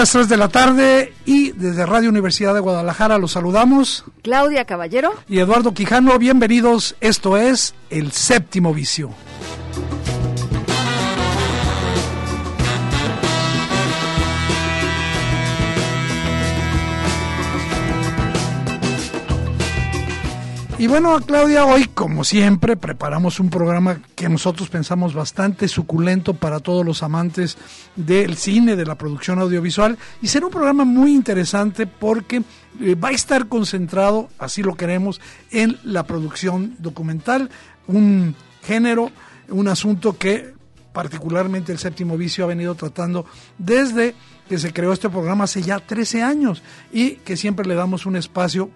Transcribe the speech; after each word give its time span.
Las 0.00 0.12
3 0.12 0.30
de 0.30 0.36
la 0.38 0.48
tarde 0.48 1.12
y 1.26 1.52
desde 1.52 1.84
Radio 1.84 2.08
Universidad 2.08 2.54
de 2.54 2.60
Guadalajara 2.60 3.18
los 3.18 3.32
saludamos. 3.32 4.06
Claudia 4.22 4.64
Caballero. 4.64 5.12
Y 5.28 5.40
Eduardo 5.40 5.74
Quijano, 5.74 6.18
bienvenidos. 6.18 6.96
Esto 7.02 7.36
es 7.36 7.74
El 7.90 8.10
Séptimo 8.10 8.72
Vicio. 8.72 9.10
Y 20.80 20.86
bueno, 20.86 21.20
Claudia, 21.20 21.66
hoy, 21.66 21.84
como 21.92 22.24
siempre, 22.24 22.74
preparamos 22.74 23.38
un 23.38 23.50
programa 23.50 24.00
que 24.14 24.30
nosotros 24.30 24.70
pensamos 24.70 25.12
bastante 25.12 25.68
suculento 25.68 26.32
para 26.32 26.60
todos 26.60 26.86
los 26.86 27.02
amantes 27.02 27.58
del 27.96 28.34
cine, 28.38 28.76
de 28.76 28.86
la 28.86 28.94
producción 28.94 29.40
audiovisual, 29.40 29.98
y 30.22 30.28
será 30.28 30.46
un 30.46 30.52
programa 30.52 30.86
muy 30.86 31.12
interesante 31.12 31.86
porque 31.86 32.40
eh, 32.80 32.94
va 32.94 33.08
a 33.08 33.12
estar 33.12 33.46
concentrado, 33.48 34.30
así 34.38 34.62
lo 34.62 34.74
queremos, 34.74 35.20
en 35.50 35.78
la 35.84 36.04
producción 36.04 36.76
documental, 36.78 37.50
un 37.86 38.34
género, 38.62 39.10
un 39.50 39.68
asunto 39.68 40.16
que 40.16 40.54
particularmente 40.94 41.72
el 41.72 41.78
séptimo 41.78 42.16
vicio 42.16 42.44
ha 42.44 42.48
venido 42.48 42.74
tratando 42.74 43.26
desde 43.58 44.14
que 44.48 44.58
se 44.58 44.72
creó 44.72 44.94
este 44.94 45.10
programa 45.10 45.44
hace 45.44 45.60
ya 45.60 45.78
13 45.78 46.22
años 46.22 46.62
y 46.90 47.16
que 47.16 47.36
siempre 47.36 47.66
le 47.66 47.74
damos 47.74 48.06
un 48.06 48.16
espacio 48.16 48.70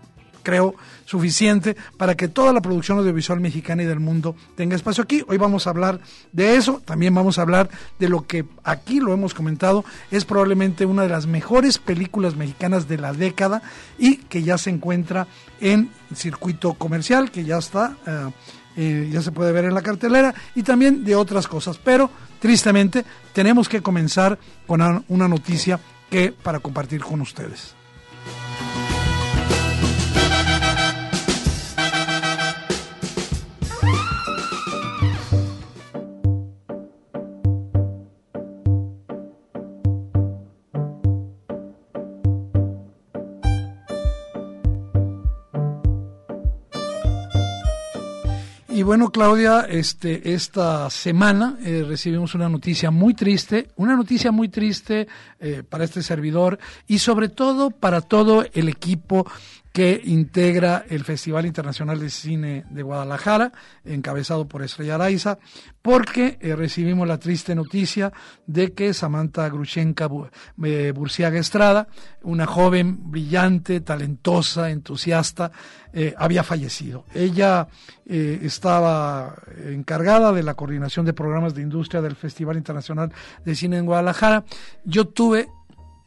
creo, 0.45 0.77
suficiente 1.05 1.77
para 1.97 2.15
que 2.15 2.29
toda 2.29 2.53
la 2.53 2.61
producción 2.61 2.99
audiovisual 2.99 3.41
mexicana 3.41 3.83
y 3.83 3.87
del 3.87 3.99
mundo 3.99 4.37
tenga 4.55 4.77
espacio 4.77 5.03
aquí. 5.03 5.25
Hoy 5.27 5.39
vamos 5.39 5.67
a 5.67 5.71
hablar 5.71 5.99
de 6.31 6.55
eso, 6.55 6.81
también 6.85 7.13
vamos 7.13 7.39
a 7.39 7.43
hablar 7.43 7.69
de 7.99 8.09
lo 8.09 8.27
que 8.27 8.45
aquí 8.63 9.01
lo 9.01 9.13
hemos 9.13 9.35
comentado, 9.35 9.85
es 10.13 10.25
probablemente 10.25 10.87
una 10.87 11.03
de 11.03 11.09
las 11.09 11.27
mejores 11.27 11.79
películas 11.79 12.37
mexicanas 12.37 12.87
de 12.87 12.99
la 12.99 13.13
década 13.13 13.63
y 13.99 14.19
que 14.19 14.45
ya 14.45 14.57
se 14.57 14.71
encuentra 14.71 15.27
en 15.61 15.91
circuito 16.15 16.75
comercial, 16.75 17.33
que 17.33 17.45
ya 17.45 17.59
está... 17.59 17.97
Eh, 18.07 18.31
eh, 18.77 19.09
ya 19.13 19.23
se 19.23 19.31
puede 19.31 19.53
ver 19.53 19.67
en 19.67 19.75
la 19.75 19.83
cartelera 19.83 20.35
y 20.57 20.65
también 20.65 21.05
de 21.05 21.15
otras 21.15 21.47
cosas. 21.47 21.79
Pero 21.79 22.11
tristemente 22.41 23.05
tenemos 23.33 23.69
que 23.69 23.81
comenzar 23.81 24.37
con 24.67 25.05
una 25.07 25.29
noticia 25.29 25.79
que 26.11 26.33
para 26.33 26.59
compartir 26.59 27.01
con 27.01 27.21
ustedes. 27.21 27.75
Bueno, 48.85 49.11
Claudia, 49.11 49.63
este, 49.63 50.35
esta 50.35 50.91
semana 50.91 51.57
eh, 51.65 51.85
recibimos 51.89 52.35
una 52.35 52.49
noticia 52.49 52.91
muy 52.91 53.15
triste, 53.15 53.69
una 53.77 53.97
noticia 53.97 54.31
muy 54.31 54.49
triste 54.49 55.09
eh, 55.41 55.63
para 55.69 55.85
este 55.85 56.03
servidor 56.03 56.59
y 56.87 56.99
sobre 56.99 57.31
todo 57.31 57.71
para 57.71 58.03
todo 58.03 58.45
el 58.53 58.69
equipo 58.69 59.27
que 59.75 60.01
integra 60.05 60.85
el 60.89 61.03
Festival 61.03 61.47
Internacional 61.47 61.99
de 61.99 62.09
Cine 62.09 62.65
de 62.71 62.85
Guadalajara, 62.85 63.51
encabezado 63.85 64.47
por 64.47 64.63
Estrella 64.63 64.95
Araiza, 64.95 65.41
porque 65.83 66.39
eh, 66.41 66.55
recibimos 66.55 67.09
la 67.09 67.19
triste 67.19 67.57
noticia 67.57 68.13
de 68.47 68.73
que 68.73 68.95
Samantha 68.95 69.49
Grushenka 69.49 70.09
eh, 70.63 70.93
Burciaga 70.95 71.41
Estrada, 71.41 71.89
una 72.23 72.47
joven 72.47 73.11
brillante, 73.11 73.81
talentosa, 73.81 74.71
entusiasta, 74.71 75.51
eh, 75.93 76.15
había 76.17 76.45
fallecido. 76.45 77.05
Ella 77.13 77.67
estaba 78.07 79.35
encargada 79.67 80.31
de 80.31 80.45
la 80.45 80.55
coordinación 80.55 81.05
de 81.05 81.15
programas 81.15 81.53
de 81.53 81.63
industria 81.63 82.01
del 82.01 82.15
Festival 82.15 82.57
Internacional 82.57 83.11
de 83.45 83.55
Cine 83.57 83.79
en 83.79 83.87
Guadalajara. 83.87 84.45
Yo 84.85 85.09
tuve 85.09 85.49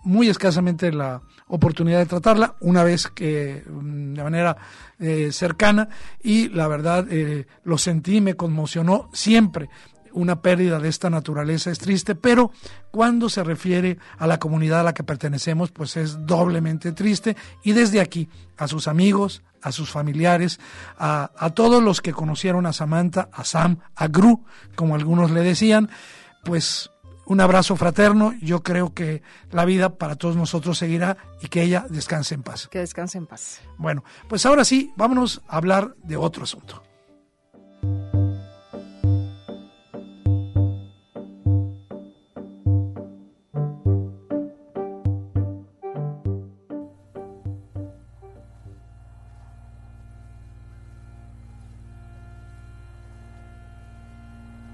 muy 0.06 0.30
escasamente 0.30 0.94
la 0.94 1.22
oportunidad 1.48 2.00
de 2.00 2.06
tratarla, 2.06 2.56
una 2.60 2.84
vez 2.84 3.08
que 3.08 3.64
mm, 3.68 4.14
de 4.14 4.24
manera 4.24 4.58
eh, 5.00 5.32
cercana, 5.32 5.90
y 6.22 6.50
la 6.50 6.68
verdad 6.68 7.06
eh, 7.10 7.48
lo 7.64 7.78
sentí, 7.78 8.22
me 8.22 8.36
conmocionó 8.36 9.10
siempre. 9.14 9.70
Una 10.14 10.42
pérdida 10.42 10.80
de 10.80 10.90
esta 10.90 11.10
naturaleza 11.10 11.70
es 11.70 11.80
triste, 11.80 12.16
pero 12.16 12.52
cuando 12.92 13.30
se 13.30 13.44
refiere 13.44 14.00
a 14.18 14.26
la 14.26 14.40
comunidad 14.40 14.80
a 14.80 14.84
la 14.84 14.94
que 14.94 15.04
pertenecemos, 15.04 15.72
pues 15.72 15.96
es 15.96 16.26
doblemente 16.26 16.92
triste. 16.92 17.36
Y 17.64 17.74
desde 17.74 18.02
aquí, 18.02 18.28
a 18.58 18.68
sus 18.68 18.88
amigos, 18.88 19.44
a 19.62 19.72
sus 19.72 19.92
familiares, 19.92 20.60
a, 20.98 21.32
a 21.38 21.50
todos 21.52 21.84
los 21.84 22.02
que 22.02 22.14
conocieron 22.14 22.66
a 22.66 22.74
Samantha, 22.74 23.30
a 23.32 23.44
Sam, 23.44 23.80
a 23.96 24.08
Gru, 24.08 24.44
como 24.76 24.96
algunos 24.96 25.30
le 25.30 25.42
decían, 25.42 25.90
pues 26.44 26.90
un 27.28 27.42
abrazo 27.42 27.76
fraterno. 27.76 28.34
Yo 28.42 28.64
creo 28.64 28.94
que 28.94 29.22
la 29.52 29.66
vida 29.66 29.98
para 29.98 30.16
todos 30.16 30.36
nosotros 30.36 30.78
seguirá 30.78 31.18
y 31.42 31.48
que 31.48 31.62
ella 31.62 31.86
descanse 31.90 32.36
en 32.36 32.44
paz. 32.44 32.68
Que 32.70 32.80
descanse 32.80 33.18
en 33.18 33.28
paz. 33.28 33.62
Bueno, 33.78 34.04
pues 34.28 34.46
ahora 34.46 34.64
sí, 34.64 34.92
vámonos 34.96 35.42
a 35.48 35.58
hablar 35.58 35.96
de 36.04 36.18
otro 36.18 36.44
asunto. 36.44 36.84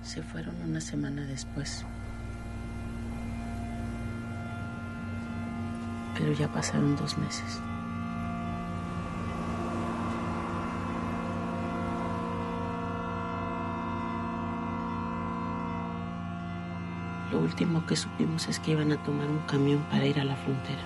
Se 0.03 0.21
fueron 0.21 0.55
una 0.61 0.79
semana 0.79 1.25
después. 1.25 1.83
Ya 6.33 6.47
pasaron 6.47 6.95
dos 6.95 7.17
meses. 7.17 7.61
Lo 17.31 17.39
último 17.39 17.83
que 17.87 17.95
supimos 17.95 18.47
es 18.47 18.59
que 18.59 18.71
iban 18.71 18.91
a 18.91 19.03
tomar 19.03 19.27
un 19.27 19.39
camión 19.47 19.81
para 19.89 20.05
ir 20.05 20.19
a 20.19 20.23
la 20.23 20.35
frontera. 20.35 20.83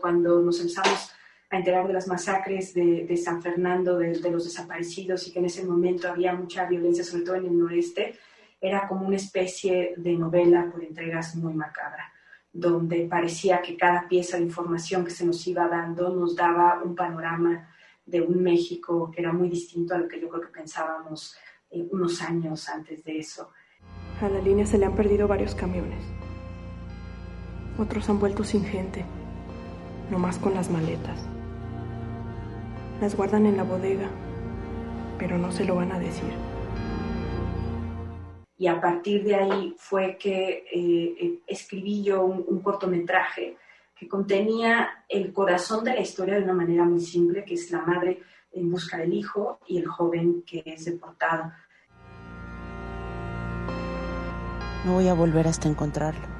Cuando 0.00 0.40
nos 0.42 0.60
empezamos 0.60 0.95
a 1.56 1.58
enterar 1.58 1.86
de 1.86 1.92
las 1.92 2.06
masacres 2.06 2.74
de, 2.74 3.16
San 3.16 3.42
Fernando, 3.42 3.98
de, 3.98 4.30
los 4.30 4.44
desaparecidos 4.44 5.26
y 5.26 5.32
que 5.32 5.38
en 5.38 5.46
ese 5.46 5.64
momento 5.64 6.08
había 6.08 6.34
mucha 6.34 6.66
violencia, 6.66 7.02
sobre 7.02 7.24
todo 7.24 7.36
en 7.36 7.46
el 7.46 7.58
noreste, 7.58 8.14
era 8.60 8.86
como 8.86 9.06
una 9.06 9.16
especie 9.16 9.94
de 9.96 10.12
novela 10.14 10.68
por 10.70 10.82
entregas 10.82 11.34
muy 11.36 11.54
macabra, 11.54 12.12
donde 12.52 13.06
parecía 13.08 13.60
que 13.62 13.76
cada 13.76 14.06
pieza 14.08 14.36
de 14.36 14.44
información 14.44 15.04
que 15.04 15.10
se 15.10 15.24
nos 15.24 15.46
iba 15.46 15.66
dando 15.68 16.14
nos 16.14 16.36
daba 16.36 16.82
un 16.82 16.94
panorama 16.94 17.68
de 18.04 18.20
un 18.20 18.42
México 18.42 19.10
que 19.10 19.20
era 19.20 19.32
muy 19.32 19.48
distinto 19.48 19.94
a 19.94 19.98
lo 19.98 20.08
que 20.08 20.20
yo 20.20 20.28
creo 20.28 20.42
que 20.42 20.58
pensábamos 20.58 21.36
eh, 21.70 21.86
unos 21.90 22.22
años 22.22 22.68
antes 22.68 23.02
de 23.02 23.18
eso. 23.18 23.50
A 24.20 24.28
la 24.28 24.40
línea 24.40 24.66
se 24.66 24.78
le 24.78 24.86
han 24.86 24.94
perdido 24.94 25.26
varios 25.26 25.54
camiones. 25.54 26.04
Otros 27.78 28.08
han 28.08 28.18
vuelto 28.18 28.44
sin 28.44 28.64
gente, 28.64 29.04
no 30.10 30.18
más 30.18 30.38
con 30.38 30.54
las 30.54 30.70
maletas. 30.70 31.35
Las 33.00 33.14
guardan 33.14 33.44
en 33.44 33.58
la 33.58 33.62
bodega, 33.62 34.08
pero 35.18 35.36
no 35.36 35.52
se 35.52 35.64
lo 35.64 35.76
van 35.76 35.92
a 35.92 35.98
decir. 35.98 36.32
Y 38.58 38.68
a 38.68 38.80
partir 38.80 39.22
de 39.22 39.34
ahí 39.34 39.74
fue 39.76 40.16
que 40.16 40.64
eh, 40.72 41.16
eh, 41.20 41.38
escribí 41.46 42.02
yo 42.02 42.24
un, 42.24 42.60
cortometraje 42.60 43.58
que 43.94 44.08
contenía 44.08 45.04
el 45.08 45.32
corazón 45.34 45.84
de 45.84 45.94
la 45.94 46.00
historia 46.00 46.36
de 46.36 46.44
una 46.44 46.54
manera 46.54 46.84
muy 46.84 47.00
simple, 47.00 47.44
que 47.44 47.54
es 47.54 47.70
la 47.70 47.82
madre 47.82 48.22
en 48.52 48.70
busca 48.70 48.96
del 48.96 49.12
hijo 49.12 49.58
y 49.66 49.76
el 49.76 49.86
joven 49.86 50.42
que 50.46 50.62
es 50.64 50.86
deportado. 50.86 51.52
No 54.86 54.94
voy 54.94 55.08
a 55.08 55.14
volver 55.14 55.46
hasta 55.48 55.68
encontrarlo. 55.68 56.35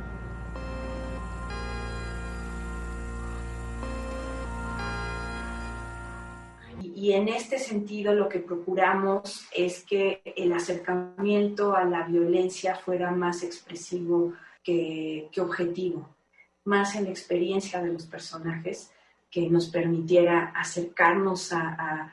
Y 7.06 7.12
en 7.12 7.29
este 7.29 7.61
sentido 7.61 8.12
lo 8.12 8.29
que 8.29 8.41
procuramos 8.41 9.47
es 9.55 9.85
que 9.85 10.23
el 10.25 10.53
acercamiento 10.53 11.76
a 11.76 11.85
la 11.85 12.03
violencia 12.03 12.75
fuera 12.75 13.12
más 13.12 13.44
expresivo 13.44 14.32
que, 14.64 15.31
objetivo, 15.38 16.08
más 16.64 16.97
en 16.97 17.05
la 17.05 17.11
experiencia 17.11 17.81
de 17.81 17.93
los 17.93 18.06
personajes 18.06 18.91
que 19.31 19.49
nos 19.49 19.69
permitiera 19.69 20.47
acercarnos 20.47 21.53
a, 21.53 22.12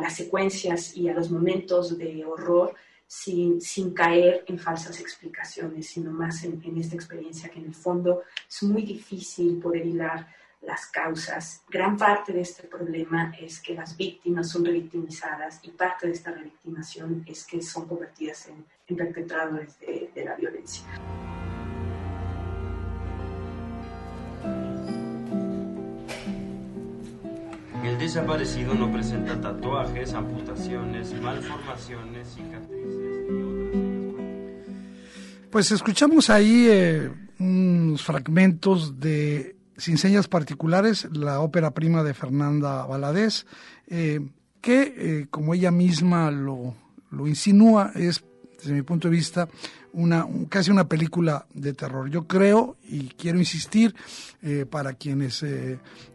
las 0.00 0.14
secuencias 0.14 0.96
y 0.96 1.08
a 1.08 1.14
los 1.14 1.28
momentos 1.28 1.98
de 1.98 2.24
horror 2.24 2.76
sin, 3.08 3.58
caer 3.92 4.44
en 4.46 4.60
falsas 4.60 5.00
explicaciones, 5.00 5.88
sino 5.88 6.12
más 6.12 6.44
en, 6.44 6.62
esta 6.78 6.94
experiencia 6.94 7.48
que 7.48 7.58
en 7.58 7.64
el 7.64 7.74
fondo 7.74 8.22
es 8.48 8.62
muy 8.62 8.82
difícil 8.82 9.58
poder 9.58 9.84
hilar 9.84 10.28
las 10.62 10.86
causas. 10.86 11.62
Gran 11.68 11.96
parte 11.96 12.32
de 12.32 12.42
este 12.42 12.66
problema 12.66 13.32
es 13.40 13.60
que 13.60 13.74
las 13.74 13.96
víctimas 13.96 14.48
son 14.50 14.64
revictimizadas 14.64 15.60
y 15.62 15.70
parte 15.70 16.06
de 16.06 16.12
esta 16.12 16.30
revictimación 16.30 17.24
es 17.26 17.44
que 17.44 17.62
son 17.62 17.86
convertidas 17.86 18.48
en, 18.48 18.64
perpetradores 18.96 19.78
de, 19.78 20.10
de 20.12 20.24
la 20.24 20.34
violencia. 20.34 20.84
El 27.84 27.98
desaparecido 27.98 28.74
no 28.74 28.92
presenta 28.92 29.40
tatuajes, 29.40 30.12
amputaciones, 30.12 31.14
malformaciones, 31.20 32.28
cicatrices 32.34 33.30
ni 33.30 33.42
otras. 33.42 34.30
Pues 35.50 35.70
escuchamos 35.72 36.30
ahí 36.30 36.66
eh, 36.68 37.10
unos 37.38 38.02
fragmentos 38.02 39.00
de 39.00 39.56
sin 39.80 39.98
señas 39.98 40.28
particulares, 40.28 41.08
la 41.12 41.40
ópera 41.40 41.72
prima 41.72 42.04
de 42.04 42.14
Fernanda 42.14 42.84
Valadez, 42.84 43.46
eh, 43.88 44.20
que, 44.60 44.94
eh, 44.96 45.26
como 45.30 45.54
ella 45.54 45.70
misma 45.70 46.30
lo, 46.30 46.74
lo, 47.10 47.26
insinúa, 47.26 47.90
es, 47.94 48.22
desde 48.58 48.74
mi 48.74 48.82
punto 48.82 49.08
de 49.08 49.16
vista, 49.16 49.48
una, 49.92 50.26
casi 50.50 50.70
una 50.70 50.86
película 50.86 51.46
de 51.54 51.72
terror. 51.72 52.10
Yo 52.10 52.26
creo, 52.26 52.76
y 52.84 53.08
quiero 53.08 53.38
insistir, 53.38 53.94
eh, 54.42 54.66
para 54.70 54.92
quienes 54.92 55.44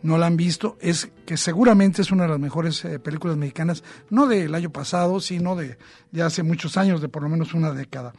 no 0.03 0.17
la 0.17 0.27
han 0.27 0.37
visto, 0.37 0.77
es 0.79 1.09
que 1.25 1.35
seguramente 1.35 2.03
es 2.03 2.11
una 2.11 2.23
de 2.23 2.29
las 2.29 2.39
mejores 2.39 2.81
películas 3.03 3.35
mexicanas, 3.35 3.83
no 4.11 4.27
del 4.27 4.53
año 4.53 4.69
pasado, 4.69 5.19
sino 5.19 5.55
de, 5.55 5.77
de 6.11 6.21
hace 6.21 6.43
muchos 6.43 6.77
años, 6.77 7.01
de 7.01 7.09
por 7.09 7.23
lo 7.23 7.29
menos 7.29 7.53
una 7.55 7.71
década. 7.71 8.13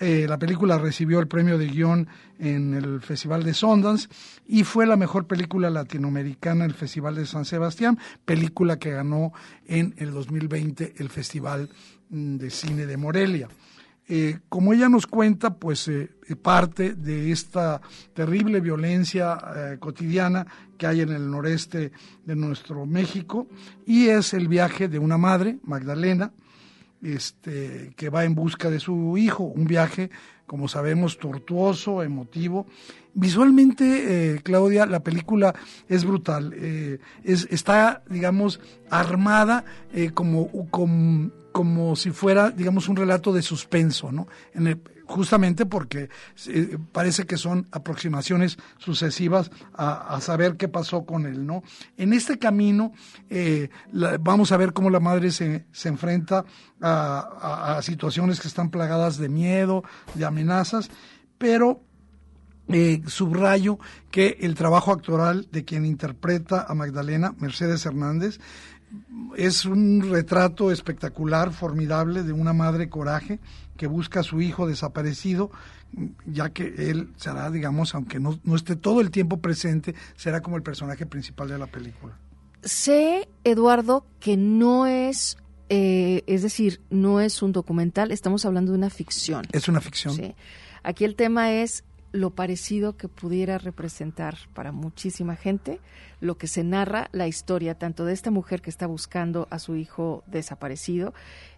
Eh, 0.00 0.26
la 0.28 0.38
película 0.38 0.78
recibió 0.78 1.18
el 1.18 1.26
premio 1.26 1.58
de 1.58 1.66
guion 1.66 2.06
en 2.38 2.74
el 2.74 3.00
Festival 3.00 3.42
de 3.42 3.52
Sundance 3.52 4.08
y 4.46 4.62
fue 4.62 4.86
la 4.86 4.96
mejor 4.96 5.26
película 5.26 5.70
latinoamericana 5.70 6.64
en 6.64 6.70
el 6.70 6.76
Festival 6.76 7.16
de 7.16 7.26
San 7.26 7.44
Sebastián, 7.44 7.98
película 8.24 8.78
que 8.78 8.92
ganó 8.92 9.32
en 9.66 9.94
el 9.96 10.12
2020 10.12 10.94
el 10.98 11.08
Festival 11.08 11.68
mm, 12.10 12.36
de 12.36 12.50
Cine 12.50 12.86
de 12.86 12.96
Morelia. 12.96 13.48
Eh, 14.10 14.38
como 14.48 14.72
ella 14.72 14.88
nos 14.88 15.06
cuenta, 15.06 15.54
pues 15.54 15.88
eh, 15.88 16.10
parte 16.40 16.94
de 16.94 17.32
esta 17.32 17.80
terrible 18.14 18.60
violencia 18.60 19.78
cotidiana 19.80 20.46
que 20.78 20.86
hay 20.86 21.00
en 21.00 21.10
el 21.10 21.28
noreste 21.28 21.92
de 22.24 22.36
nuestro 22.36 22.86
México 22.86 23.48
y 23.84 24.08
es 24.08 24.32
el 24.32 24.48
viaje 24.48 24.88
de 24.88 24.98
una 24.98 25.18
madre, 25.18 25.58
Magdalena, 25.64 26.32
este, 27.02 27.92
que 27.96 28.10
va 28.10 28.24
en 28.24 28.34
busca 28.34 28.70
de 28.70 28.80
su 28.80 29.16
hijo, 29.16 29.44
un 29.44 29.64
viaje, 29.64 30.10
como 30.46 30.68
sabemos, 30.68 31.18
tortuoso, 31.18 32.02
emotivo. 32.02 32.66
Visualmente, 33.14 34.34
eh, 34.34 34.40
Claudia, 34.42 34.86
la 34.86 35.00
película 35.00 35.54
es 35.88 36.04
brutal, 36.04 36.52
eh, 36.56 36.98
es, 37.24 37.46
está, 37.50 38.02
digamos, 38.08 38.60
armada 38.90 39.64
eh, 39.92 40.10
como, 40.10 40.48
como, 40.70 41.30
como, 41.58 41.96
si 41.96 42.12
fuera, 42.12 42.50
digamos, 42.52 42.88
un 42.88 42.94
relato 42.94 43.32
de 43.32 43.42
suspenso, 43.42 44.12
¿no? 44.12 44.28
Justamente 45.06 45.66
porque 45.66 46.08
eh, 46.46 46.78
parece 46.92 47.26
que 47.26 47.36
son 47.36 47.66
aproximaciones 47.72 48.58
sucesivas 48.76 49.50
a, 49.74 50.20
saber 50.20 50.56
qué 50.56 50.68
pasó 50.68 51.04
con 51.04 51.26
él, 51.26 51.44
¿no? 51.44 51.64
En 51.96 52.12
este 52.12 52.38
camino 52.38 52.92
eh, 53.28 53.70
vamos 54.20 54.52
a 54.52 54.56
ver 54.56 54.72
cómo 54.72 54.88
la 54.88 55.00
madre 55.00 55.32
se, 55.32 55.66
se 55.72 55.88
enfrenta 55.88 56.44
a, 56.80 57.80
situaciones 57.82 58.38
que 58.38 58.46
están 58.46 58.70
plagadas 58.70 59.18
de 59.18 59.28
miedo, 59.28 59.82
de 60.14 60.26
amenazas, 60.26 60.88
pero 61.38 61.82
eh, 62.68 63.02
subrayo 63.08 63.80
que 64.12 64.38
el 64.42 64.54
trabajo 64.54 64.92
actoral 64.92 65.48
de 65.50 65.64
quien 65.64 65.84
interpreta 65.84 66.66
a 66.68 66.74
Magdalena, 66.74 67.34
Mercedes 67.40 67.84
Hernández, 67.84 68.38
es 69.36 69.64
un 69.64 70.08
retrato 70.10 70.70
espectacular, 70.70 71.52
formidable, 71.52 72.22
de 72.22 72.32
una 72.32 72.52
madre 72.52 72.88
coraje 72.88 73.38
que 73.76 73.86
busca 73.86 74.20
a 74.20 74.22
su 74.22 74.40
hijo 74.40 74.66
desaparecido, 74.66 75.50
ya 76.26 76.50
que 76.50 76.90
él 76.90 77.12
será, 77.16 77.50
digamos, 77.50 77.94
aunque 77.94 78.18
no, 78.20 78.38
esté 78.54 78.76
todo 78.76 79.00
el 79.00 79.10
tiempo 79.10 79.38
presente, 79.38 79.94
será 80.16 80.42
como 80.42 80.56
el 80.56 80.62
personaje 80.62 81.06
principal 81.06 81.48
de 81.48 81.58
la 81.58 81.66
película. 81.66 82.18
Sé, 82.62 83.28
Eduardo, 83.44 84.04
que 84.18 84.36
no 84.36 84.86
es, 84.86 85.38
eh, 85.68 86.24
es 86.26 86.42
decir, 86.42 86.80
no 86.90 87.20
es 87.20 87.40
un 87.42 87.52
documental, 87.52 88.10
estamos 88.10 88.44
hablando 88.44 88.72
de 88.72 88.78
una 88.78 88.90
ficción. 88.90 89.46
Es 89.52 89.68
una 89.68 89.80
ficción. 89.80 90.14
Sí. 90.14 90.34
Aquí 90.82 91.04
el 91.04 91.14
tema 91.14 91.52
es 91.52 91.84
lo 92.12 92.30
parecido 92.30 92.96
que 92.96 93.08
pudiera 93.08 93.58
representar 93.58 94.36
para 94.54 94.72
muchísima 94.72 95.36
gente 95.36 95.80
lo 96.20 96.38
que 96.38 96.46
se 96.46 96.64
narra 96.64 97.08
la 97.12 97.26
historia 97.28 97.76
tanto 97.76 98.04
de 98.04 98.14
esta 98.14 98.30
mujer 98.30 98.62
que 98.62 98.70
está 98.70 98.86
buscando 98.86 99.46
a 99.50 99.58
su 99.58 99.76
hijo 99.76 100.24
desaparecido 100.26 101.12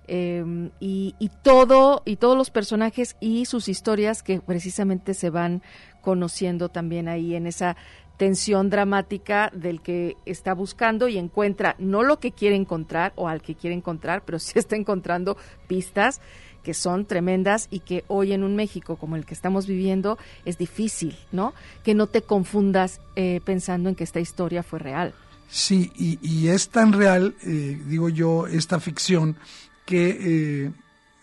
em, 0.09 0.71
y, 0.81 1.15
todo 1.43 2.03
y 2.05 2.17
todos 2.17 2.37
los 2.37 2.51
personajes 2.51 3.17
y 3.21 3.47
sus 3.47 3.69
historias 3.69 4.23
que 4.23 4.41
precisamente 4.41 5.15
se 5.15 5.31
van 5.31 5.63
conociendo 6.01 6.69
también 6.69 7.09
ahí 7.09 7.35
en 7.35 7.47
esa 7.47 7.77
tensión 8.17 8.69
dramática 8.69 9.51
del 9.55 9.81
que 9.81 10.17
está 10.27 10.53
buscando 10.53 11.09
y 11.09 11.17
encuentra 11.17 11.75
no 11.79 12.03
lo 12.03 12.19
que 12.19 12.33
quiere 12.33 12.55
encontrar 12.55 13.15
o 13.17 13.29
al 13.29 13.41
que 13.41 13.55
quiere 13.55 13.75
encontrar, 13.75 14.25
pero 14.27 14.39
sí 14.39 14.59
está 14.59 14.77
encontrando 14.77 15.39
pistas 15.69 16.21
que 16.63 16.75
son 16.75 17.07
tremendas 17.07 17.69
y 17.71 17.81
que 17.81 18.05
hoy 18.09 18.33
en 18.33 18.45
un 18.45 18.57
México 18.57 18.97
como 18.97 19.17
el 19.17 19.25
que 19.25 19.35
estamos 19.35 19.67
viviendo 19.67 20.19
es 20.45 20.59
difícil, 20.59 21.17
¿no? 21.33 21.55
Que 21.85 21.95
no 21.95 22.07
te 22.07 22.23
confundas 22.23 23.01
eh, 23.17 23.41
pensando 23.45 23.89
en 23.89 23.95
que 23.95 24.05
esta 24.05 24.21
historia 24.21 24.63
fue 24.63 24.79
real. 24.79 25.15
Sí, 25.49 25.91
y, 25.97 26.47
es 26.47 26.69
tan 26.69 26.93
real, 26.93 27.35
eh, 27.45 27.81
digo 27.87 28.09
yo, 28.09 28.47
esta 28.47 28.79
ficción, 28.79 29.37
que, 29.85 30.19
eh, 30.67 30.73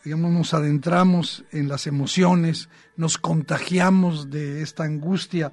digamos, 0.04 0.32
nos 0.34 0.54
adentramos 0.54 1.46
en 1.54 1.70
las 1.70 1.88
emociones, 1.88 2.68
nos 2.98 3.18
contagiamos 3.18 4.30
de 4.30 4.62
esta 4.62 4.84
angustia 4.84 5.52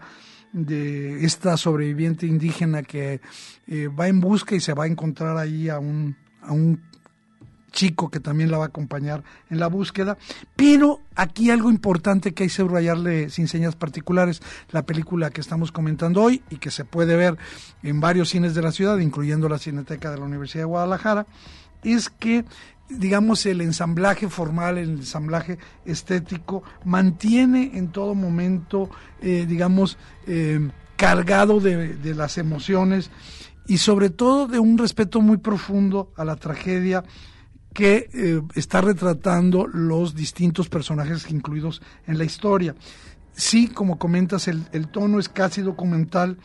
de 0.53 1.25
esta 1.25 1.57
sobreviviente 1.57 2.27
indígena 2.27 2.85
que 2.85 3.21
va 3.99 4.07
en 4.07 4.21
busca 4.21 4.55
y 4.55 4.61
se 4.61 4.73
va 4.73 4.85
a 4.85 4.87
encontrar 4.87 5.37
ahí 5.37 5.69
a 5.69 5.81
un, 5.81 6.17
a 6.43 6.53
un 6.53 6.81
chico 7.75 8.09
que 8.09 8.21
también 8.21 8.51
la 8.51 8.57
va 8.57 8.65
a 8.65 8.69
acompañar 8.69 9.23
en 9.51 9.59
la 9.59 9.67
búsqueda. 9.67 10.17
Pero 10.57 11.01
aquí 11.15 11.51
algo 11.51 11.71
importante 11.71 12.33
que 12.33 12.45
hay 12.45 12.49
que 12.49 12.55
subrayarle 12.55 13.29
sin 13.29 13.49
señas 13.49 13.77
particulares, 13.77 14.41
la 14.71 14.87
película 14.87 15.31
que 15.31 15.43
estamos 15.43 15.73
comentando 15.73 16.23
hoy 16.23 16.43
y 16.49 16.57
que 16.57 16.71
se 16.71 16.85
puede 16.87 17.17
ver 17.17 17.37
en 17.83 18.01
varios 18.01 18.31
cines 18.31 18.55
de 18.55 18.63
la 18.63 18.73
ciudad, 18.73 18.99
incluyendo 18.99 19.49
la 19.49 19.59
Cineteca 19.59 20.11
de 20.11 20.19
la 20.19 20.25
Universidad 20.25 20.63
de 20.63 20.67
Guadalajara, 20.67 21.27
es 21.83 22.09
que 22.09 22.45
digamos, 22.87 23.47
el 23.47 23.63
ensamblaje 23.63 24.29
formal, 24.29 24.77
el 24.77 24.91
ensamblaje 24.91 25.59
estético, 25.87 26.63
mantiene 26.85 27.73
en 27.75 27.89
todo 27.89 28.15
momento, 28.15 28.91
eh, 29.23 29.47
digamos, 29.49 29.97
eh, 30.27 30.69
cargado 30.97 31.61
de, 31.61 31.97
de, 31.97 32.15
las 32.15 32.37
emociones 32.37 33.11
y 33.67 33.79
sobre 33.79 34.11
todo 34.11 34.47
de 34.47 34.59
un 34.59 34.77
respeto 34.77 35.23
muy 35.23 35.39
profundo 35.39 36.13
a 36.15 36.27
la 36.27 36.37
tragedia 36.37 37.05
que 37.75 38.09
eh, 38.15 38.41
está 38.55 38.81
retratando 38.81 39.67
los 39.67 40.15
distintos 40.15 40.69
personajes 40.69 41.31
incluidos 41.31 41.83
en 42.07 42.17
la 42.17 42.25
historia. 42.25 42.75
Sí, 43.37 43.67
como 43.69 43.99
comentas, 43.99 44.47
el, 44.47 44.89
tono 44.89 45.19
es 45.19 45.29
casi 45.29 45.61
documental, 45.61 46.39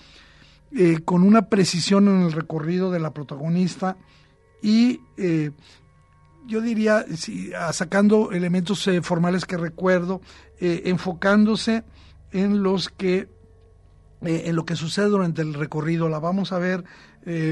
eh, 0.76 1.00
con 1.06 1.24
una 1.24 1.44
precisión 1.44 2.08
en 2.08 2.24
el 2.24 2.32
recorrido 2.32 2.92
de 2.92 3.00
la 3.00 3.14
protagonista 3.14 3.98
y 4.62 5.02
eh, 5.18 5.52
yo 6.48 6.62
diría, 6.62 7.06
sacando 7.72 8.32
elementos 8.32 8.88
eh, 8.88 9.02
formales 9.04 9.46
que 9.46 9.58
recuerdo, 9.58 10.22
enfocándose 10.60 11.84
en 12.32 12.64
los 12.64 12.90
que 12.90 13.30
en 14.22 14.54
lo 14.56 14.66
que 14.66 14.76
sucede 14.76 15.06
durante 15.06 15.42
el 15.42 15.54
recorrido. 15.54 16.10
La 16.10 16.20
vamos 16.20 16.52
a 16.52 16.60
ver 16.60 16.84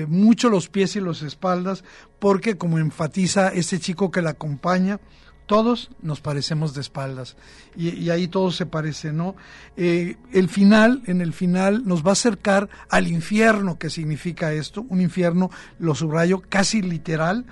mucho 0.07 0.49
los 0.49 0.69
pies 0.69 0.95
y 0.95 1.01
las 1.01 1.21
espaldas, 1.21 1.83
porque 2.19 2.57
como 2.57 2.79
enfatiza 2.79 3.49
este 3.49 3.79
chico 3.79 4.09
que 4.09 4.21
la 4.21 4.31
acompaña, 4.31 4.99
todos 5.47 5.89
nos 6.01 6.21
parecemos 6.21 6.75
de 6.75 6.81
espaldas 6.81 7.37
y, 7.75 8.09
ahí 8.09 8.27
todo 8.27 8.51
se 8.51 8.65
parece, 8.65 9.13
¿no? 9.13 9.35
Eh, 9.77 10.17
el 10.33 10.49
final, 10.49 11.01
en 11.05 11.21
el 11.21 11.33
final, 11.33 11.83
nos 11.85 12.05
va 12.05 12.09
a 12.09 12.13
acercar 12.13 12.69
al 12.89 13.07
infierno 13.07 13.79
que 13.79 13.89
significa 13.89 14.53
esto, 14.53 14.85
un 14.89 15.01
infierno, 15.01 15.49
lo 15.79 15.95
subrayo, 15.95 16.43
casi 16.47 16.81
literal 16.81 17.45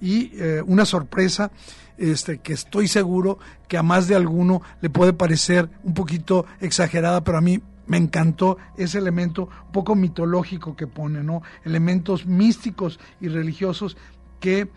y 0.00 0.32
eh, 0.34 0.62
una 0.66 0.86
sorpresa 0.86 1.52
este, 1.98 2.38
que 2.38 2.54
estoy 2.54 2.88
seguro 2.88 3.38
que 3.68 3.76
a 3.76 3.82
más 3.82 4.08
de 4.08 4.16
alguno 4.16 4.62
le 4.80 4.88
puede 4.88 5.12
parecer 5.12 5.68
un 5.84 5.94
poquito 5.94 6.46
exagerada, 6.60 7.22
pero 7.22 7.38
a 7.38 7.42
mí 7.42 7.60
me 7.86 7.96
encantó 7.96 8.58
ese 8.76 8.98
elemento 8.98 9.48
poco 9.72 9.94
mitológico 9.94 10.76
que 10.76 10.86
pone, 10.86 11.22
¿no? 11.22 11.42
Elementos 11.64 12.26
místicos 12.26 13.00
y 13.20 13.28
religiosos 13.28 13.96
que 14.40 14.68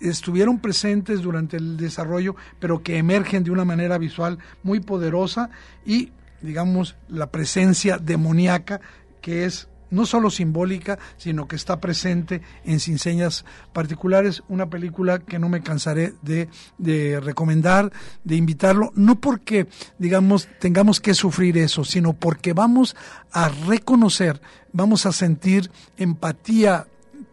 estuvieron 0.00 0.58
presentes 0.58 1.22
durante 1.22 1.56
el 1.56 1.76
desarrollo, 1.76 2.34
pero 2.58 2.82
que 2.82 2.98
emergen 2.98 3.44
de 3.44 3.52
una 3.52 3.64
manera 3.64 3.96
visual 3.96 4.38
muy 4.64 4.80
poderosa 4.80 5.50
y, 5.86 6.10
digamos, 6.42 6.96
la 7.08 7.30
presencia 7.30 7.98
demoníaca 7.98 8.80
que 9.20 9.44
es 9.44 9.68
no 9.90 10.06
solo 10.06 10.30
simbólica, 10.30 10.98
sino 11.16 11.48
que 11.48 11.56
está 11.56 11.80
presente 11.80 12.42
en 12.64 12.80
Sin 12.80 12.98
Señas 12.98 13.44
Particulares, 13.72 14.42
una 14.48 14.68
película 14.68 15.18
que 15.18 15.38
no 15.38 15.48
me 15.48 15.62
cansaré 15.62 16.14
de, 16.22 16.48
de, 16.78 17.20
recomendar, 17.20 17.92
de 18.24 18.36
invitarlo, 18.36 18.92
no 18.94 19.20
porque, 19.20 19.68
digamos, 19.98 20.48
tengamos 20.60 21.00
que 21.00 21.14
sufrir 21.14 21.58
eso, 21.58 21.84
sino 21.84 22.12
porque 22.12 22.52
vamos 22.52 22.96
a 23.32 23.48
reconocer, 23.48 24.40
vamos 24.72 25.06
a 25.06 25.12
sentir 25.12 25.70
empatía 25.96 26.86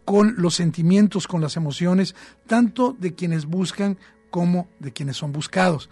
con 0.06 0.36
los 0.38 0.56
sentimientos, 0.56 1.28
con 1.28 1.42
las 1.42 1.58
emociones, 1.58 2.16
tanto 2.48 2.96
de 3.00 3.16
quienes 3.16 3.46
buscan 3.46 3.98
como 4.30 4.68
de 4.80 4.94
quienes 4.94 5.18
son 5.18 5.32
buscados. 5.32 5.90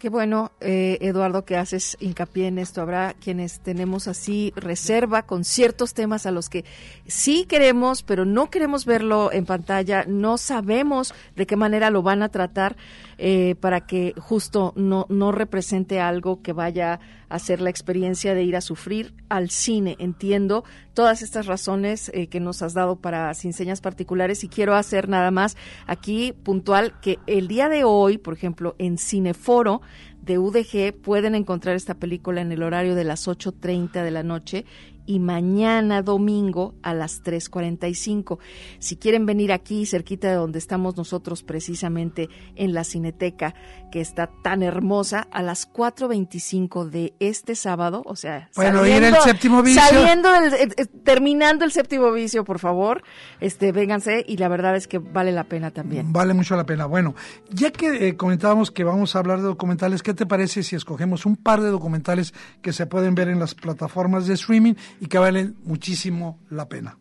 Qué 0.00 0.08
bueno, 0.08 0.52
eh, 0.62 0.96
Eduardo, 1.02 1.44
que 1.44 1.58
haces 1.58 1.98
hincapié 2.00 2.46
en 2.46 2.58
esto. 2.58 2.80
Habrá 2.80 3.12
quienes 3.12 3.60
tenemos 3.60 4.08
así 4.08 4.50
reserva 4.56 5.26
con 5.26 5.44
ciertos 5.44 5.92
temas 5.92 6.24
a 6.24 6.30
los 6.30 6.48
que 6.48 6.64
sí 7.06 7.44
queremos, 7.44 8.02
pero 8.02 8.24
no 8.24 8.48
queremos 8.48 8.86
verlo 8.86 9.30
en 9.30 9.44
pantalla, 9.44 10.06
no 10.08 10.38
sabemos 10.38 11.12
de 11.36 11.46
qué 11.46 11.54
manera 11.54 11.90
lo 11.90 12.00
van 12.00 12.22
a 12.22 12.30
tratar 12.30 12.76
eh, 13.22 13.54
para 13.60 13.82
que 13.82 14.14
justo 14.18 14.72
no, 14.76 15.04
no 15.10 15.30
represente 15.30 16.00
algo 16.00 16.40
que 16.40 16.54
vaya 16.54 17.00
a 17.28 17.38
ser 17.38 17.60
la 17.60 17.68
experiencia 17.68 18.34
de 18.34 18.44
ir 18.44 18.56
a 18.56 18.62
sufrir 18.62 19.12
al 19.28 19.50
cine. 19.50 19.94
Entiendo 19.98 20.64
todas 20.94 21.20
estas 21.20 21.44
razones 21.44 22.10
eh, 22.14 22.28
que 22.28 22.40
nos 22.40 22.62
has 22.62 22.72
dado 22.72 22.96
para 22.96 23.34
sin 23.34 23.52
señas 23.52 23.82
particulares 23.82 24.42
y 24.42 24.48
quiero 24.48 24.74
hacer 24.74 25.10
nada 25.10 25.30
más 25.30 25.58
aquí 25.86 26.32
puntual 26.32 26.98
que 27.02 27.18
el 27.26 27.46
día 27.46 27.68
de 27.68 27.84
hoy, 27.84 28.16
por 28.16 28.32
ejemplo, 28.32 28.74
en 28.78 28.96
Cineforo, 28.96 29.82
de 30.22 30.38
UDG 30.38 30.94
pueden 30.94 31.34
encontrar 31.34 31.76
esta 31.76 31.96
película 31.96 32.40
en 32.40 32.52
el 32.52 32.62
horario 32.62 32.94
de 32.94 33.04
las 33.04 33.28
8.30 33.28 34.02
de 34.02 34.10
la 34.10 34.22
noche 34.22 34.64
y 35.10 35.18
mañana 35.18 36.02
domingo 36.02 36.76
a 36.84 36.94
las 36.94 37.24
3.45. 37.24 38.38
Si 38.78 38.96
quieren 38.96 39.26
venir 39.26 39.50
aquí, 39.50 39.84
cerquita 39.84 40.28
de 40.28 40.34
donde 40.34 40.60
estamos 40.60 40.96
nosotros 40.96 41.42
precisamente 41.42 42.28
en 42.54 42.74
la 42.74 42.84
Cineteca, 42.84 43.56
que 43.90 44.00
está 44.00 44.30
tan 44.44 44.62
hermosa, 44.62 45.26
a 45.32 45.42
las 45.42 45.68
4.25 45.68 46.88
de 46.88 47.12
este 47.18 47.56
sábado, 47.56 48.04
o 48.06 48.14
sea, 48.14 48.50
bueno, 48.54 48.78
saliendo, 48.78 49.08
el 49.08 49.16
séptimo 49.16 49.64
vicio. 49.64 49.82
Saliendo 49.82 50.32
eh, 50.32 50.68
eh, 50.76 50.86
terminando 51.02 51.64
el 51.64 51.72
séptimo 51.72 52.12
vicio, 52.12 52.44
por 52.44 52.60
favor, 52.60 53.02
este, 53.40 53.72
vénganse 53.72 54.24
y 54.24 54.36
la 54.36 54.46
verdad 54.46 54.76
es 54.76 54.86
que 54.86 54.98
vale 54.98 55.32
la 55.32 55.42
pena 55.42 55.72
también. 55.72 56.12
Vale 56.12 56.34
mucho 56.34 56.54
la 56.54 56.66
pena. 56.66 56.86
Bueno, 56.86 57.16
ya 57.50 57.72
que 57.72 58.06
eh, 58.06 58.16
comentábamos 58.16 58.70
que 58.70 58.84
vamos 58.84 59.16
a 59.16 59.18
hablar 59.18 59.38
de 59.38 59.46
documentales, 59.46 60.04
¿qué 60.04 60.14
te 60.14 60.24
parece 60.24 60.62
si 60.62 60.76
escogemos 60.76 61.26
un 61.26 61.34
par 61.34 61.62
de 61.62 61.70
documentales 61.70 62.32
que 62.62 62.72
se 62.72 62.86
pueden 62.86 63.16
ver 63.16 63.28
en 63.28 63.40
las 63.40 63.56
plataformas 63.56 64.28
de 64.28 64.34
streaming 64.34 64.74
y 65.00 65.06
que 65.06 65.18
valen 65.18 65.56
muchísimo 65.64 66.38
la 66.50 66.68
pena. 66.68 66.98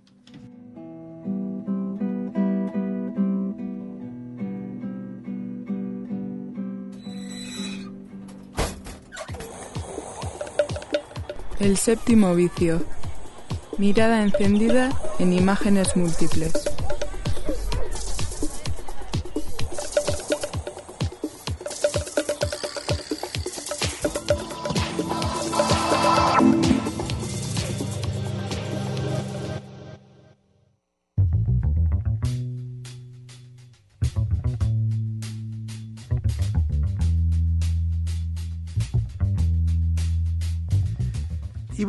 El 11.59 11.75
séptimo 11.75 12.33
vicio. 12.35 12.81
Mirada 13.77 14.23
encendida 14.23 14.89
en 15.19 15.33
imágenes 15.33 15.95
múltiples. 15.97 16.78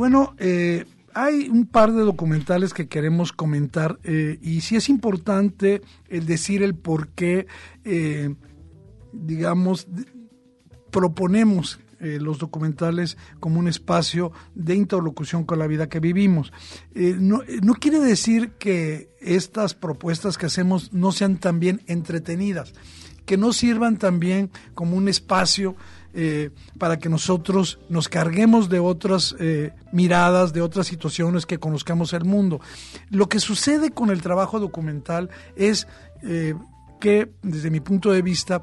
Bueno, 0.00 0.34
eh, 0.38 0.86
hay 1.12 1.50
un 1.50 1.66
par 1.66 1.92
de 1.92 2.00
documentales 2.00 2.72
que 2.72 2.88
queremos 2.88 3.34
comentar 3.34 3.98
eh, 4.02 4.38
y 4.40 4.62
sí 4.62 4.74
es 4.74 4.88
importante 4.88 5.82
el 6.08 6.24
decir 6.24 6.62
el 6.62 6.74
por 6.74 7.08
qué, 7.08 7.46
eh, 7.84 8.34
digamos, 9.12 9.88
proponemos 10.90 11.80
los 12.00 12.38
documentales 12.38 13.18
como 13.40 13.58
un 13.58 13.68
espacio 13.68 14.32
de 14.54 14.74
interlocución 14.74 15.44
con 15.44 15.58
la 15.58 15.66
vida 15.66 15.90
que 15.90 16.00
vivimos. 16.00 16.50
no, 16.94 17.42
no, 17.62 17.74
quiere 17.74 17.98
decir 17.98 18.52
que 18.52 19.10
estas 19.20 19.74
propuestas 19.74 20.38
que 20.38 20.46
hacemos 20.46 20.94
no 20.94 21.12
sean 21.12 21.36
también 21.36 21.82
entretenidas, 21.88 22.72
que 23.26 23.36
no 23.36 23.52
sirvan 23.52 23.98
también 23.98 24.50
como 24.72 24.96
un 24.96 25.10
espacio 25.10 25.76
eh, 26.12 26.50
para 26.78 26.98
que 26.98 27.08
nosotros 27.08 27.78
nos 27.88 28.08
carguemos 28.08 28.68
de 28.68 28.80
otras 28.80 29.36
eh, 29.38 29.72
miradas, 29.92 30.52
de 30.52 30.60
otras 30.60 30.88
situaciones, 30.88 31.46
que 31.46 31.58
conozcamos 31.58 32.12
el 32.12 32.24
mundo. 32.24 32.60
Lo 33.10 33.28
que 33.28 33.38
sucede 33.38 33.90
con 33.90 34.10
el 34.10 34.20
trabajo 34.20 34.58
documental 34.58 35.30
es 35.54 35.86
eh, 36.22 36.54
que, 36.98 37.32
desde 37.42 37.70
mi 37.70 37.80
punto 37.80 38.10
de 38.10 38.22
vista, 38.22 38.62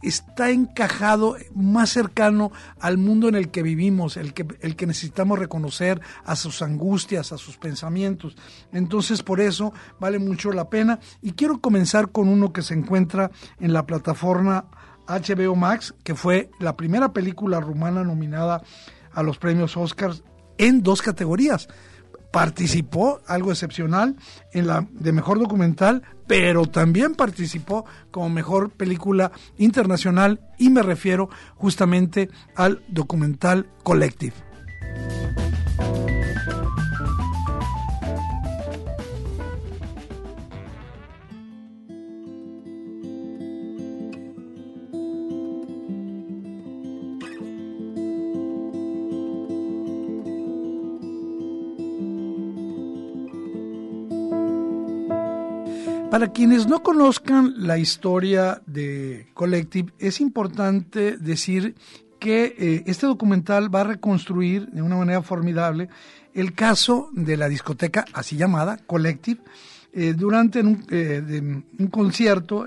está 0.00 0.50
encajado 0.50 1.36
más 1.54 1.90
cercano 1.90 2.50
al 2.80 2.96
mundo 2.96 3.28
en 3.28 3.34
el 3.34 3.50
que 3.50 3.62
vivimos, 3.62 4.16
el 4.16 4.32
que, 4.32 4.46
el 4.60 4.76
que 4.76 4.86
necesitamos 4.86 5.38
reconocer 5.38 6.00
a 6.24 6.36
sus 6.36 6.62
angustias, 6.62 7.32
a 7.32 7.36
sus 7.36 7.58
pensamientos. 7.58 8.36
Entonces, 8.72 9.22
por 9.22 9.40
eso 9.40 9.74
vale 9.98 10.18
mucho 10.18 10.52
la 10.52 10.70
pena. 10.70 11.00
Y 11.20 11.32
quiero 11.32 11.60
comenzar 11.60 12.10
con 12.10 12.28
uno 12.28 12.52
que 12.52 12.62
se 12.62 12.74
encuentra 12.74 13.30
en 13.58 13.74
la 13.74 13.84
plataforma 13.84 14.66
HBO 15.06 15.56
Max, 15.56 15.94
que 16.04 16.14
fue 16.14 16.50
la 16.58 16.76
primera 16.76 17.12
película 17.12 17.60
rumana 17.60 18.04
nominada 18.04 18.62
a 19.12 19.22
los 19.22 19.38
premios 19.38 19.76
Oscars 19.76 20.22
en 20.58 20.82
dos 20.82 21.02
categorías. 21.02 21.68
Participó, 22.32 23.20
algo 23.26 23.50
excepcional, 23.50 24.16
en 24.52 24.68
la 24.68 24.86
de 24.92 25.12
mejor 25.12 25.40
documental, 25.40 26.02
pero 26.28 26.66
también 26.66 27.16
participó 27.16 27.86
como 28.12 28.28
mejor 28.28 28.70
película 28.70 29.32
internacional 29.58 30.40
y 30.56 30.70
me 30.70 30.82
refiero 30.82 31.28
justamente 31.56 32.28
al 32.54 32.84
documental 32.88 33.68
Collective. 33.82 34.34
Para 56.10 56.32
quienes 56.32 56.66
no 56.66 56.82
conozcan 56.82 57.54
la 57.56 57.78
historia 57.78 58.60
de 58.66 59.28
Collective, 59.32 59.92
es 60.00 60.20
importante 60.20 61.16
decir 61.16 61.76
que 62.18 62.56
eh, 62.58 62.82
este 62.86 63.06
documental 63.06 63.72
va 63.72 63.82
a 63.82 63.84
reconstruir 63.84 64.66
de 64.70 64.82
una 64.82 64.96
manera 64.96 65.22
formidable 65.22 65.88
el 66.34 66.52
caso 66.52 67.10
de 67.12 67.36
la 67.36 67.48
discoteca 67.48 68.04
así 68.12 68.36
llamada 68.36 68.78
Collective 68.88 69.40
eh, 69.92 70.14
durante 70.16 70.60
un, 70.60 70.84
eh, 70.90 71.62
concierto 71.92 72.66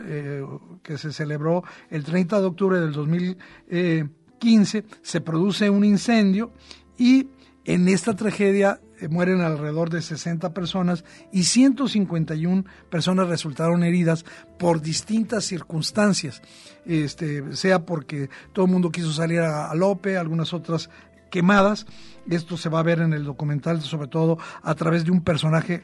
que 0.82 0.98
se 0.98 1.12
celebró 1.12 1.66
el 1.90 2.06
30 2.06 2.40
de 2.40 2.46
octubre 2.46 2.80
del 2.80 2.94
2015 2.94 4.86
se 5.02 5.22
produce 5.22 5.70
un 5.70 5.84
incendio 5.84 6.54
y 6.98 7.28
en 7.66 7.90
esta 7.90 8.16
tragedia 8.16 8.80
mueren 9.10 9.41
alrededor 9.41 9.89
de 9.89 10.01
60 10.01 10.53
personas 10.53 11.03
y 11.31 11.43
151 11.43 12.65
personas 12.89 13.27
resultaron 13.27 13.83
heridas 13.83 14.25
por 14.57 14.81
distintas 14.81 15.45
circunstancias, 15.45 16.41
este, 16.86 17.55
sea 17.55 17.86
porque 17.86 18.29
todo 18.51 18.65
el 18.65 18.72
mundo 18.72 18.91
quiso 18.91 19.12
salir 19.12 19.39
a, 19.41 19.74
Lope, 19.75 20.17
algunas 20.17 20.53
otras 20.53 20.89
quemadas. 21.29 21.86
Esto 22.29 22.57
se 22.57 22.69
va 22.69 22.79
a 22.79 22.83
ver 22.83 23.00
en 23.00 23.13
el 23.13 23.24
documental, 23.24 23.81
sobre 23.81 24.07
todo 24.07 24.38
a 24.62 24.75
través 24.75 25.03
de 25.05 25.12
un 25.12 25.24
personaje, 25.24 25.83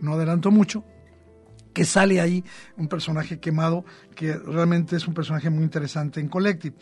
no 0.00 0.14
adelanto 0.14 0.50
mucho, 0.50 0.84
que 1.72 1.84
sale 1.84 2.20
ahí, 2.20 2.44
un 2.76 2.88
personaje 2.88 3.38
quemado, 3.38 3.84
que 4.16 4.34
realmente 4.34 4.96
es 4.96 5.06
un 5.06 5.14
personaje 5.14 5.50
muy 5.50 5.62
interesante 5.62 6.20
en 6.20 6.28
Collective. 6.28 6.76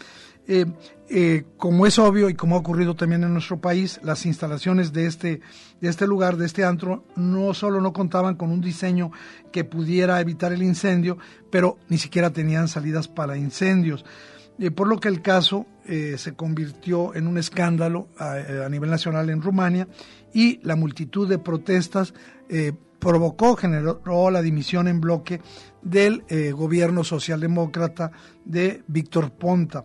Eh, 0.49 0.67
eh, 1.09 1.45
como 1.57 1.87
es 1.87 1.99
obvio 1.99 2.29
y 2.29 2.35
como 2.35 2.57
ha 2.57 2.59
ocurrido 2.59 2.95
también 2.95 3.25
en 3.25 3.33
nuestro 3.33 3.61
país, 3.61 4.01
las 4.03 4.27
instalaciones 4.27 4.93
de 4.93 5.07
este, 5.07 5.41
de 5.81 5.89
este 5.89 6.07
lugar, 6.07 6.37
de 6.37 6.47
este 6.47 6.65
antro, 6.65 7.05
no 7.17 7.53
solo 7.55 7.81
no 7.81 7.93
contaban 7.93 8.37
con 8.37 8.51
un 8.51 8.61
diseño 8.61 9.11
que 9.53 9.65
pudiera 9.65 10.21
evitar 10.21 10.53
el 10.53 10.63
incendio, 10.63 11.19
pero 11.51 11.79
ni 11.89 11.99
siquiera 11.99 12.31
tenían 12.31 12.69
salidas 12.69 13.09
para 13.09 13.37
incendios. 13.37 14.05
Eh, 14.59 14.71
por 14.71 14.89
lo 14.89 14.99
que 14.99 15.09
el 15.09 15.21
caso 15.21 15.67
se 16.17 16.35
convirtió 16.35 17.15
en 17.15 17.29
un 17.29 17.39
escándalo 17.39 18.09
a, 18.19 18.69
nivel 18.69 18.91
nacional 18.91 19.31
en 19.31 19.41
Rumania 19.41 19.87
y 20.35 20.59
la 20.65 20.75
multitud 20.75 21.29
de 21.29 21.39
protestas 21.39 22.13
provocó, 22.99 23.55
generó 23.55 24.31
la 24.33 24.43
dimisión 24.43 24.89
en 24.89 25.01
bloque 25.01 25.41
del 25.83 26.25
gobierno 26.55 27.05
socialdemócrata 27.05 28.11
de 28.45 28.83
Víctor 28.89 29.31
Ponta 29.31 29.85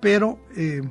pero 0.00 0.38
eh, 0.56 0.82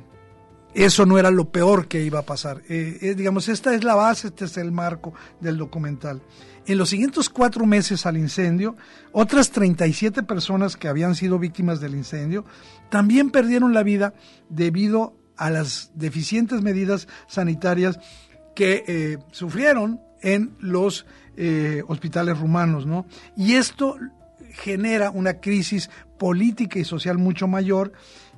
eso 0.74 1.06
no 1.06 1.18
era 1.18 1.30
lo 1.30 1.50
peor 1.50 1.88
que 1.88 2.02
iba 2.02 2.18
a 2.18 2.26
pasar. 2.26 2.62
Eh, 2.68 2.98
eh, 3.00 3.14
digamos, 3.14 3.48
esta 3.48 3.74
es 3.74 3.84
la 3.84 3.94
base, 3.94 4.28
este 4.28 4.44
es 4.44 4.56
el 4.56 4.72
marco 4.72 5.14
del 5.40 5.56
documental. 5.56 6.20
En 6.66 6.78
los 6.78 6.90
siguientes 6.90 7.28
cuatro 7.28 7.64
meses 7.64 8.06
al 8.06 8.16
incendio, 8.16 8.76
otras 9.12 9.50
37 9.50 10.24
personas 10.24 10.76
que 10.76 10.88
habían 10.88 11.14
sido 11.14 11.38
víctimas 11.38 11.80
del 11.80 11.94
incendio 11.94 12.44
también 12.90 13.30
perdieron 13.30 13.72
la 13.72 13.84
vida 13.84 14.14
debido 14.48 15.16
a 15.36 15.50
las 15.50 15.92
deficientes 15.94 16.62
medidas 16.62 17.06
sanitarias 17.28 18.00
que 18.56 19.18
sufrieron 19.30 20.00
en 20.22 20.56
los 20.58 21.06
hospitales 21.86 22.38
rumanos, 22.38 22.86
¿no? 22.86 23.06
Y 23.36 23.54
esto 23.54 23.96
genera 24.56 25.10
una 25.10 25.34
crisis 25.34 25.90
política 26.18 26.78
y 26.78 26.84
social 26.84 27.18
mucho 27.18 27.46
mayor 27.46 27.92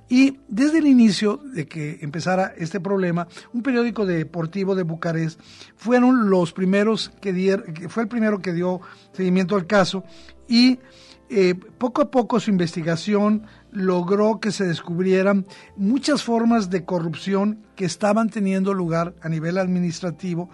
y 0.08 0.38
desde 0.48 0.78
el 0.78 0.86
inicio 0.86 1.36
de 1.36 1.66
que 1.66 1.98
empezara 2.00 2.54
este 2.56 2.80
problema, 2.80 3.28
un 3.52 3.62
periódico 3.62 4.06
deportivo 4.06 4.74
de 4.74 4.82
Bucarest 4.82 5.40
fueron 5.76 6.30
los 6.30 6.52
primeros 6.52 7.10
que 7.20 7.88
fue 7.88 8.04
el 8.04 8.08
primero 8.08 8.40
que 8.40 8.52
dio 8.52 8.80
seguimiento 9.12 9.54
al 9.54 9.66
caso 9.66 10.04
y 10.48 10.78
eh, 11.30 11.54
poco 11.54 12.00
a 12.00 12.10
poco 12.10 12.40
su 12.40 12.50
investigación 12.50 13.42
logró 13.70 14.40
que 14.40 14.50
se 14.50 14.66
descubrieran 14.66 15.46
muchas 15.76 16.22
formas 16.22 16.70
de 16.70 16.86
corrupción 16.86 17.66
que 17.76 17.84
estaban 17.84 18.30
teniendo 18.30 18.72
lugar 18.72 19.14
a 19.20 19.28
nivel 19.28 19.58
administrativo 19.58 20.48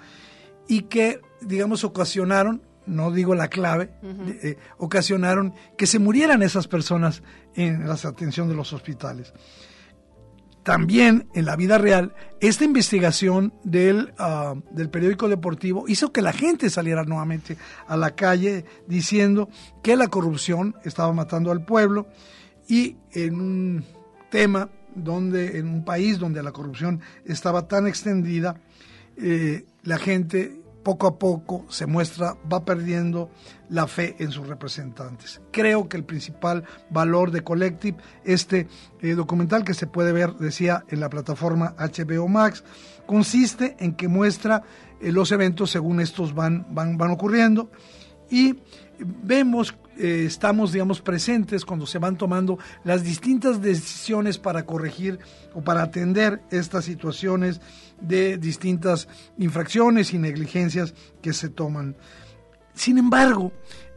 y 0.66 0.82
que, 0.82 1.20
digamos, 1.40 1.84
ocasionaron 1.84 2.60
no 2.86 3.10
digo 3.10 3.34
la 3.34 3.48
clave, 3.48 3.90
eh, 4.02 4.56
ocasionaron 4.78 5.54
que 5.76 5.86
se 5.86 5.98
murieran 5.98 6.42
esas 6.42 6.68
personas 6.68 7.22
en 7.54 7.86
la 7.86 7.94
atención 7.94 8.48
de 8.48 8.54
los 8.54 8.72
hospitales. 8.72 9.32
También 10.64 11.28
en 11.34 11.44
la 11.44 11.56
vida 11.56 11.76
real, 11.76 12.14
esta 12.40 12.64
investigación 12.64 13.52
del, 13.64 14.14
ah, 14.18 14.54
del 14.70 14.88
periódico 14.88 15.28
deportivo 15.28 15.84
hizo 15.88 16.10
que 16.10 16.22
la 16.22 16.32
gente 16.32 16.70
saliera 16.70 17.04
nuevamente 17.04 17.58
a 17.86 17.98
la 17.98 18.14
calle 18.14 18.64
diciendo 18.86 19.50
que 19.82 19.94
la 19.94 20.08
corrupción 20.08 20.74
estaba 20.82 21.12
matando 21.12 21.50
al 21.50 21.66
pueblo 21.66 22.08
y 22.66 22.96
en 23.12 23.40
un 23.40 23.84
tema 24.30 24.70
donde, 24.94 25.58
en 25.58 25.68
un 25.68 25.84
país 25.84 26.18
donde 26.18 26.42
la 26.42 26.52
corrupción 26.52 27.00
estaba 27.26 27.68
tan 27.68 27.86
extendida, 27.86 28.58
eh, 29.18 29.66
la 29.82 29.98
gente 29.98 30.63
poco 30.84 31.08
a 31.08 31.18
poco 31.18 31.66
se 31.68 31.86
muestra, 31.86 32.36
va 32.50 32.64
perdiendo 32.64 33.30
la 33.68 33.88
fe 33.88 34.14
en 34.20 34.30
sus 34.30 34.46
representantes. 34.46 35.40
Creo 35.50 35.88
que 35.88 35.96
el 35.96 36.04
principal 36.04 36.64
valor 36.90 37.32
de 37.32 37.42
Collective, 37.42 37.96
este 38.24 38.68
eh, 39.00 39.14
documental 39.14 39.64
que 39.64 39.74
se 39.74 39.88
puede 39.88 40.12
ver, 40.12 40.34
decía, 40.34 40.84
en 40.88 41.00
la 41.00 41.10
plataforma 41.10 41.74
HBO 41.78 42.28
Max, 42.28 42.62
consiste 43.06 43.76
en 43.80 43.94
que 43.94 44.06
muestra 44.06 44.62
eh, 45.00 45.10
los 45.10 45.32
eventos 45.32 45.70
según 45.70 46.00
estos 46.00 46.34
van, 46.34 46.66
van, 46.70 46.96
van 46.96 47.10
ocurriendo 47.10 47.70
y 48.30 48.60
vemos, 48.98 49.74
eh, 49.98 50.24
estamos, 50.26 50.72
digamos, 50.72 51.00
presentes 51.00 51.64
cuando 51.64 51.86
se 51.86 51.98
van 51.98 52.16
tomando 52.16 52.58
las 52.84 53.02
distintas 53.02 53.60
decisiones 53.60 54.38
para 54.38 54.64
corregir 54.64 55.18
o 55.54 55.62
para 55.62 55.82
atender 55.82 56.42
estas 56.50 56.84
situaciones 56.84 57.60
de 58.00 58.38
distintas 58.38 59.08
infracciones 59.38 60.12
y 60.12 60.18
negligencias 60.18 60.94
que 61.22 61.32
se 61.32 61.48
toman. 61.48 61.96
Sin 62.74 62.98
embargo, 62.98 63.52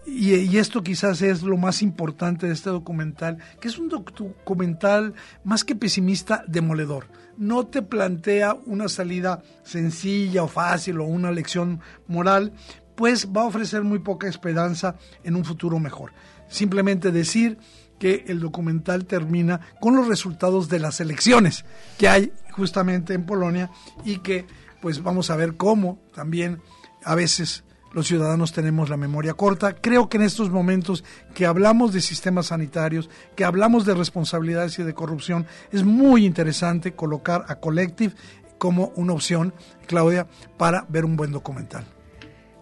y, 0.08 0.58
esto 0.58 0.84
quizás 0.84 1.22
es 1.22 1.44
lo 1.44 1.58
más 1.58 1.82
importante 1.82 2.48
de 2.48 2.54
este 2.54 2.70
documental, 2.70 3.40
que 3.60 3.68
es 3.68 3.78
un 3.78 3.90
documental 3.90 5.14
más 5.44 5.66
que 5.66 5.76
pesimista, 5.76 6.46
demoledor. 6.48 7.08
No 7.38 7.68
te 7.68 7.82
plantea 7.82 8.56
una 8.66 8.88
salida 8.88 9.44
sencilla 9.64 10.44
o 10.44 10.48
fácil 10.48 11.02
o 11.02 11.04
una 11.04 11.32
lección 11.32 11.82
moral, 12.08 12.54
pues 12.98 13.30
va 13.32 13.44
a 13.44 13.46
ofrecer 13.46 13.84
muy 13.84 14.00
poca 14.00 14.28
esperanza 14.28 14.96
en 15.24 15.36
un 15.36 15.46
futuro 15.46 15.80
mejor. 15.80 16.12
Simplemente 16.50 17.12
decir 17.12 17.60
que 18.00 18.26
el 18.28 18.40
documental 18.40 19.06
termina 19.06 19.62
con 19.80 19.96
los 19.96 20.08
resultados 20.08 20.68
de 20.68 20.80
las 20.80 21.00
elecciones 21.00 21.64
que 22.00 22.10
hay 22.10 22.34
justamente 22.52 23.14
en 23.14 23.26
Polonia 23.26 23.70
y 24.04 24.18
que 24.18 24.48
pues 24.82 25.04
vamos 25.04 25.30
a 25.30 25.36
ver 25.36 25.58
cómo 25.58 26.00
también 26.14 26.60
a 27.04 27.14
veces 27.14 27.64
los 27.94 28.08
ciudadanos 28.08 28.52
tenemos 28.52 28.90
la 28.90 28.98
memoria 28.98 29.36
corta. 29.36 29.76
Creo 29.76 30.10
que 30.10 30.18
en 30.18 30.24
estos 30.24 30.50
momentos 30.50 31.04
que 31.36 31.46
hablamos 31.46 31.94
de 31.94 32.02
sistemas 32.02 32.48
sanitarios, 32.48 33.12
que 33.36 33.46
hablamos 33.46 33.86
de 33.86 33.94
responsabilidades 33.94 34.80
y 34.80 34.84
de 34.84 34.96
corrupción, 34.96 35.46
es 35.72 35.84
muy 35.84 36.26
interesante 36.26 36.94
colocar 36.94 37.46
a 37.48 37.60
Collective 37.60 38.16
como 38.58 38.92
una 38.96 39.14
opción, 39.14 39.54
Claudia, 39.86 40.28
para 40.58 40.86
ver 40.90 41.06
un 41.06 41.16
buen 41.16 41.32
documental. 41.32 41.86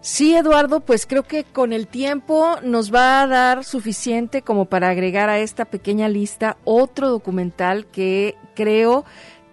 Sí, 0.06 0.36
Eduardo, 0.36 0.78
pues 0.78 1.04
creo 1.04 1.24
que 1.24 1.42
con 1.42 1.72
el 1.72 1.88
tiempo 1.88 2.58
nos 2.62 2.94
va 2.94 3.22
a 3.22 3.26
dar 3.26 3.64
suficiente 3.64 4.40
como 4.40 4.66
para 4.66 4.88
agregar 4.88 5.28
a 5.28 5.40
esta 5.40 5.64
pequeña 5.64 6.08
lista 6.08 6.58
otro 6.62 7.08
documental 7.08 7.86
que 7.86 8.36
creo 8.54 9.04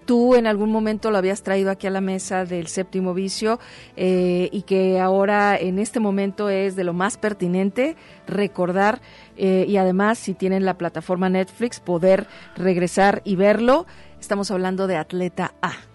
tú 0.05 0.35
en 0.35 0.45
algún 0.45 0.71
momento 0.71 1.09
lo 1.09 1.17
habías 1.17 1.41
traído 1.41 1.71
aquí 1.71 1.87
a 1.87 1.89
la 1.89 2.01
mesa 2.01 2.45
del 2.45 2.67
séptimo 2.67 3.15
vicio 3.15 3.59
eh, 3.95 4.49
y 4.51 4.61
que 4.61 4.99
ahora 4.99 5.57
en 5.57 5.79
este 5.79 5.99
momento 5.99 6.51
es 6.51 6.75
de 6.75 6.83
lo 6.83 6.93
más 6.93 7.17
pertinente 7.17 7.95
recordar 8.27 9.01
eh, 9.37 9.65
y 9.67 9.77
además 9.77 10.19
si 10.19 10.35
tienen 10.35 10.65
la 10.65 10.77
plataforma 10.77 11.29
Netflix 11.29 11.79
poder 11.79 12.27
regresar 12.55 13.23
y 13.25 13.37
verlo. 13.37 13.87
Estamos 14.19 14.51
hablando 14.51 14.85
de 14.85 14.97
Atleta 14.97 15.55
A. 15.63 15.92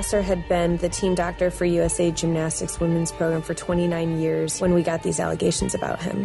Nasser 0.00 0.22
had 0.22 0.48
been 0.48 0.78
the 0.78 0.88
team 0.88 1.14
doctor 1.14 1.50
for 1.50 1.66
USA 1.66 2.10
Gymnastics 2.10 2.80
women's 2.80 3.12
program 3.12 3.42
for 3.42 3.52
29 3.52 4.18
years 4.18 4.58
when 4.58 4.72
we 4.72 4.82
got 4.82 5.02
these 5.02 5.20
allegations 5.20 5.74
about 5.74 6.00
him. 6.00 6.22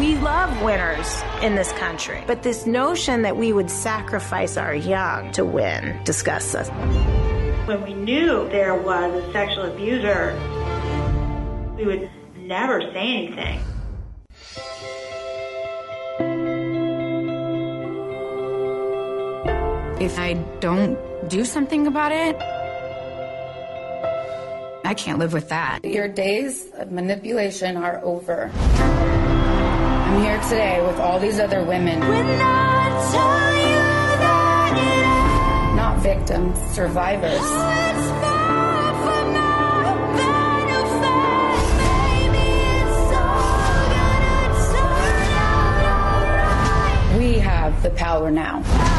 We 0.00 0.16
love 0.16 0.60
winners 0.62 1.22
in 1.40 1.54
this 1.54 1.70
country, 1.74 2.24
but 2.26 2.42
this 2.42 2.66
notion 2.66 3.22
that 3.22 3.36
we 3.36 3.52
would 3.52 3.70
sacrifice 3.70 4.56
our 4.56 4.74
young 4.74 5.30
to 5.30 5.44
win 5.44 6.02
disgusts 6.02 6.56
us. 6.56 6.68
When 7.68 7.84
we 7.84 7.94
knew 7.94 8.48
there 8.48 8.74
was 8.74 9.14
a 9.22 9.32
sexual 9.32 9.66
abuser, 9.66 10.34
we 11.76 11.86
would 11.86 12.10
never 12.36 12.80
say 12.80 13.28
anything. 13.28 13.60
If 20.00 20.18
I 20.18 20.32
don't 20.58 20.98
do 21.28 21.44
something 21.44 21.86
about 21.86 22.10
it, 22.10 22.36
I 24.86 24.92
can't 24.92 25.18
live 25.18 25.32
with 25.32 25.48
that. 25.48 25.82
Your 25.82 26.08
days 26.08 26.66
of 26.74 26.92
manipulation 26.92 27.78
are 27.78 28.04
over. 28.04 28.50
I'm 28.54 30.22
here 30.22 30.38
today 30.42 30.86
with 30.86 31.00
all 31.00 31.18
these 31.18 31.40
other 31.40 31.64
women. 31.64 32.00
Not 35.74 36.00
victims, 36.00 36.58
survivors. 36.74 37.40
We 47.18 47.38
have 47.38 47.82
the 47.82 47.90
power 47.96 48.30
now. 48.30 48.93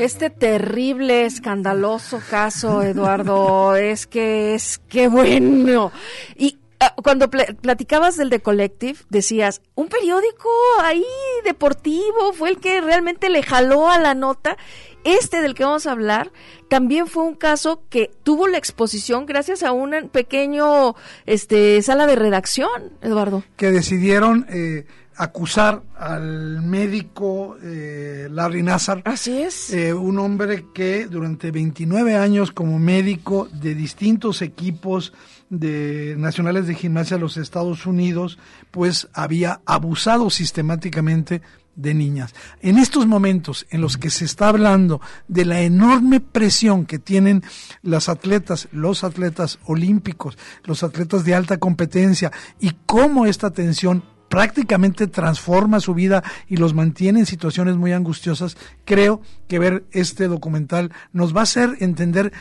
Este 0.00 0.30
terrible, 0.30 1.26
escandaloso 1.26 2.20
caso, 2.30 2.82
Eduardo, 2.82 3.76
es 3.76 4.06
que 4.06 4.54
es 4.54 4.78
que 4.88 5.08
bueno. 5.08 5.92
Y 6.36 6.58
ah, 6.80 6.94
cuando 7.02 7.28
pl- 7.28 7.54
platicabas 7.60 8.16
del 8.16 8.30
The 8.30 8.40
Collective, 8.40 8.98
decías, 9.10 9.60
un 9.74 9.88
periódico 9.88 10.48
ahí 10.82 11.04
deportivo 11.44 12.32
fue 12.32 12.48
el 12.50 12.58
que 12.60 12.80
realmente 12.80 13.28
le 13.28 13.42
jaló 13.42 13.90
a 13.90 13.98
la 13.98 14.14
nota. 14.14 14.56
Este 15.04 15.40
del 15.40 15.54
que 15.54 15.64
vamos 15.64 15.86
a 15.86 15.92
hablar 15.92 16.30
también 16.68 17.06
fue 17.06 17.22
un 17.24 17.34
caso 17.34 17.82
que 17.88 18.10
tuvo 18.22 18.48
la 18.48 18.58
exposición 18.58 19.24
gracias 19.26 19.62
a 19.62 19.72
un 19.72 20.10
pequeño 20.10 20.94
este 21.26 21.80
sala 21.82 22.06
de 22.06 22.16
redacción, 22.16 22.92
Eduardo. 23.00 23.42
que 23.56 23.70
decidieron 23.70 24.46
eh, 24.50 24.86
acusar 25.20 25.82
al 25.98 26.62
médico 26.62 27.58
eh, 27.62 28.26
Larry 28.30 28.62
Nassar. 28.62 29.02
Así 29.04 29.42
es. 29.42 29.70
Eh, 29.70 29.92
un 29.92 30.18
hombre 30.18 30.64
que 30.72 31.06
durante 31.06 31.50
29 31.50 32.16
años 32.16 32.52
como 32.52 32.78
médico 32.78 33.46
de 33.52 33.74
distintos 33.74 34.40
equipos 34.40 35.12
de 35.50 36.14
nacionales 36.16 36.66
de 36.66 36.74
gimnasia 36.74 37.18
de 37.18 37.20
los 37.20 37.36
Estados 37.36 37.84
Unidos, 37.84 38.38
pues 38.70 39.08
había 39.12 39.60
abusado 39.66 40.30
sistemáticamente 40.30 41.42
de 41.76 41.92
niñas. 41.92 42.34
En 42.62 42.78
estos 42.78 43.06
momentos 43.06 43.66
en 43.68 43.82
los 43.82 43.98
que 43.98 44.08
se 44.08 44.24
está 44.24 44.48
hablando 44.48 45.02
de 45.28 45.44
la 45.44 45.60
enorme 45.60 46.20
presión 46.20 46.86
que 46.86 46.98
tienen 46.98 47.42
las 47.82 48.08
atletas, 48.08 48.68
los 48.72 49.04
atletas 49.04 49.58
olímpicos, 49.66 50.38
los 50.64 50.82
atletas 50.82 51.24
de 51.24 51.34
alta 51.34 51.58
competencia 51.58 52.32
y 52.58 52.72
cómo 52.86 53.26
esta 53.26 53.50
tensión 53.50 54.02
prácticamente 54.30 55.08
transforma 55.08 55.80
su 55.80 55.92
vida 55.92 56.22
y 56.48 56.56
los 56.56 56.72
mantiene 56.72 57.18
en 57.18 57.26
situaciones 57.26 57.76
muy 57.76 57.92
angustiosas, 57.92 58.56
creo 58.86 59.20
que 59.48 59.58
ver 59.58 59.84
este 59.90 60.28
documental 60.28 60.92
nos 61.12 61.34
va 61.34 61.40
a 61.40 61.42
hacer 61.42 61.76
entender 61.80 62.32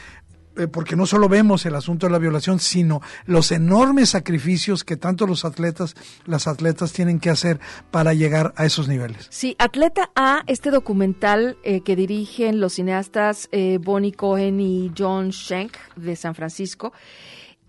eh, 0.55 0.67
porque 0.67 0.95
no 0.95 1.05
solo 1.05 1.27
vemos 1.29 1.65
el 1.65 1.75
asunto 1.75 2.05
de 2.05 2.11
la 2.11 2.19
violación, 2.19 2.59
sino 2.59 3.01
los 3.25 3.51
enormes 3.51 4.09
sacrificios 4.09 4.83
que 4.83 4.97
tanto 4.97 5.25
los 5.25 5.45
atletas, 5.45 5.95
las 6.25 6.47
atletas 6.47 6.93
tienen 6.93 7.19
que 7.19 7.31
hacer 7.31 7.59
para 7.91 8.13
llegar 8.13 8.53
a 8.55 8.65
esos 8.65 8.87
niveles. 8.87 9.27
Sí, 9.31 9.55
Atleta 9.57 10.11
A, 10.15 10.43
este 10.45 10.69
documental 10.69 11.57
eh, 11.63 11.81
que 11.81 11.95
dirigen 11.95 12.59
los 12.59 12.73
cineastas 12.73 13.49
eh, 13.51 13.79
Bonnie 13.81 14.11
Cohen 14.11 14.59
y 14.59 14.91
John 14.95 15.31
Schenk 15.31 15.75
de 15.95 16.15
San 16.15 16.35
Francisco, 16.35 16.93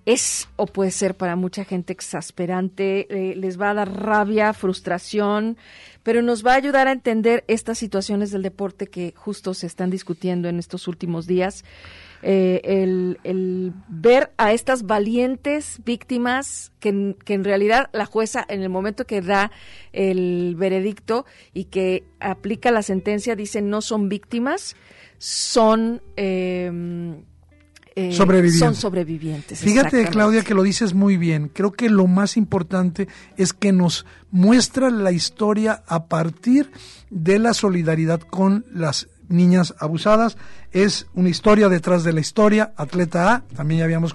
es 0.07 0.49
o 0.57 0.67
puede 0.67 0.91
ser 0.91 1.17
para 1.17 1.37
mucha 1.37 1.65
gente 1.65 1.93
exasperante, 1.93 3.07
eh, 3.11 3.37
les 3.37 3.61
va 3.61 3.71
a 3.71 3.75
dar 3.75 3.93
rabia, 3.93 4.53
frustración, 4.53 5.57
pero 6.03 6.23
nos 6.23 6.45
va 6.45 6.53
a 6.53 6.57
ayudar 6.57 6.89
a 6.89 6.93
entender 6.93 7.45
estas 7.49 7.79
situaciones 7.79 8.31
del 8.31 8.43
deporte 8.43 8.87
que 8.87 9.13
justo 9.17 9.55
se 9.55 9.67
están 9.67 9.91
discutiendo 9.91 10.49
en 10.49 10.59
estos 10.59 10.89
últimos 10.89 11.27
días. 11.27 11.65
Eh, 12.23 12.61
el, 13.25 13.73
ver 13.89 14.31
a 14.37 14.53
estas 14.53 14.83
valientes 14.83 15.81
víctimas 15.85 16.71
que, 16.79 17.17
que 17.25 17.33
en 17.33 17.45
realidad 17.45 17.89
la 17.93 18.05
jueza 18.05 18.45
en 18.47 18.61
el 18.61 18.69
momento 18.69 19.07
que 19.07 19.23
da 19.23 19.51
el 19.93 20.55
veredicto 20.57 21.25
y 21.55 21.65
que 21.65 22.05
aplica 22.21 22.71
la 22.71 22.83
sentencia 22.83 23.37
dice 23.37 23.63
no 23.63 23.81
son 23.81 24.09
víctimas, 24.09 24.77
son... 25.19 26.03
eh, 26.17 27.23
eh, 27.97 28.13
Sobrevivientes. 28.13 28.61
Son 28.61 28.75
sobrevivientes. 28.75 29.61
Fíjate. 29.61 30.07
Claudia, 30.07 30.43
que 30.43 30.55
lo 30.55 30.63
dices 30.63 30.95
muy 30.95 31.17
bien. 31.17 31.51
Creo 31.53 31.73
que 31.73 31.91
lo 31.91 32.07
más 32.07 32.37
importante 32.37 33.09
es 33.37 33.53
que 33.53 33.73
nos 33.73 34.07
muestra 34.31 34.91
la 34.91 35.13
historia 35.13 35.83
a 35.87 36.07
partir 36.07 36.71
de 37.11 37.39
la 37.39 37.55
solidaridad 37.55 38.21
con 38.21 38.65
las 38.73 39.09
niñas 39.29 39.75
abusadas. 39.79 40.37
Es 40.73 41.07
una 41.15 41.29
historia 41.29 41.69
detrás 41.69 42.05
de 42.05 42.13
la 42.13 42.21
historia. 42.21 42.73
Atleta 42.77 43.35
A, 43.35 43.41
también 43.57 43.81
ya 43.81 43.85
habíamos 43.85 44.15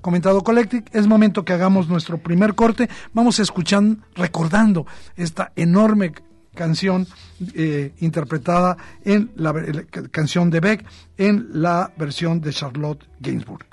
comentado 0.00 0.42
Collective. 0.42 0.84
Es 0.92 1.06
momento 1.06 1.44
que 1.44 1.52
hagamos 1.52 1.88
nuestro 1.88 2.18
primer 2.18 2.54
corte. 2.54 2.88
Vamos 3.12 3.38
escuchando, 3.38 4.02
recordando 4.14 4.86
esta 5.16 5.52
enorme 5.56 6.12
canción 6.54 7.06
eh, 7.54 7.92
interpretada 8.00 8.76
en 9.04 9.30
la, 9.36 9.52
ver- 9.52 9.74
la 9.92 10.08
canción 10.08 10.50
de 10.50 10.60
Beck 10.60 10.84
en 11.16 11.48
la 11.54 11.92
versión 11.96 12.40
de 12.40 12.52
Charlotte 12.52 13.04
Gainsbourg. 13.20 13.64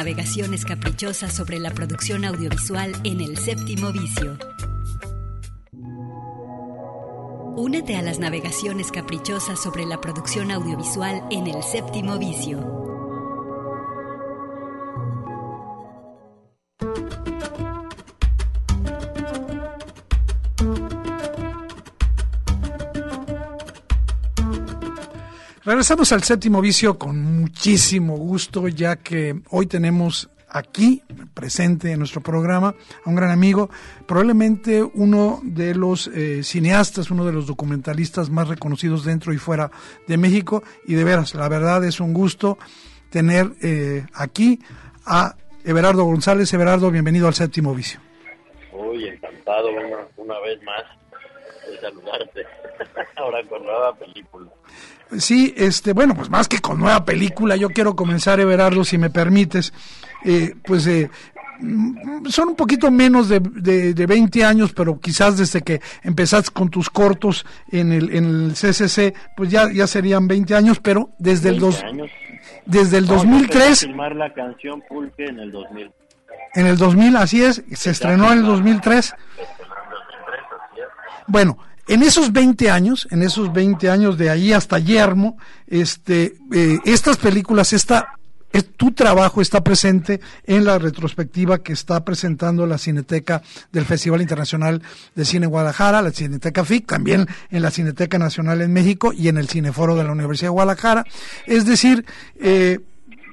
Navegaciones 0.00 0.64
caprichosas 0.64 1.30
sobre 1.30 1.58
la 1.58 1.72
producción 1.72 2.24
audiovisual 2.24 2.98
en 3.04 3.20
el 3.20 3.36
séptimo 3.36 3.92
vicio. 3.92 4.38
Únete 7.54 7.98
a 7.98 8.02
las 8.02 8.18
navegaciones 8.18 8.90
caprichosas 8.90 9.60
sobre 9.62 9.84
la 9.84 10.00
producción 10.00 10.52
audiovisual 10.52 11.22
en 11.30 11.48
el 11.48 11.62
séptimo 11.62 12.18
vicio. 12.18 12.80
Regresamos 25.62 26.10
al 26.12 26.24
séptimo 26.24 26.62
vicio 26.62 26.98
con 26.98 27.29
muchísimo 27.40 28.16
gusto, 28.16 28.68
ya 28.68 28.96
que 28.96 29.40
hoy 29.50 29.66
tenemos 29.66 30.30
aquí 30.48 31.02
presente 31.32 31.92
en 31.92 31.98
nuestro 31.98 32.20
programa 32.20 32.74
a 33.04 33.08
un 33.08 33.14
gran 33.14 33.30
amigo, 33.30 33.70
probablemente 34.06 34.82
uno 34.82 35.40
de 35.42 35.74
los 35.74 36.08
eh, 36.08 36.42
cineastas, 36.42 37.10
uno 37.10 37.24
de 37.24 37.32
los 37.32 37.46
documentalistas 37.46 38.30
más 38.30 38.48
reconocidos 38.48 39.04
dentro 39.04 39.32
y 39.32 39.38
fuera 39.38 39.70
de 40.06 40.16
México. 40.16 40.62
Y 40.86 40.94
de 40.94 41.04
veras, 41.04 41.34
la 41.34 41.48
verdad 41.48 41.84
es 41.84 42.00
un 42.00 42.12
gusto 42.12 42.58
tener 43.10 43.52
eh, 43.62 44.04
aquí 44.12 44.60
a 45.06 45.36
Everardo 45.64 46.04
González. 46.04 46.52
Everardo, 46.52 46.90
bienvenido 46.90 47.26
al 47.26 47.34
séptimo 47.34 47.74
vicio. 47.74 48.00
Uy, 48.72 49.06
encantado 49.08 49.68
una 50.16 50.38
vez 50.40 50.62
más. 50.62 50.84
Saludarte. 51.80 52.44
Ahora 53.16 53.42
con 53.48 53.62
nueva 53.62 53.94
película. 53.94 54.50
Sí, 55.18 55.52
este, 55.56 55.92
bueno, 55.92 56.14
pues 56.14 56.30
más 56.30 56.46
que 56.46 56.60
con 56.60 56.78
nueva 56.78 57.04
película, 57.04 57.56
yo 57.56 57.70
quiero 57.70 57.96
comenzar, 57.96 58.38
Everardo, 58.38 58.84
si 58.84 58.96
me 58.96 59.10
permites. 59.10 59.72
Eh, 60.24 60.54
pues 60.64 60.86
eh, 60.86 61.10
mm, 61.60 62.26
son 62.28 62.50
un 62.50 62.56
poquito 62.56 62.90
menos 62.90 63.28
de, 63.28 63.40
de, 63.40 63.92
de 63.92 64.06
20 64.06 64.44
años, 64.44 64.72
pero 64.72 65.00
quizás 65.00 65.36
desde 65.36 65.62
que 65.62 65.80
empezaste 66.04 66.52
con 66.52 66.68
tus 66.70 66.90
cortos 66.90 67.44
en 67.72 67.92
el, 67.92 68.14
en 68.14 68.24
el 68.24 68.52
CCC, 68.52 69.14
pues 69.36 69.50
ya, 69.50 69.70
ya 69.72 69.86
serían 69.86 70.28
20 70.28 70.54
años, 70.54 70.78
pero 70.80 71.10
desde 71.18 71.48
el, 71.48 71.60
20 71.60 71.66
dos, 71.66 71.82
años. 71.82 72.10
desde 72.66 72.98
el 72.98 73.06
No, 73.06 73.14
yo 73.16 73.22
empecé 73.22 73.28
a 73.28 73.38
2003, 73.40 73.80
filmar 73.80 74.14
la 74.14 74.32
canción 74.32 74.82
Pulque 74.88 75.24
en 75.24 75.40
el 75.40 75.50
2000. 75.50 75.90
en 76.54 76.66
el 76.66 76.76
2000, 76.76 77.16
así 77.16 77.42
es, 77.42 77.64
se 77.72 77.90
estrenó 77.90 78.30
en 78.32 78.38
el 78.38 78.44
2003. 78.44 79.14
Bueno, 81.26 81.58
en 81.92 82.02
esos 82.02 82.32
20 82.32 82.70
años, 82.70 83.06
en 83.10 83.22
esos 83.22 83.52
20 83.52 83.90
años 83.90 84.16
de 84.16 84.30
ahí 84.30 84.52
hasta 84.52 84.78
Yermo, 84.78 85.36
este, 85.66 86.34
eh, 86.52 86.78
estas 86.84 87.16
películas, 87.16 87.72
esta, 87.72 88.14
es- 88.52 88.66
tu 88.76 88.92
trabajo 88.92 89.40
está 89.40 89.62
presente 89.62 90.20
en 90.44 90.64
la 90.64 90.78
retrospectiva 90.78 91.58
que 91.62 91.72
está 91.72 92.04
presentando 92.04 92.66
la 92.66 92.78
Cineteca 92.78 93.42
del 93.72 93.84
Festival 93.84 94.20
Internacional 94.22 94.82
de 95.14 95.24
Cine 95.24 95.46
Guadalajara, 95.46 96.02
la 96.02 96.10
Cineteca 96.10 96.64
FIC, 96.64 96.86
también 96.86 97.26
en 97.50 97.62
la 97.62 97.70
Cineteca 97.70 98.18
Nacional 98.18 98.60
en 98.62 98.72
México 98.72 99.12
y 99.12 99.28
en 99.28 99.36
el 99.38 99.48
Cineforo 99.48 99.94
de 99.96 100.04
la 100.04 100.12
Universidad 100.12 100.48
de 100.48 100.52
Guadalajara. 100.54 101.04
Es 101.46 101.64
decir, 101.66 102.04
eh, 102.40 102.80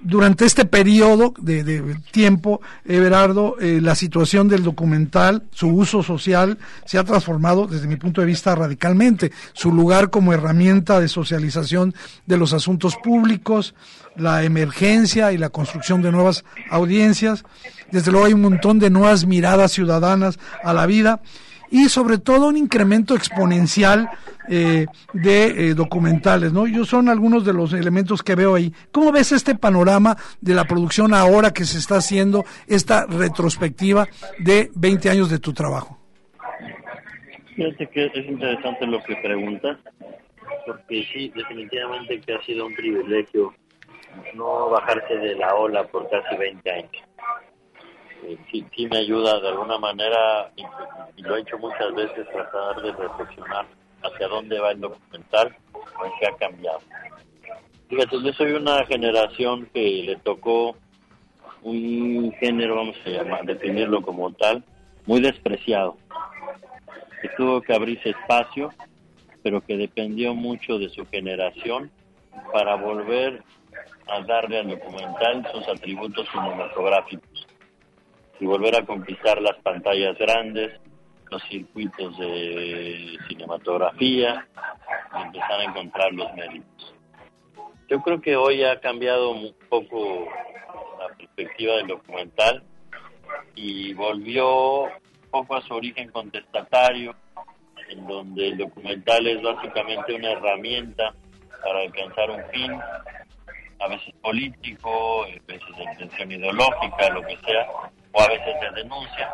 durante 0.03 0.45
este 0.45 0.65
periodo 0.65 1.33
de, 1.39 1.63
de 1.63 1.95
tiempo, 2.11 2.61
Everardo, 2.85 3.55
eh, 3.59 3.79
la 3.81 3.95
situación 3.95 4.47
del 4.47 4.63
documental, 4.63 5.43
su 5.51 5.69
uso 5.69 6.03
social, 6.03 6.57
se 6.85 6.97
ha 6.97 7.03
transformado, 7.03 7.67
desde 7.67 7.87
mi 7.87 7.95
punto 7.95 8.21
de 8.21 8.27
vista, 8.27 8.55
radicalmente. 8.55 9.31
Su 9.53 9.71
lugar 9.71 10.09
como 10.09 10.33
herramienta 10.33 10.99
de 10.99 11.07
socialización 11.07 11.93
de 12.25 12.37
los 12.37 12.53
asuntos 12.53 12.95
públicos, 12.95 13.75
la 14.15 14.43
emergencia 14.43 15.31
y 15.31 15.37
la 15.37 15.49
construcción 15.49 16.01
de 16.01 16.11
nuevas 16.11 16.43
audiencias. 16.69 17.43
Desde 17.91 18.11
luego 18.11 18.25
hay 18.25 18.33
un 18.33 18.41
montón 18.41 18.79
de 18.79 18.89
nuevas 18.89 19.25
miradas 19.25 19.71
ciudadanas 19.71 20.39
a 20.63 20.73
la 20.73 20.85
vida 20.85 21.21
y 21.71 21.89
sobre 21.89 22.17
todo 22.17 22.47
un 22.47 22.57
incremento 22.57 23.15
exponencial 23.15 24.09
eh, 24.49 24.85
de 25.13 25.45
eh, 25.45 25.73
documentales, 25.73 26.53
¿no? 26.53 26.67
Yo 26.67 26.85
son 26.85 27.09
algunos 27.09 27.45
de 27.45 27.53
los 27.53 27.73
elementos 27.73 28.23
que 28.23 28.35
veo 28.35 28.55
ahí. 28.55 28.71
¿Cómo 28.91 29.11
ves 29.11 29.31
este 29.31 29.55
panorama 29.55 30.15
de 30.39 30.53
la 30.53 30.65
producción 30.65 31.13
ahora 31.13 31.51
que 31.51 31.65
se 31.65 31.77
está 31.77 31.97
haciendo 31.97 32.45
esta 32.67 33.05
retrospectiva 33.05 34.07
de 34.39 34.71
20 34.75 35.09
años 35.09 35.29
de 35.29 35.39
tu 35.39 35.53
trabajo? 35.53 35.97
Fíjate 37.55 37.87
que 37.87 38.05
es 38.05 38.25
interesante 38.25 38.85
lo 38.85 39.03
que 39.03 39.15
preguntas, 39.15 39.77
porque 40.65 41.05
sí, 41.11 41.31
definitivamente 41.35 42.21
que 42.21 42.33
ha 42.35 42.41
sido 42.43 42.67
un 42.67 42.73
privilegio 42.73 43.53
no 44.35 44.69
bajarse 44.69 45.17
de 45.17 45.35
la 45.35 45.53
ola 45.55 45.85
por 45.87 46.09
casi 46.09 46.37
20 46.37 46.71
años. 46.71 47.03
Eh, 48.23 48.37
sí, 48.51 48.65
sí 48.75 48.87
me 48.87 48.97
ayuda 48.97 49.39
de 49.39 49.49
alguna 49.49 49.77
manera, 49.77 50.51
y, 50.55 51.21
lo 51.21 51.35
he 51.35 51.41
hecho 51.41 51.57
muchas 51.57 51.93
veces, 51.93 52.27
tratar 52.31 52.81
de 52.81 52.91
reflexionar 52.91 53.65
hacia 54.03 54.27
dónde 54.27 54.59
va 54.59 54.71
el 54.71 54.81
documental 54.81 55.55
o 55.73 56.05
en 56.05 56.11
qué 56.19 56.27
ha 56.27 56.37
cambiado. 56.37 56.79
Fíjate, 57.89 58.21
yo 58.21 58.33
soy 58.33 58.51
una 58.53 58.85
generación 58.85 59.69
que 59.73 60.03
le 60.03 60.15
tocó 60.17 60.75
un 61.63 62.31
género, 62.39 62.75
vamos 62.75 62.97
a 63.05 63.09
llamar, 63.09 63.45
definirlo 63.45 64.01
como 64.01 64.31
tal, 64.33 64.63
muy 65.05 65.21
despreciado 65.21 65.97
que 67.21 67.29
tuvo 67.29 67.61
que 67.61 67.73
abrirse 67.73 68.09
espacio, 68.09 68.71
pero 69.43 69.61
que 69.61 69.77
dependió 69.77 70.33
mucho 70.33 70.77
de 70.77 70.89
su 70.89 71.05
generación 71.07 71.91
para 72.53 72.75
volver 72.75 73.43
a 74.07 74.21
darle 74.21 74.59
al 74.59 74.69
documental 74.69 75.47
sus 75.51 75.67
atributos 75.67 76.27
cinematográficos 76.31 77.36
y 78.39 78.45
volver 78.45 78.75
a 78.75 78.85
conquistar 78.85 79.41
las 79.41 79.57
pantallas 79.57 80.17
grandes, 80.17 80.79
los 81.29 81.41
circuitos 81.43 82.17
de 82.17 83.17
cinematografía 83.27 84.47
y 85.17 85.21
empezar 85.21 85.59
a 85.59 85.63
encontrar 85.63 86.13
los 86.13 86.33
méritos. 86.33 86.95
Yo 87.89 88.01
creo 88.01 88.21
que 88.21 88.35
hoy 88.35 88.63
ha 88.63 88.79
cambiado 88.79 89.31
un 89.31 89.53
poco 89.69 90.27
la 90.99 91.15
perspectiva 91.15 91.75
del 91.77 91.87
documental 91.87 92.63
y 93.55 93.93
volvió 93.93 94.83
un 94.83 94.91
poco 95.31 95.55
a 95.55 95.61
su 95.61 95.73
origen 95.73 96.09
contestatario, 96.11 97.15
en 97.89 98.05
donde 98.05 98.49
el 98.49 98.57
documental 98.57 99.27
es 99.27 99.41
básicamente 99.41 100.13
una 100.13 100.31
herramienta 100.31 101.13
para 101.63 101.79
alcanzar 101.81 102.29
un 102.29 102.43
fin, 102.51 102.71
a 103.79 103.87
veces 103.87 104.13
político, 104.21 105.23
a 105.23 105.27
veces 105.27 105.77
de 105.77 105.83
intención 105.83 106.31
ideológica, 106.31 107.09
lo 107.09 107.21
que 107.21 107.37
sea, 107.37 107.67
o 108.11 108.21
a 108.21 108.27
veces 108.27 108.55
de 108.61 108.81
denuncia, 108.81 109.33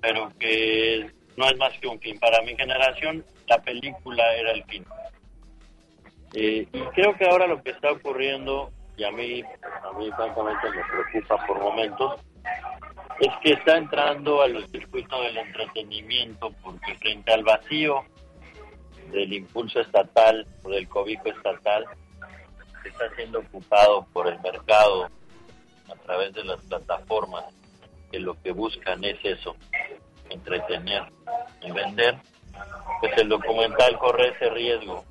pero 0.00 0.30
que 0.38 1.10
no 1.36 1.46
es 1.46 1.56
más 1.58 1.72
que 1.78 1.88
un 1.88 2.00
fin. 2.00 2.18
Para 2.18 2.42
mi 2.42 2.56
generación, 2.56 3.24
la 3.46 3.58
película 3.58 4.34
era 4.34 4.52
el 4.52 4.64
fin. 4.64 4.84
Eh, 6.34 6.66
y 6.72 6.80
creo 6.94 7.16
que 7.16 7.26
ahora 7.26 7.46
lo 7.46 7.62
que 7.62 7.70
está 7.70 7.92
ocurriendo, 7.92 8.70
y 8.96 9.04
a 9.04 9.10
mí, 9.10 9.42
a 9.42 9.98
mí 9.98 10.10
francamente 10.12 10.70
me 10.70 10.82
preocupa 10.84 11.46
por 11.46 11.60
momentos, 11.60 12.20
es 13.20 13.30
que 13.42 13.52
está 13.52 13.76
entrando 13.76 14.42
al 14.42 14.66
circuito 14.68 15.20
del 15.22 15.38
entretenimiento 15.38 16.50
porque 16.62 16.94
frente 16.96 17.32
al 17.32 17.44
vacío 17.44 18.04
del 19.12 19.32
impulso 19.32 19.80
estatal 19.80 20.46
o 20.64 20.70
del 20.70 20.88
cobijo 20.88 21.28
estatal 21.28 21.84
está 22.88 23.14
siendo 23.16 23.40
ocupado 23.40 24.06
por 24.12 24.28
el 24.28 24.38
mercado 24.40 25.08
a 25.90 25.94
través 26.04 26.32
de 26.34 26.44
las 26.44 26.60
plataformas 26.62 27.44
que 28.10 28.18
lo 28.20 28.40
que 28.42 28.52
buscan 28.52 29.02
es 29.04 29.18
eso, 29.24 29.56
entretener 30.30 31.04
y 31.62 31.70
vender, 31.70 32.16
pues 33.00 33.16
el 33.18 33.28
documental 33.28 33.98
corre 33.98 34.28
ese 34.30 34.50
riesgo 34.50 35.04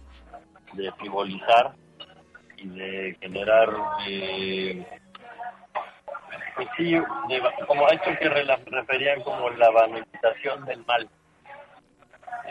de 0.73 0.91
frivolizar 0.93 1.73
y 2.57 2.67
de 2.69 3.17
generar 3.19 3.69
eh, 4.07 4.85
pues 6.55 6.67
sí, 6.77 6.91
de- 6.93 7.65
como 7.67 7.85
a 7.87 7.89
esto 7.93 8.11
que 8.19 8.29
re- 8.29 8.45
referían 8.65 9.21
como 9.23 9.49
la 9.51 9.69
banalización 9.71 10.65
del 10.65 10.85
mal 10.85 11.09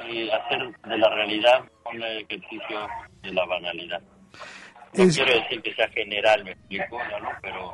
y 0.09 0.31
hacer 0.31 0.75
de 0.87 0.99
la 0.99 1.09
realidad 1.11 1.65
un 1.93 2.03
ejercicio 2.03 2.89
de 3.23 3.33
la 3.33 3.45
banalidad. 3.47 4.03
No 4.95 5.05
Es- 5.05 5.17
quiero 5.17 5.33
decir 5.41 5.63
que 5.63 5.75
sea 5.75 5.89
general, 5.91 6.45
me 6.45 6.53
explico, 6.53 6.99
¿no? 7.21 7.31
Pero, 7.43 7.73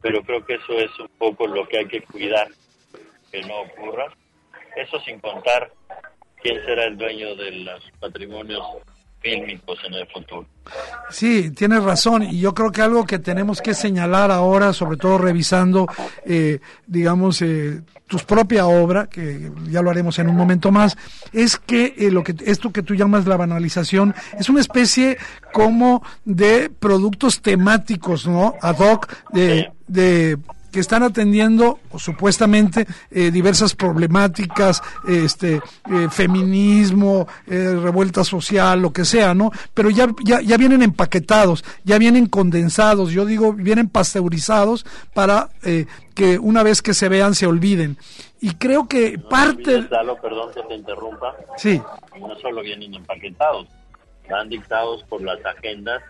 pero 0.00 0.22
creo 0.22 0.44
que 0.46 0.54
eso 0.54 0.72
es 0.78 0.98
un 1.00 1.08
poco 1.18 1.46
lo 1.46 1.66
que 1.66 1.78
hay 1.78 1.86
que 1.86 2.00
cuidar, 2.02 2.48
que 3.32 3.40
no 3.42 3.60
ocurra. 3.62 4.06
Eso 4.76 4.98
sin 5.00 5.18
contar 5.20 5.70
quién 6.42 6.64
será 6.64 6.84
el 6.84 6.96
dueño 6.96 7.34
de 7.36 7.50
los 7.50 7.90
patrimonios 8.00 8.64
fílmicos 9.24 9.78
en 9.86 9.94
el 9.94 10.06
futuro. 10.06 10.46
Sí, 11.10 11.50
tienes 11.50 11.82
razón. 11.82 12.22
Y 12.22 12.38
yo 12.38 12.54
creo 12.54 12.70
que 12.70 12.82
algo 12.82 13.04
que 13.04 13.18
tenemos 13.18 13.60
que 13.60 13.74
señalar 13.74 14.30
ahora, 14.30 14.72
sobre 14.72 14.98
todo 14.98 15.18
revisando, 15.18 15.86
eh, 16.26 16.60
digamos, 16.86 17.40
eh, 17.42 17.80
tu 18.06 18.18
propia 18.18 18.66
obra, 18.66 19.06
que 19.06 19.50
ya 19.70 19.80
lo 19.80 19.90
haremos 19.90 20.18
en 20.18 20.28
un 20.28 20.36
momento 20.36 20.70
más, 20.70 20.96
es 21.32 21.56
que 21.56 21.94
eh, 21.96 22.10
lo 22.10 22.22
que 22.22 22.34
esto 22.44 22.70
que 22.70 22.82
tú 22.82 22.94
llamas 22.94 23.26
la 23.26 23.36
banalización 23.36 24.14
es 24.38 24.48
una 24.50 24.60
especie 24.60 25.16
como 25.52 26.02
de 26.24 26.70
productos 26.70 27.40
temáticos, 27.40 28.26
¿no? 28.26 28.54
Ad 28.60 28.78
hoc 28.78 29.08
de, 29.32 29.70
de 29.86 30.38
que 30.74 30.80
están 30.80 31.04
atendiendo 31.04 31.78
o 31.92 32.00
supuestamente 32.00 32.84
eh, 33.12 33.30
diversas 33.30 33.76
problemáticas, 33.76 34.82
este 35.06 35.54
eh, 35.54 36.08
feminismo, 36.10 37.28
eh, 37.46 37.78
revuelta 37.80 38.24
social, 38.24 38.82
lo 38.82 38.92
que 38.92 39.04
sea, 39.04 39.34
¿no? 39.34 39.52
Pero 39.72 39.88
ya, 39.90 40.08
ya 40.24 40.40
ya 40.40 40.56
vienen 40.56 40.82
empaquetados, 40.82 41.64
ya 41.84 41.96
vienen 41.98 42.26
condensados, 42.26 43.12
yo 43.12 43.24
digo 43.24 43.52
vienen 43.52 43.88
pasteurizados 43.88 44.84
para 45.14 45.50
eh, 45.62 45.86
que 46.12 46.40
una 46.40 46.64
vez 46.64 46.82
que 46.82 46.92
se 46.92 47.08
vean 47.08 47.36
se 47.36 47.46
olviden. 47.46 47.96
Y 48.40 48.56
creo 48.56 48.88
que 48.88 49.16
parte, 49.16 49.76
olvides, 49.76 49.90
Lalo, 49.92 50.20
perdón 50.20 50.50
que 50.54 50.62
te 50.62 50.74
interrumpa, 50.74 51.36
sí, 51.56 51.80
no 52.18 52.36
solo 52.40 52.62
vienen 52.62 52.94
empaquetados, 52.94 53.68
van 54.28 54.48
dictados 54.48 55.04
por 55.04 55.22
las 55.22 55.38
agendas 55.46 56.02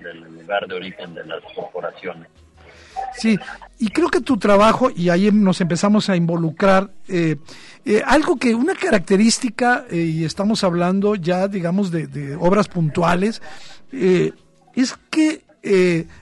del 0.00 0.20
lugar 0.20 0.66
de 0.68 0.74
origen 0.74 1.12
de 1.12 1.26
las 1.26 1.42
corporaciones. 1.54 2.28
Sí, 3.18 3.38
y 3.78 3.88
creo 3.88 4.08
que 4.08 4.20
tu 4.20 4.36
trabajo, 4.36 4.90
y 4.94 5.08
ahí 5.08 5.30
nos 5.32 5.60
empezamos 5.60 6.08
a 6.08 6.16
involucrar, 6.16 6.90
eh, 7.08 7.36
eh, 7.84 8.02
algo 8.06 8.36
que, 8.36 8.54
una 8.54 8.74
característica, 8.74 9.84
eh, 9.90 9.96
y 9.96 10.24
estamos 10.24 10.64
hablando 10.64 11.14
ya, 11.14 11.48
digamos, 11.48 11.90
de, 11.90 12.06
de 12.06 12.36
obras 12.36 12.68
puntuales, 12.68 13.40
eh, 13.92 14.32
es 14.74 14.94
que, 15.10 15.44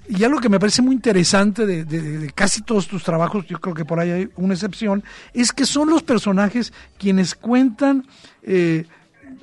y 0.09 0.25
algo 0.25 0.41
que 0.41 0.49
me 0.49 0.59
parece 0.59 0.81
muy 0.81 0.95
interesante 0.95 1.67
de, 1.67 1.85
de- 1.85 2.19
de 2.19 2.31
casi 2.33 2.63
todos 2.63 2.89
tus 2.89 3.05
trabajos, 3.05 3.47
yo 3.47 3.61
creo 3.61 3.75
que 3.75 3.85
por 3.85 4.01
ahí 4.01 4.11
hay 4.11 4.29
una 4.37 4.55
excepción, 4.55 5.05
es 5.35 5.53
que 5.53 5.67
son 5.67 5.91
los 5.91 6.03
personajes 6.03 6.73
quienes 6.99 7.35
cuentan... 7.35 8.07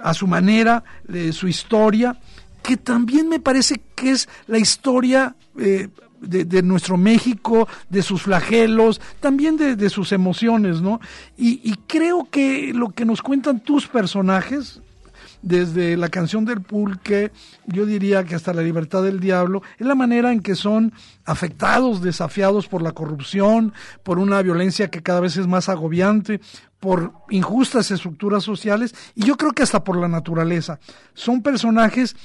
a 0.04 0.14
su 0.16 0.26
manera, 0.26 0.84
su 1.32 1.48
historia, 1.48 2.18
que 2.64 2.76
también 2.78 3.30
me 3.30 3.40
parece 3.40 3.80
que 3.96 4.10
es 4.12 4.28
la 4.48 4.58
historia 4.58 5.36
de, 6.22 6.62
nuestro 6.62 6.98
México, 6.98 7.68
de 7.90 8.02
sus 8.02 8.24
flagelos, 8.24 9.02
también 9.20 9.58
de, 9.58 9.76
de 9.76 9.90
sus 9.90 10.12
emociones, 10.12 10.82
¿no? 10.82 11.02
Y, 11.38 11.60
y, 11.64 11.76
creo 11.88 12.28
que 12.30 12.74
lo 12.74 12.92
que 12.92 13.06
nos 13.06 13.22
cuentan 13.22 13.60
tus 13.60 13.88
personajes, 13.88 14.82
desde 15.42 15.98
la 15.98 16.10
canción 16.10 16.46
del 16.46 16.62
pulque, 16.62 17.32
yo 17.66 17.86
diría 17.86 18.24
que 18.24 18.36
hasta 18.36 18.54
la 18.54 18.62
libertad 18.62 19.04
del 19.04 19.20
diablo, 19.20 19.64
es 19.78 19.88
la 19.88 19.96
manera 19.96 20.32
en 20.32 20.42
que 20.42 20.56
son 20.56 20.94
afectados, 21.26 22.02
desafiados 22.02 22.68
por 22.68 22.82
la 22.82 22.92
corrupción, 22.92 23.74
por 24.04 24.20
una 24.20 24.42
violencia 24.42 24.92
que 24.92 25.02
cada 25.02 25.20
vez 25.20 25.38
es 25.38 25.48
más 25.48 25.70
agobiante, 25.70 26.42
por 26.80 27.14
injustas 27.30 27.92
estructuras 27.92 28.44
sociales 28.44 28.96
y 29.16 29.24
yo 29.26 29.38
creo 29.38 29.52
que 29.52 29.64
hasta 29.64 29.84
por 29.84 29.98
la 29.98 30.08
naturaleza. 30.08 30.80
Son 31.14 31.42
personajes 31.42 32.16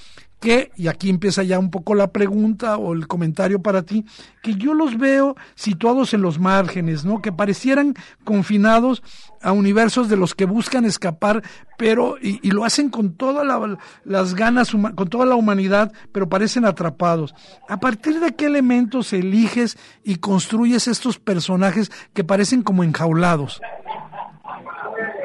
que, 0.40 0.70
y 0.76 0.88
aquí 0.88 1.08
empieza 1.08 1.42
ya 1.42 1.58
un 1.58 1.70
poco 1.70 1.94
la 1.94 2.08
pregunta 2.08 2.76
o 2.76 2.92
el 2.92 3.06
comentario 3.06 3.62
para 3.62 3.82
ti, 3.82 4.04
que 4.42 4.54
yo 4.54 4.74
los 4.74 4.98
veo 4.98 5.34
situados 5.54 6.12
en 6.14 6.22
los 6.22 6.38
márgenes, 6.38 7.04
¿no? 7.04 7.22
Que 7.22 7.32
parecieran 7.32 7.94
confinados 8.24 9.02
a 9.42 9.52
universos 9.52 10.08
de 10.08 10.16
los 10.16 10.34
que 10.34 10.44
buscan 10.44 10.84
escapar, 10.84 11.42
pero, 11.78 12.16
y, 12.20 12.46
y 12.46 12.50
lo 12.50 12.64
hacen 12.64 12.90
con 12.90 13.14
todas 13.14 13.46
la, 13.46 13.78
las 14.04 14.34
ganas, 14.34 14.70
con 14.70 15.08
toda 15.08 15.26
la 15.26 15.36
humanidad, 15.36 15.92
pero 16.12 16.28
parecen 16.28 16.64
atrapados. 16.64 17.34
¿A 17.68 17.78
partir 17.78 18.20
de 18.20 18.34
qué 18.34 18.46
elementos 18.46 19.12
eliges 19.12 19.78
y 20.04 20.16
construyes 20.16 20.86
estos 20.86 21.18
personajes 21.18 21.90
que 22.12 22.24
parecen 22.24 22.62
como 22.62 22.84
enjaulados? 22.84 23.60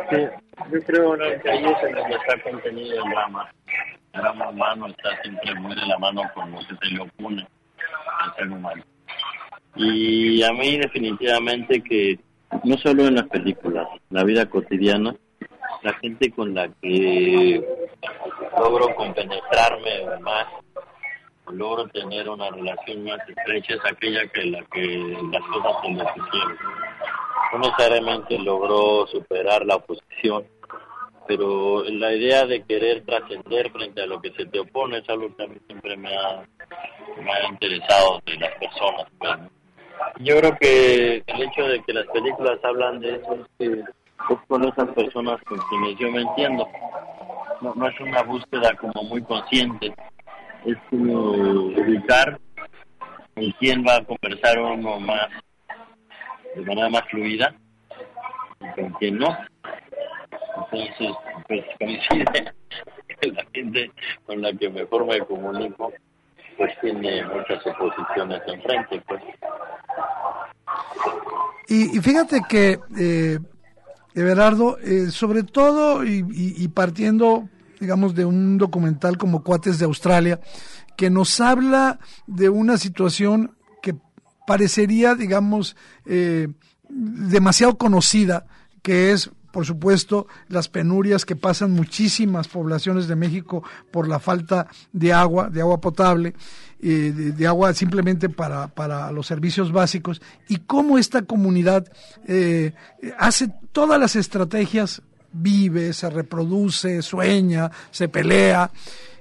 Sí, 0.10 0.17
yo 0.71 0.80
creo 0.86 1.17
que 1.41 1.50
ahí 1.50 1.65
es 1.65 1.95
donde 1.95 2.15
está 2.15 2.50
contenido 2.50 3.04
el 3.04 3.10
drama 3.12 3.50
el 4.13 4.21
drama 4.21 4.50
humano 4.50 4.88
está 4.88 5.21
siempre 5.21 5.56
muy 5.56 5.76
de 5.76 5.86
la 5.86 5.97
mano 5.97 6.21
con 6.34 6.52
lo 6.52 6.60
que 6.60 6.76
se 6.82 6.93
le 6.93 7.02
opone 7.02 7.47
al 8.19 8.36
ser 8.36 8.50
humano. 8.50 8.84
Y 9.76 10.43
a 10.43 10.52
mí 10.52 10.78
definitivamente 10.78 11.82
que 11.82 12.19
no 12.63 12.78
solo 12.78 13.08
en 13.08 13.15
las 13.15 13.28
películas, 13.28 13.88
la 14.10 14.24
vida 14.24 14.45
cotidiana, 14.47 15.15
la 15.84 15.93
gente 15.93 16.32
con 16.32 16.54
la 16.54 16.69
que 16.82 17.63
logro 18.58 18.93
compenetrarme 18.95 20.19
más, 20.21 20.47
logro 21.47 21.88
tener 21.89 22.30
una 22.30 22.50
relación 22.50 23.04
más 23.04 23.19
estrecha 23.28 23.76
es 23.76 23.91
aquella 23.91 24.28
que 24.28 24.45
la 24.45 24.63
que 24.71 25.17
las 25.32 25.41
cosas 25.43 25.76
se 25.84 26.19
pusieron. 26.19 26.58
No 27.54 27.60
necesariamente 27.60 28.39
logró 28.39 29.08
superar 29.08 29.65
la 29.65 29.76
oposición, 29.76 30.45
pero 31.32 31.86
la 31.86 32.13
idea 32.13 32.46
de 32.46 32.62
querer 32.63 33.06
trascender 33.06 33.72
frente 33.72 34.02
a 34.02 34.06
lo 34.06 34.22
que 34.22 34.34
se 34.34 34.46
te 34.48 34.60
opone 34.60 34.98
es 34.98 35.08
algo 35.08 35.34
que 35.34 35.44
a 35.44 35.48
mí 35.48 35.56
siempre 35.65 35.96
me 35.96 36.10
ha, 36.13 36.44
interesado 37.50 38.20
de 38.26 38.36
las 38.36 38.52
personas. 38.56 39.08
Pues, 39.17 39.32
Yo 40.20 40.38
creo 40.39 40.58
que 40.60 41.24
el 41.26 41.41
hecho 41.41 41.63
de 41.67 41.82
que 41.84 41.94
las 41.94 42.06
películas 42.08 42.60
hablan 42.65 43.00
de 43.00 43.15
eso 43.15 43.34
es 43.34 43.48
que 43.58 43.80
es 43.80 44.39
con 44.50 44.65
esas 44.65 44.89
personas 44.89 45.41
con 45.44 45.58
quienes 45.70 45.98
yo 46.00 46.12
me 46.12 46.22
entiendo. 46.22 46.67
No, 47.62 47.76
no 47.76 47.88
es 47.88 47.98
una 48.02 48.24
búsqueda 48.24 48.76
como 48.76 49.04
muy 49.04 49.24
consciente, 49.24 49.94
es 50.65 50.78
como 50.89 51.13
ubicar 51.32 52.41
con 53.36 53.52
quién 53.58 53.86
va 53.88 53.96
a 53.96 54.04
conversar 54.04 54.60
uno 54.60 55.00
más 55.00 55.30
de 56.56 56.62
manera 56.62 56.89
más 56.89 57.04
fluida 57.10 57.56
y 58.60 58.82
con 58.82 58.89
quién 59.00 59.17
no. 59.17 59.30
Entonces, 60.71 61.15
pues 61.47 61.63
coincide 61.80 62.54
la 63.34 63.45
gente 63.54 63.91
con 64.26 64.41
la 64.41 64.54
que 64.54 64.69
me 64.69 64.86
comunico, 64.86 65.91
pues 66.58 66.71
tiene 66.82 67.26
muchas 67.26 67.65
oposiciones 67.65 68.41
enfrente, 68.47 69.02
pues. 69.08 69.21
Y, 71.67 71.97
y 71.97 72.02
fíjate 72.02 72.41
que, 72.47 72.80
eh, 72.97 73.39
Everardo, 74.13 74.78
eh, 74.80 75.10
sobre 75.10 75.43
todo 75.43 76.04
y, 76.04 76.26
y, 76.32 76.63
y 76.63 76.67
partiendo, 76.67 77.50
digamos, 77.80 78.13
de 78.13 78.26
un 78.26 78.58
documental 78.58 79.17
como 79.17 79.43
Cuates 79.43 79.80
de 79.80 79.86
Australia, 79.86 80.39
que 80.97 81.10
nos 81.10 81.39
habla 81.39 82.00
de 82.28 82.50
una 82.50 82.78
situación 82.78 83.56
que 83.82 83.95
parecería, 84.45 85.15
digamos, 85.15 85.76
eh, 86.06 86.50
demasiado 86.89 87.78
conocida, 87.78 88.45
que 88.82 89.12
es 89.12 89.32
por 89.52 89.66
supuesto, 89.66 90.28
las 90.48 90.70
penurias 90.70 91.26
que 91.26 91.36
pasan 91.36 91.72
muchísimas 91.72 92.48
poblaciones 92.48 93.08
de 93.08 93.16
México 93.16 93.64
por 93.92 94.08
la 94.08 94.20
falta 94.20 94.68
de 94.94 95.14
agua, 95.14 95.50
de 95.50 95.62
agua 95.62 95.82
potable, 95.82 96.34
eh, 96.82 97.12
de, 97.36 97.48
agua 97.48 97.74
simplemente 97.74 98.30
para, 98.30 98.68
para 98.68 99.12
los 99.12 99.28
servicios 99.28 99.72
básicos, 99.72 100.22
y 100.48 100.58
cómo 100.58 100.98
esta 100.98 101.24
comunidad 101.24 101.92
eh, 102.28 102.74
hace 103.18 103.52
todas 103.72 104.00
las 104.00 104.16
estrategias, 104.16 105.02
vive, 105.34 105.94
se 105.94 106.10
reproduce, 106.10 107.02
sueña, 107.02 107.72
se 107.92 108.08
pelea, 108.10 108.72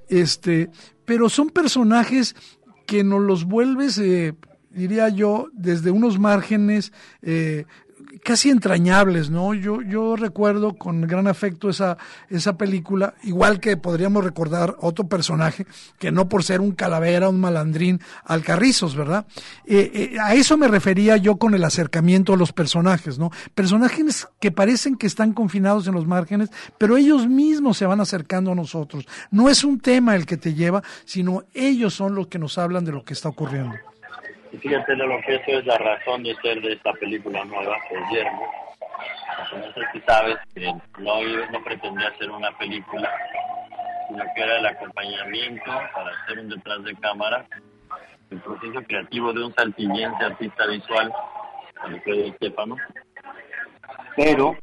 este, 0.09 0.71
pero 1.05 1.29
son 1.29 1.51
personajes 1.51 2.35
que 2.87 3.05
nos 3.05 3.23
los 3.23 3.45
vuelves, 3.45 3.99
eh, 3.99 4.35
diría 4.71 5.09
yo, 5.09 5.49
desde 5.53 5.91
unos 5.91 6.19
márgenes 6.19 6.93
eh, 7.23 7.67
casi 8.23 8.51
entrañables, 8.51 9.31
¿no? 9.31 9.55
Yo, 9.55 9.83
yo 9.83 10.17
recuerdo 10.17 10.75
con 10.75 11.03
gran 11.03 11.27
afecto 11.27 11.69
esa, 11.69 11.97
esa 12.29 12.57
película, 12.57 13.15
igual 13.23 13.61
que 13.61 13.77
podríamos 13.77 14.25
recordar 14.25 14.77
otro 14.81 15.09
personaje, 15.09 15.67
que 15.99 16.13
no 16.13 16.29
por 16.29 16.45
ser 16.45 16.61
un 16.61 16.73
calavera, 16.73 17.29
un 17.29 17.41
malandrín, 17.41 18.01
Alcarrizos, 18.25 18.95
¿verdad? 18.95 19.27
Eh, 19.67 19.91
eh, 19.95 20.19
a 20.21 20.35
eso 20.35 20.57
me 20.57 20.69
refería 20.69 21.17
yo 21.17 21.37
con 21.37 21.55
el 21.55 21.65
acercamiento 21.65 22.35
a 22.35 22.37
los 22.37 22.53
personajes, 22.53 23.19
¿no? 23.19 23.31
Personajes 23.55 24.29
que 24.41 24.51
parecen 24.51 24.97
que 24.97 25.07
están 25.07 25.33
confinados 25.33 25.87
en 25.87 25.95
los 25.95 26.07
márgenes, 26.07 26.51
pero 26.79 26.97
ellos 26.97 27.27
mismos 27.27 27.77
se 27.77 27.87
van 27.87 28.01
acercando 28.01 28.53
a 28.53 28.55
nosotros. 28.55 29.07
No 29.31 29.49
es 29.49 29.65
un 29.65 29.81
tema 29.81 30.17
el 30.17 30.27
que 30.27 30.37
te 30.37 30.55
lleva, 30.55 30.83
sino 31.05 31.45
ellos 31.55 31.95
son 31.95 32.15
los 32.15 32.29
que 32.29 32.39
nos 32.39 32.59
hablan 32.59 32.85
de 32.85 32.93
lo 32.93 33.05
que 33.05 33.15
está 33.15 33.29
ocurriendo. 33.29 33.75
Y 34.53 34.57
fíjate 34.59 34.97
lo 34.97 35.21
que 35.21 35.37
eso 35.37 35.59
es 35.59 35.67
la 35.67 35.79
razón 35.79 36.25
de 36.25 36.35
ser 36.37 36.61
de 36.61 36.73
esta 36.73 36.93
película 36.95 37.45
nueva, 37.45 37.77
Guillermo. 37.89 38.51
No 39.57 39.73
sé 39.73 39.81
si 39.93 40.01
sabes 40.01 40.39
que 40.55 40.73
no, 40.99 41.23
no 41.51 41.65
pretendía 41.65 42.09
hacer 42.09 42.31
una 42.31 42.51
película, 42.59 43.11
sino 44.09 44.25
que 44.35 44.43
era 44.43 44.59
el 44.59 44.67
acompañamiento 44.67 45.71
para 45.95 46.11
hacer 46.11 46.41
un 46.41 46.49
detrás 46.49 46.83
de 46.85 46.95
cámara, 46.97 47.47
el 48.31 48.41
proceso 48.41 48.83
creativo 48.87 49.33
de 49.33 49.45
un 49.45 49.55
saltillense 49.55 50.25
artista 50.25 50.67
visual, 50.67 51.13
Alfredo 51.83 52.25
Estefano. 52.27 52.77
Pero 54.17 54.57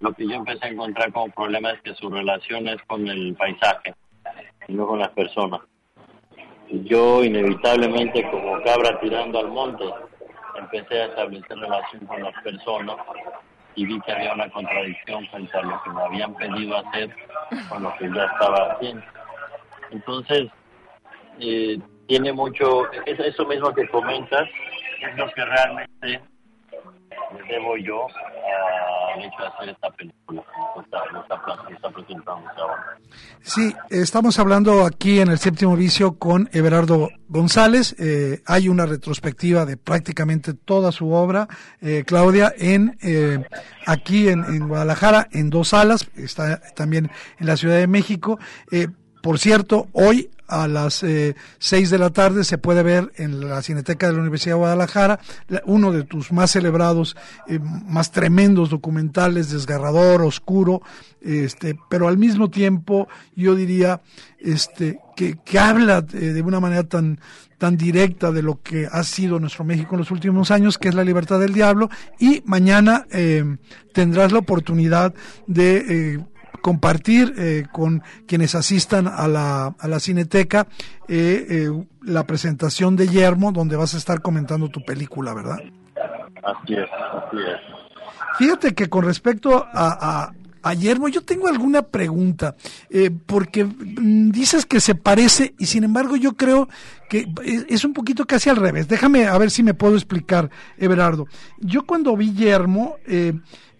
lo 0.00 0.12
que 0.14 0.26
yo 0.26 0.34
empecé 0.34 0.66
a 0.66 0.70
encontrar 0.70 1.12
como 1.12 1.32
problema 1.32 1.70
es 1.70 1.80
que 1.82 1.94
su 1.94 2.10
relación 2.10 2.68
es 2.68 2.82
con 2.82 3.06
el 3.06 3.34
paisaje 3.36 3.94
y 4.66 4.74
no 4.74 4.86
con 4.86 4.98
las 4.98 5.10
personas 5.10 5.60
yo 6.84 7.22
inevitablemente 7.22 8.28
como 8.30 8.62
cabra 8.62 8.98
tirando 9.00 9.38
al 9.38 9.48
monte 9.48 9.84
empecé 10.58 11.02
a 11.02 11.06
establecer 11.06 11.58
relación 11.58 12.06
con 12.06 12.22
las 12.22 12.34
personas 12.42 12.96
y 13.74 13.86
vi 13.86 14.00
que 14.00 14.12
había 14.12 14.32
una 14.32 14.50
contradicción 14.50 15.26
frente 15.28 15.56
a 15.56 15.62
lo 15.62 15.82
que 15.82 15.90
me 15.90 16.02
habían 16.02 16.34
pedido 16.34 16.76
hacer 16.76 17.14
con 17.68 17.82
lo 17.82 17.94
que 17.96 18.10
ya 18.14 18.24
estaba 18.24 18.72
haciendo. 18.72 19.02
Entonces, 19.90 20.48
eh, 21.40 21.78
tiene 22.06 22.32
mucho, 22.32 22.90
es 23.06 23.18
eso 23.18 23.46
mismo 23.46 23.72
que 23.72 23.88
comentas, 23.88 24.48
es 25.00 25.16
lo 25.16 25.26
que 25.32 25.44
realmente 25.44 26.20
le 27.34 27.54
debo 27.54 27.76
yo 27.76 28.06
al 29.14 29.24
hecho 29.24 29.42
de 29.42 29.48
hacer 29.48 29.68
esta 29.70 29.90
película. 29.90 30.42
Está, 30.82 31.02
está, 31.20 31.72
está 31.74 31.90
presentando 31.90 32.50
ahora. 32.56 32.98
Sí, 33.40 33.74
estamos 33.90 34.38
hablando 34.38 34.84
aquí 34.84 35.20
en 35.20 35.28
el 35.28 35.38
séptimo 35.38 35.76
vicio 35.76 36.18
con 36.18 36.48
Everardo 36.52 37.10
González. 37.28 37.94
Eh, 37.98 38.42
hay 38.46 38.68
una 38.68 38.86
retrospectiva 38.86 39.64
de 39.64 39.76
prácticamente 39.76 40.54
toda 40.54 40.92
su 40.92 41.12
obra, 41.12 41.48
eh, 41.80 42.04
Claudia, 42.06 42.52
en 42.56 42.96
eh, 43.02 43.44
aquí 43.86 44.28
en, 44.28 44.44
en, 44.44 44.68
Guadalajara, 44.68 45.28
en 45.32 45.50
dos 45.50 45.68
salas, 45.68 46.08
está 46.16 46.60
también 46.74 47.10
en 47.38 47.46
la 47.46 47.56
Ciudad 47.56 47.76
de 47.76 47.86
México. 47.86 48.38
Eh, 49.22 49.28
por 49.32 49.38
cierto, 49.38 49.88
hoy 49.92 50.30
a 50.48 50.68
las 50.68 51.02
eh, 51.02 51.34
seis 51.58 51.88
de 51.88 51.98
la 51.98 52.10
tarde 52.10 52.44
se 52.44 52.58
puede 52.58 52.82
ver 52.82 53.10
en 53.16 53.48
la 53.48 53.62
Cineteca 53.62 54.06
de 54.06 54.12
la 54.12 54.20
Universidad 54.20 54.56
de 54.56 54.58
Guadalajara 54.58 55.20
uno 55.64 55.92
de 55.92 56.02
tus 56.02 56.30
más 56.30 56.50
celebrados, 56.50 57.16
eh, 57.48 57.58
más 57.86 58.10
tremendos 58.10 58.68
documentales, 58.68 59.50
desgarrador, 59.50 60.20
oscuro, 60.22 60.82
este, 61.22 61.78
pero 61.88 62.08
al 62.08 62.18
mismo 62.18 62.50
tiempo 62.50 63.08
yo 63.34 63.54
diría 63.54 64.02
este, 64.38 64.98
que, 65.16 65.38
que 65.42 65.58
habla 65.58 66.02
de, 66.02 66.34
de 66.34 66.42
una 66.42 66.60
manera 66.60 66.82
tan, 66.82 67.18
tan 67.62 67.76
directa 67.76 68.32
de 68.32 68.42
lo 68.42 68.60
que 68.60 68.88
ha 68.90 69.04
sido 69.04 69.38
nuestro 69.38 69.64
México 69.64 69.94
en 69.94 70.00
los 70.00 70.10
últimos 70.10 70.50
años, 70.50 70.78
que 70.78 70.88
es 70.88 70.96
la 70.96 71.04
libertad 71.04 71.38
del 71.38 71.54
diablo, 71.54 71.88
y 72.18 72.42
mañana 72.44 73.06
eh, 73.12 73.56
tendrás 73.94 74.32
la 74.32 74.40
oportunidad 74.40 75.14
de 75.46 75.76
eh, 75.88 76.24
compartir 76.60 77.34
eh, 77.38 77.64
con 77.72 78.02
quienes 78.26 78.54
asistan 78.54 79.06
a 79.08 79.28
la, 79.28 79.74
a 79.78 79.88
la 79.88 80.00
Cineteca 80.00 80.66
eh, 81.08 81.46
eh, 81.48 81.86
la 82.02 82.26
presentación 82.26 82.96
de 82.96 83.08
Yermo, 83.08 83.52
donde 83.52 83.76
vas 83.76 83.94
a 83.94 83.98
estar 83.98 84.22
comentando 84.22 84.68
tu 84.68 84.84
película, 84.84 85.34
¿verdad? 85.34 85.58
Así 86.42 86.74
es, 86.74 86.88
así 86.90 87.36
es. 87.36 87.82
Fíjate 88.38 88.74
que 88.74 88.88
con 88.88 89.04
respecto 89.04 89.56
a, 89.56 89.70
a, 89.72 90.32
a 90.62 90.74
Yermo, 90.74 91.08
yo 91.08 91.22
tengo 91.22 91.48
alguna 91.48 91.82
pregunta, 91.82 92.56
eh, 92.88 93.10
porque 93.10 93.64
mm, 93.64 94.30
dices 94.30 94.64
que 94.64 94.80
se 94.80 94.94
parece 94.94 95.54
y 95.58 95.66
sin 95.66 95.84
embargo 95.84 96.16
yo 96.16 96.36
creo 96.36 96.68
que 97.08 97.26
es, 97.44 97.66
es 97.68 97.84
un 97.84 97.92
poquito 97.92 98.24
casi 98.26 98.48
al 98.48 98.56
revés. 98.56 98.88
Déjame 98.88 99.26
a 99.26 99.36
ver 99.38 99.50
si 99.50 99.62
me 99.62 99.74
puedo 99.74 99.96
explicar, 99.96 100.50
Everardo. 100.78 101.26
Yo 101.58 101.84
cuando 101.84 102.16
vi 102.16 102.32
Yermo, 102.32 102.96
eh, 103.06 103.34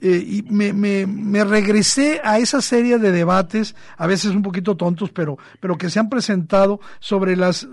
eh, 0.05 0.17
y 0.27 0.43
me, 0.51 0.73
me, 0.73 1.45
regresé 1.45 2.21
a 2.25 2.41
esa 2.41 2.61
serie 2.61 2.99
de 2.99 3.13
debates, 3.13 3.77
a 3.97 4.09
veces 4.09 4.33
un 4.33 4.43
poquito 4.43 4.77
tontos, 4.77 5.11
pero, 5.11 5.39
pero 5.61 5.79
que 5.79 5.91
se 5.91 6.01
han 6.01 6.09
presentado 6.09 6.81
sobre 6.99 7.37
las 7.37 7.69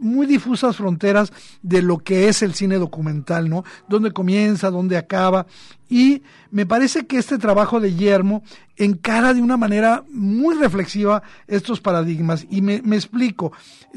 muy 0.00 0.26
difusas 0.26 0.76
fronteras 0.76 1.30
de 1.62 1.82
lo 1.82 1.98
que 1.98 2.28
es 2.28 2.40
el 2.42 2.54
cine 2.54 2.78
documental, 2.78 3.50
¿no? 3.50 3.64
Dónde 3.86 4.12
comienza, 4.12 4.70
dónde 4.70 4.96
acaba. 4.96 5.46
Y 5.90 6.22
me 6.50 6.64
parece 6.64 7.06
que 7.06 7.18
este 7.18 7.36
trabajo 7.36 7.80
de 7.80 7.94
Yermo 7.94 8.42
encara 8.76 9.34
de 9.34 9.42
una 9.42 9.58
manera 9.58 10.04
muy 10.10 10.56
reflexiva 10.56 11.22
estos 11.46 11.82
paradigmas. 11.82 12.46
Y 12.48 12.62
me, 12.62 12.80
me 12.80 12.96
explico. 12.96 13.52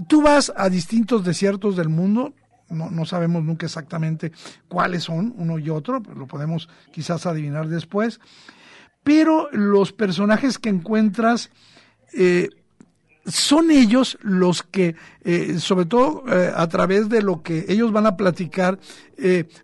Tú 0.07 0.21
vas 0.21 0.51
a 0.57 0.69
distintos 0.69 1.23
desiertos 1.23 1.77
del 1.77 1.87
mundo, 1.87 2.33
no, 2.69 2.89
no, 2.89 3.05
sabemos 3.05 3.43
nunca 3.43 3.65
exactamente 3.65 4.31
cuáles 4.67 5.03
son 5.03 5.33
uno 5.37 5.59
y 5.59 5.69
otro, 5.69 6.01
lo 6.15 6.27
podemos 6.27 6.69
quizás 6.91 7.25
adivinar 7.25 7.67
después, 7.67 8.19
pero 9.03 9.49
los 9.51 9.93
personajes 9.93 10.59
que 10.59 10.69
encuentras 10.69 11.49
eh, 12.13 12.49
son 13.25 13.71
ellos 13.71 14.17
los 14.21 14.63
que, 14.63 14.95
eh, 15.23 15.59
sobre 15.59 15.85
todo 15.85 16.23
eh, 16.27 16.51
a 16.55 16.67
través 16.67 17.09
de 17.09 17.21
lo 17.21 17.41
que 17.41 17.65
ellos 17.69 17.91
van 17.91 18.05
a 18.05 18.17
platicar, 18.17 18.79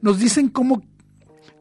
nos 0.01 0.19
dicen 0.19 0.49
cómo 0.49 0.83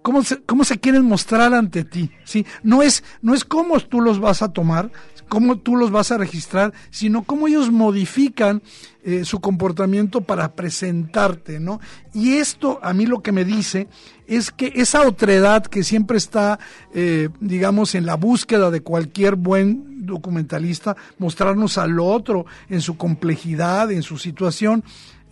cómo 0.02 0.22
se, 0.22 0.42
cómo 0.42 0.64
se 0.64 0.78
quieren 0.78 1.04
mostrar 1.04 1.54
ante 1.54 1.84
ti, 1.84 2.10
¿sí? 2.24 2.44
No 2.62 2.82
es, 2.82 3.02
no 3.22 3.34
es 3.34 3.44
cómo 3.44 3.80
tú 3.80 4.00
los 4.00 4.18
vas 4.18 4.42
a 4.42 4.52
tomar, 4.52 4.90
cómo 5.32 5.56
tú 5.56 5.76
los 5.76 5.90
vas 5.90 6.12
a 6.12 6.18
registrar, 6.18 6.74
sino 6.90 7.22
cómo 7.22 7.48
ellos 7.48 7.70
modifican 7.70 8.60
eh, 9.02 9.24
su 9.24 9.40
comportamiento 9.40 10.20
para 10.20 10.54
presentarte, 10.54 11.58
¿no? 11.58 11.80
Y 12.12 12.34
esto 12.34 12.78
a 12.82 12.92
mí 12.92 13.06
lo 13.06 13.22
que 13.22 13.32
me 13.32 13.46
dice 13.46 13.88
es 14.26 14.50
que 14.50 14.74
esa 14.74 15.08
otredad 15.08 15.64
que 15.64 15.84
siempre 15.84 16.18
está, 16.18 16.58
eh, 16.92 17.30
digamos, 17.40 17.94
en 17.94 18.04
la 18.04 18.16
búsqueda 18.16 18.70
de 18.70 18.82
cualquier 18.82 19.36
buen 19.36 20.04
documentalista, 20.04 20.98
mostrarnos 21.16 21.78
al 21.78 21.98
otro 21.98 22.44
en 22.68 22.82
su 22.82 22.98
complejidad, 22.98 23.90
en 23.90 24.02
su 24.02 24.18
situación, 24.18 24.84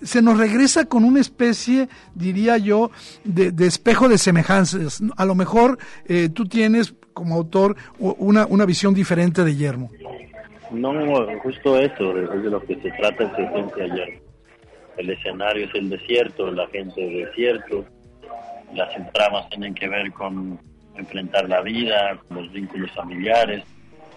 se 0.03 0.23
nos 0.23 0.39
regresa 0.39 0.87
con 0.87 1.05
una 1.05 1.21
especie, 1.21 1.91
diría 2.15 2.57
yo, 2.57 2.91
de, 3.25 3.53
de 3.53 3.67
espejo 3.67 4.09
de 4.09 4.17
semejanzas. 4.17 5.03
A 5.15 5.27
lo 5.27 5.35
mejor 5.35 5.79
eh, 6.07 6.31
tú 6.31 6.49
tienes 6.49 6.95
como 7.21 7.35
autor 7.35 7.77
una, 7.99 8.47
una 8.47 8.65
visión 8.65 8.95
diferente 8.95 9.45
de 9.45 9.55
Yermo. 9.55 9.91
No, 10.71 10.91
justo 11.43 11.79
eso, 11.79 12.17
es 12.19 12.43
de 12.43 12.49
lo 12.49 12.63
que 12.65 12.77
se 12.77 12.91
trata 12.93 13.25
en 13.25 13.31
su 13.37 13.43
esencia 13.43 13.95
Yermo. 13.95 14.21
El 14.97 15.11
escenario 15.11 15.67
es 15.67 15.75
el 15.75 15.91
desierto, 15.91 16.51
la 16.51 16.67
gente 16.69 16.99
del 16.99 17.27
desierto, 17.27 17.85
las 18.75 19.13
tramas 19.13 19.51
tienen 19.51 19.75
que 19.75 19.87
ver 19.87 20.11
con 20.13 20.59
enfrentar 20.97 21.47
la 21.47 21.61
vida, 21.61 22.19
con 22.27 22.39
los 22.39 22.53
vínculos 22.55 22.91
familiares, 22.93 23.65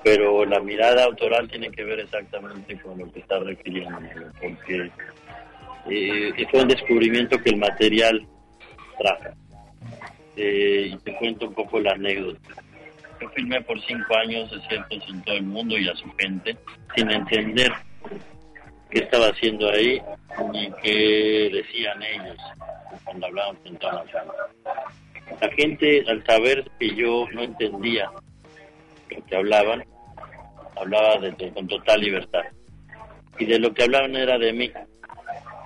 pero 0.02 0.46
la 0.46 0.62
mirada 0.62 1.04
autoral 1.04 1.50
tiene 1.50 1.72
que 1.72 1.84
ver 1.84 2.00
exactamente 2.00 2.80
con 2.80 2.98
lo 2.98 3.12
que 3.12 3.20
está 3.20 3.40
refiriendo, 3.40 4.00
porque 4.42 4.92
eh, 5.90 6.48
fue 6.50 6.62
un 6.62 6.70
descubrimiento 6.70 7.38
que 7.42 7.50
el 7.50 7.58
material 7.58 8.26
trajo. 8.98 9.36
Eh, 10.38 10.92
y 10.94 10.98
te 11.00 11.16
cuento 11.18 11.48
un 11.48 11.54
poco 11.54 11.80
la 11.82 11.92
anécdota. 11.92 12.64
Yo 13.24 13.30
filmé 13.30 13.62
por 13.62 13.80
cinco 13.86 14.18
años 14.18 14.52
desiertos 14.52 15.02
en 15.08 15.24
todo 15.24 15.36
el 15.36 15.44
mundo 15.44 15.78
y 15.78 15.88
a 15.88 15.96
su 15.96 16.12
gente, 16.18 16.58
sin 16.94 17.10
entender 17.10 17.72
qué 18.92 19.00
estaba 19.00 19.28
haciendo 19.28 19.70
ahí 19.70 20.02
ni 20.52 20.70
qué 20.84 21.50
decían 21.54 22.04
ellos 22.04 22.38
cuando 23.06 23.28
hablaban 23.28 23.56
con. 23.56 23.80
La 25.40 25.50
gente, 25.56 26.04
al 26.10 26.22
saber 26.26 26.70
que 26.78 26.94
yo 26.96 27.26
no 27.32 27.44
entendía 27.44 28.12
lo 29.10 29.26
que 29.26 29.36
hablaban, 29.38 29.86
hablaba 30.76 31.18
de, 31.20 31.52
con 31.54 31.66
total 31.66 32.02
libertad. 32.02 32.44
Y 33.40 33.46
de 33.46 33.58
lo 33.58 33.74
que 33.74 33.84
hablaban 33.84 34.18
era 34.18 34.38
de 34.38 34.52
mí 34.52 34.70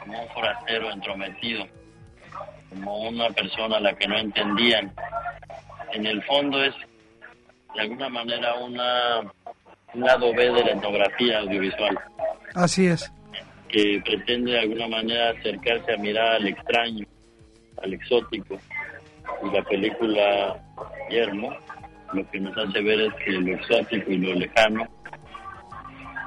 como 0.01 0.21
un 0.21 0.29
forastero 0.29 0.91
entrometido, 0.91 1.65
como 2.69 3.09
una 3.09 3.29
persona 3.31 3.77
a 3.77 3.81
la 3.81 3.95
que 3.95 4.07
no 4.07 4.15
entendían. 4.15 4.93
En 5.91 6.05
el 6.05 6.21
fondo 6.23 6.63
es 6.63 6.75
de 7.75 7.81
alguna 7.81 8.09
manera 8.09 8.55
una, 8.55 9.19
un 9.93 10.01
lado 10.01 10.33
B 10.33 10.45
de 10.45 10.63
la 10.63 10.71
etnografía 10.71 11.39
audiovisual. 11.39 11.99
Así 12.55 12.87
es. 12.87 13.11
Que 13.69 14.01
pretende 14.03 14.51
de 14.51 14.59
alguna 14.59 14.87
manera 14.87 15.29
acercarse 15.31 15.93
a 15.93 15.97
mirar 15.97 16.35
al 16.35 16.47
extraño, 16.47 17.05
al 17.83 17.93
exótico. 17.93 18.57
Y 19.43 19.55
la 19.55 19.63
película 19.63 20.57
Yermo 21.09 21.55
lo 22.13 22.29
que 22.31 22.39
nos 22.39 22.57
hace 22.57 22.81
ver 22.81 23.01
es 23.01 23.13
que 23.15 23.31
lo 23.31 23.55
exótico 23.55 24.11
y 24.11 24.17
lo 24.17 24.33
lejano 24.33 24.87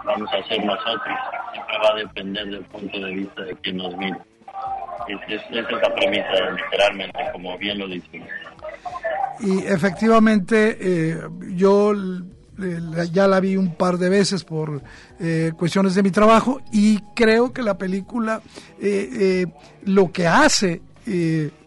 vamos 0.05 0.31
a 0.33 0.43
ser 0.49 0.65
nosotros. 0.65 1.17
Siempre 1.53 1.79
va 1.79 1.91
a 1.91 1.97
depender 1.97 2.47
del 2.47 2.65
punto 2.65 2.99
de 2.99 3.15
vista 3.15 3.43
de 3.43 3.57
quien 3.57 3.77
nos 3.79 3.97
mira. 3.97 4.19
Es, 5.09 5.41
es, 5.51 5.67
premisa, 5.97 6.51
literalmente, 6.51 7.19
como 7.33 7.57
bien 7.59 7.79
lo 7.79 7.89
dice. 7.89 8.23
Y 9.41 9.59
efectivamente, 9.67 10.77
eh, 10.81 11.21
yo 11.55 11.95
ya 13.11 13.27
la 13.27 13.41
vi 13.41 13.57
un 13.57 13.75
par 13.75 13.97
de 13.97 14.11
veces 14.11 14.45
por 14.45 14.83
eh, 15.19 15.53
cuestiones 15.57 15.95
de 15.95 16.03
mi 16.03 16.11
trabajo 16.11 16.61
y 16.73 16.99
creo 17.15 17.53
que 17.53 17.63
la 17.63 17.79
película 17.79 18.43
eh, 18.79 19.09
eh 19.13 19.47
lo 19.85 20.13
que 20.13 20.27
hace 20.27 20.83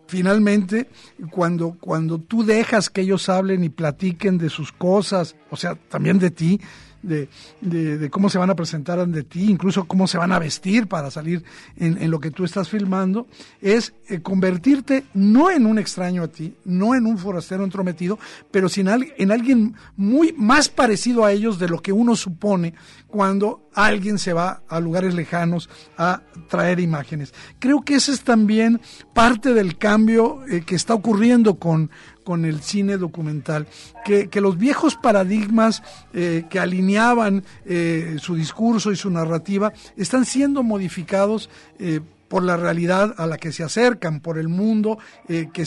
finalmente 0.06 0.88
cuando 1.32 1.76
cuando 1.80 2.20
tú 2.20 2.46
dejas 2.46 2.92
que 2.92 3.02
ellos 3.02 3.28
hablen 3.28 3.64
y 3.64 3.70
platiquen 3.70 4.38
de 4.38 4.50
sus 4.50 4.72
cosas, 4.72 5.36
o 5.50 5.58
sea, 5.58 5.76
también 5.76 6.20
de 6.20 6.30
ti, 6.30 6.62
de, 7.04 7.30
de, 7.62 8.10
cómo 8.10 8.30
se 8.30 8.38
van 8.38 8.50
a 8.50 8.56
presentar 8.56 9.00
ante 9.00 9.24
ti, 9.24 9.50
incluso 9.50 9.86
cómo 9.86 10.08
se 10.08 10.18
van 10.18 10.32
a 10.32 10.40
vestir 10.40 10.88
para 10.88 11.12
salir 11.12 11.44
en, 11.76 12.02
en 12.02 12.10
lo 12.10 12.20
que 12.20 12.32
tú 12.32 12.46
estás 12.46 12.70
filmando, 12.70 13.28
es 13.62 13.94
eh, 14.08 14.22
convertirte 14.22 15.04
no 15.14 15.52
en 15.52 15.66
un 15.66 15.78
extraño 15.78 16.24
a 16.24 16.28
ti, 16.30 16.56
no 16.66 16.96
en 16.96 17.06
un 17.06 17.18
forastero 17.18 17.64
entrometido, 17.64 18.18
pero 18.52 18.70
sin 18.70 18.88
al, 18.88 19.14
en 19.18 19.32
alguien 19.32 19.76
muy 19.96 20.34
más 20.34 20.70
parecido 20.70 21.26
a 21.26 21.32
ellos 21.32 21.60
de 21.60 21.70
lo 21.70 21.82
que 21.82 21.92
uno 21.92 22.16
supone 22.16 22.74
cuando 23.08 23.70
alguien 23.76 24.18
se 24.18 24.34
va 24.34 24.64
a 24.68 24.80
lugares 24.80 25.14
lejanos 25.14 25.70
a 25.98 26.22
traer 26.50 26.80
imágenes. 26.80 27.34
Creo 27.60 27.82
que 27.82 27.96
ese 27.96 28.12
es 28.12 28.22
también 28.22 28.82
parte 29.14 29.54
del 29.54 29.78
cambio 29.78 30.44
eh, 30.48 30.64
que 30.66 30.76
está 30.76 30.94
ocurriendo 30.94 31.56
con, 31.56 31.92
con 32.24 32.46
el 32.46 32.62
cine 32.62 32.98
documental, 32.98 33.68
que, 34.06 34.30
que 34.30 34.42
los 34.42 34.58
viejos 34.58 34.96
paradigmas 34.96 35.84
eh, 36.14 36.46
que 36.50 36.60
alineaban 36.60 37.44
eh, 37.66 38.16
su 38.20 38.36
discurso 38.36 38.92
y 38.92 38.96
su 38.96 39.10
narrativa 39.10 39.74
están 39.98 40.26
siendo 40.26 40.64
modificados 40.64 41.50
eh, 41.80 42.00
por 42.34 42.44
la 42.44 42.58
realidad 42.58 43.14
a 43.18 43.28
la 43.28 43.38
que 43.38 43.52
se 43.52 43.64
acercan, 43.64 44.20
por 44.20 44.40
el 44.40 44.48
mundo 44.48 44.98
eh, 45.30 45.50
que, 45.54 45.64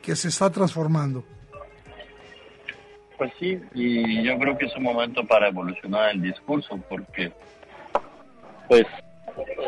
que 0.00 0.16
se 0.16 0.28
está 0.28 0.50
transformando. 0.50 1.24
Pues 3.18 3.32
sí, 3.38 3.60
y 3.74 4.22
yo 4.22 4.38
creo 4.38 4.56
que 4.56 4.64
es 4.64 4.76
un 4.76 4.84
momento 4.84 5.26
para 5.26 5.48
evolucionar 5.48 6.14
el 6.14 6.22
discurso, 6.22 6.78
porque 6.88 7.32
pues 8.66 8.86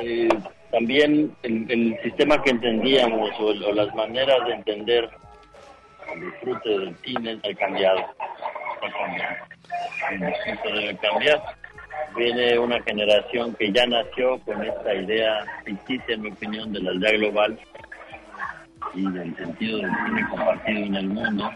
eh, 0.02 0.28
también 0.70 1.36
el, 1.42 1.70
el, 1.70 1.98
sistema 2.02 2.40
que 2.42 2.50
entendíamos 2.50 3.30
o, 3.38 3.48
o, 3.48 3.72
las 3.74 3.94
maneras 3.94 4.38
de 4.46 4.54
entender 4.54 5.10
el 6.14 6.20
disfrute 6.20 6.68
del 6.68 6.96
cine 6.98 7.40
ha 7.44 7.54
cambiado, 7.54 7.98
está 7.98 8.98
cambiando. 8.98 9.44
El 10.10 10.20
discurso 10.20 10.74
debe 10.74 10.96
cambiar. 10.98 11.42
Viene 12.16 12.58
una 12.58 12.82
generación 12.82 13.54
que 13.54 13.72
ya 13.72 13.86
nació 13.86 14.38
con 14.40 14.62
esta 14.64 14.94
idea 14.94 15.44
ficticia, 15.64 16.14
en 16.14 16.22
mi 16.22 16.30
opinión, 16.30 16.72
de 16.72 16.80
la 16.80 16.90
aldea 16.90 17.12
global 17.12 17.58
y 18.94 19.10
del 19.10 19.36
sentido 19.36 19.78
del 19.78 19.90
cine 20.06 20.26
compartido 20.28 20.86
en 20.86 20.94
el 20.96 21.08
mundo 21.08 21.50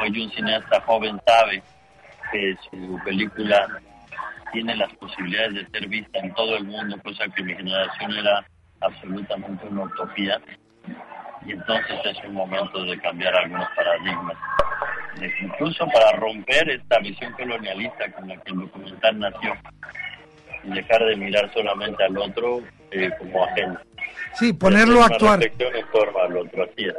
hoy 0.00 0.22
un 0.22 0.30
cineasta 0.30 0.80
joven 0.82 1.20
sabe 1.26 1.62
que 2.30 2.56
su 2.70 2.98
película 3.04 3.66
tiene 4.52 4.76
las 4.76 4.92
posibilidades 4.94 5.54
de 5.54 5.66
ser 5.70 5.88
vista 5.88 6.18
en 6.20 6.32
todo 6.34 6.56
el 6.56 6.64
mundo, 6.64 6.96
cosa 7.02 7.24
que 7.34 7.42
mi 7.42 7.54
generación 7.54 8.12
era 8.12 8.46
absolutamente 8.80 9.66
una 9.66 9.84
utopía. 9.84 10.40
Y 11.48 11.52
entonces 11.52 11.98
es 12.04 12.24
un 12.24 12.34
momento 12.34 12.84
de 12.84 13.00
cambiar 13.00 13.34
algunos 13.34 13.66
paradigmas. 13.74 14.36
incluso 15.42 15.86
para 15.86 16.12
romper 16.18 16.68
esta 16.70 16.98
visión 16.98 17.32
colonialista 17.32 18.12
con 18.12 18.28
la 18.28 18.36
que 18.36 18.52
el 18.52 18.58
documental 18.60 19.18
nació 19.18 19.56
y 20.64 20.70
dejar 20.70 21.04
de 21.06 21.16
mirar 21.16 21.50
solamente 21.54 22.04
al 22.04 22.18
otro 22.18 22.60
eh, 22.90 23.10
como 23.18 23.44
ajeno. 23.44 23.78
Sí, 24.34 24.52
ponerlo 24.52 25.02
a 25.02 25.06
actuar. 25.06 25.40
al 25.40 26.36
otro, 26.36 26.64
así 26.64 26.84
es. 26.84 26.94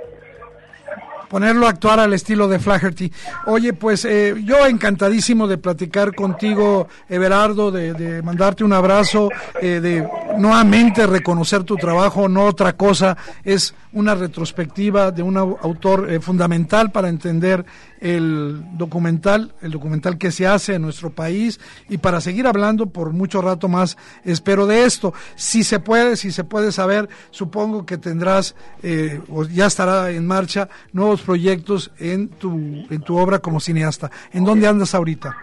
Ponerlo 1.30 1.68
a 1.68 1.70
actuar 1.70 2.00
al 2.00 2.14
estilo 2.14 2.48
de 2.48 2.60
Flaherty. 2.60 3.12
Oye, 3.46 3.74
pues 3.74 4.04
eh, 4.06 4.36
yo 4.44 4.66
encantadísimo 4.66 5.48
de 5.48 5.58
platicar 5.58 6.14
contigo, 6.16 6.88
Everardo, 7.08 7.72
de, 7.72 8.22
mandarte 8.24 8.64
un 8.64 8.74
abrazo, 8.74 9.30
eh, 9.62 9.80
de 9.80 10.08
nuevamente 10.38 11.06
reconocer 11.08 11.64
tu 11.64 11.76
trabajo, 11.76 12.28
no 12.28 12.46
otra 12.46 12.74
cosa, 12.76 13.16
es 13.44 13.74
una 13.94 14.14
retrospectiva 14.16 15.12
de 15.12 15.24
un 15.24 15.36
au- 15.36 15.58
autor 15.62 16.12
eh, 16.12 16.20
fundamental 16.20 16.92
para 16.92 17.10
entender 17.10 17.66
el 18.02 18.62
documental, 18.78 19.54
el 19.62 19.72
documental 19.72 20.18
que 20.18 20.32
se 20.32 20.48
hace 20.48 20.76
en 20.76 20.82
nuestro 20.84 21.10
país 21.10 21.60
y 21.90 21.98
para 21.98 22.22
seguir 22.22 22.48
hablando 22.48 22.86
por 22.88 23.12
mucho 23.12 23.42
rato 23.42 23.68
más, 23.68 23.98
espero 24.24 24.66
de 24.68 24.86
esto. 24.86 25.14
Si 25.36 25.64
se 25.64 25.80
puede, 25.80 26.16
si 26.16 26.32
se 26.32 26.44
puede 26.46 26.72
saber, 26.72 27.10
supongo 27.32 27.86
que 27.86 27.98
tendrás, 27.98 28.56
eh, 28.84 29.20
o 29.30 29.44
ya 29.44 29.66
estará 29.66 30.12
en 30.12 30.26
marcha, 30.26 30.70
nuevos 30.94 31.19
proyectos 31.22 31.92
en 32.00 32.30
tu, 32.30 32.86
en 32.90 33.02
tu 33.02 33.18
obra 33.18 33.40
como 33.40 33.60
cineasta. 33.60 34.10
¿En 34.32 34.46
dónde 34.46 34.68
andas 34.68 34.94
ahorita? 34.96 35.36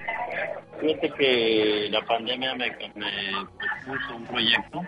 Fíjate 0.80 1.10
que 1.10 1.88
la 1.90 2.04
pandemia 2.04 2.54
me, 2.54 2.70
me 2.94 3.46
puso 3.86 4.16
un 4.16 4.24
proyecto, 4.26 4.82